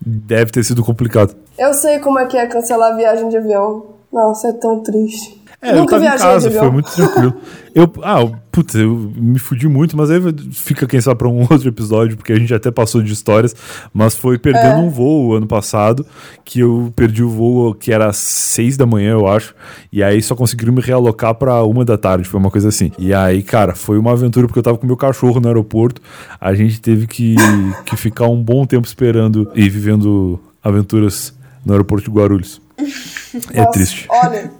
[0.00, 1.34] Deve ter sido complicado.
[1.58, 3.98] Eu sei como é que é cancelar a viagem de avião.
[4.12, 5.40] Nossa, é tão triste.
[5.62, 7.34] É, Nunca eu tava em viajei casa, de foi muito tranquilo.
[7.72, 10.20] Eu, ah, putz, eu me fudi muito, mas aí
[10.50, 13.54] fica, quem sabe, pra um outro episódio, porque a gente até passou de histórias,
[13.94, 14.76] mas foi perdendo É.
[14.78, 16.04] um voo ano passado,
[16.44, 19.54] que eu perdi o voo que era às seis da manhã, eu acho,
[19.92, 22.90] e aí só conseguiram me realocar pra uma da tarde, foi uma coisa assim.
[22.98, 26.02] E aí, cara, foi uma aventura, porque eu tava com meu cachorro no aeroporto,
[26.40, 27.36] a gente teve que,
[27.84, 31.32] que ficar um bom tempo esperando e vivendo aventuras
[31.64, 32.60] no aeroporto de Guarulhos.
[33.52, 34.08] É Nossa, triste.
[34.10, 34.50] Olha,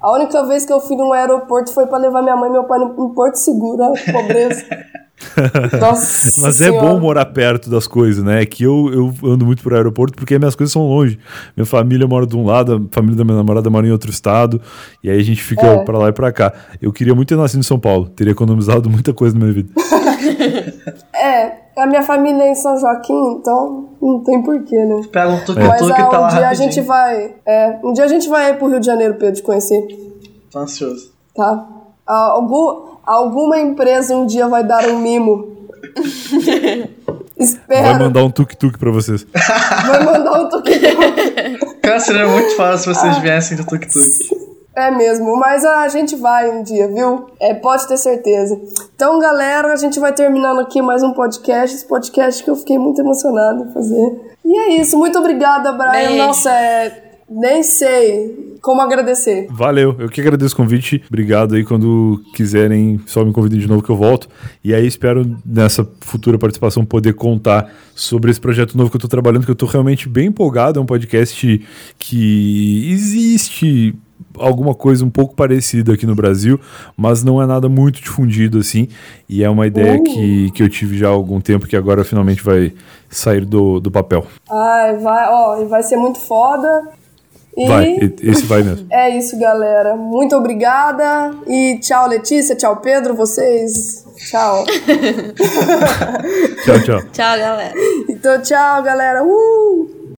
[0.00, 2.64] a única vez que eu fui num aeroporto foi pra levar minha mãe e meu
[2.64, 3.92] pai no, em Porto Seguro.
[3.94, 4.64] Que pobreza.
[5.80, 6.86] Nossa Mas é Senhora.
[6.88, 8.42] bom morar perto das coisas, né?
[8.42, 8.90] É que eu,
[9.22, 11.18] eu ando muito pro aeroporto porque minhas coisas são longe.
[11.56, 14.60] Minha família mora de um lado, a família da minha namorada mora em outro estado,
[15.02, 15.84] e aí a gente fica É.
[15.84, 16.52] pra lá e pra cá.
[16.82, 19.70] Eu queria muito ter nascido em São Paulo, teria economizado muita coisa na minha vida.
[21.14, 25.00] É, a minha família é em São Joaquim, então não tem porquê, né?
[25.10, 27.34] Pega um Mas tuk-tuk e ah, tá lá um dia a gente vai.
[27.46, 29.80] É, um dia a gente vai aí pro Rio de Janeiro, Pedro, te conhecer,
[30.50, 31.12] Tô ansioso.
[31.34, 31.66] tá?
[32.06, 35.54] Ah, Algum, alguma empresa um dia vai dar um mimo.
[37.36, 37.82] Espero.
[37.82, 39.26] Vai mandar um tuk-tuk pra vocês.
[39.34, 40.70] Vai mandar um tuk
[41.82, 44.44] Cara, seria muito fácil se vocês viessem de tuk-tuk.
[44.76, 47.26] É mesmo, mas a gente vai um dia, viu?
[47.38, 48.60] É, pode ter certeza.
[48.92, 51.76] Então, galera, a gente vai terminando aqui mais um podcast.
[51.76, 54.36] Esse podcast que eu fiquei muito emocionada em fazer.
[54.44, 54.98] E é isso.
[54.98, 55.92] Muito obrigada, Brian.
[55.92, 56.16] Beijo.
[56.16, 59.46] Nossa, é, nem sei como agradecer.
[59.50, 61.02] Valeu, eu que agradeço o convite.
[61.08, 61.64] Obrigado aí.
[61.64, 64.28] Quando quiserem, só me convidem de novo que eu volto.
[64.62, 69.08] E aí espero nessa futura participação poder contar sobre esse projeto novo que eu tô
[69.08, 70.78] trabalhando, que eu tô realmente bem empolgado.
[70.78, 71.66] É um podcast
[71.98, 73.94] que existe
[74.38, 76.58] alguma coisa um pouco parecida aqui no Brasil,
[76.96, 78.88] mas não é nada muito difundido assim.
[79.28, 80.04] E é uma ideia Uh.
[80.04, 82.72] que, que eu tive já há algum tempo que agora finalmente vai
[83.08, 84.26] sair do, do papel.
[84.50, 86.88] Ai, vai, ó, vai ser muito foda.
[87.56, 88.86] E Vai, esse vai mesmo.
[88.90, 89.94] é isso, galera.
[89.94, 91.32] Muito obrigada.
[91.46, 92.56] E tchau, Letícia.
[92.56, 93.14] Tchau, Pedro.
[93.14, 94.04] Vocês.
[94.16, 94.64] Tchau.
[96.64, 97.00] Tchau, tchau.
[97.12, 97.74] Tchau, galera.
[98.08, 99.22] então, tchau, galera.
[99.24, 99.93] Uh!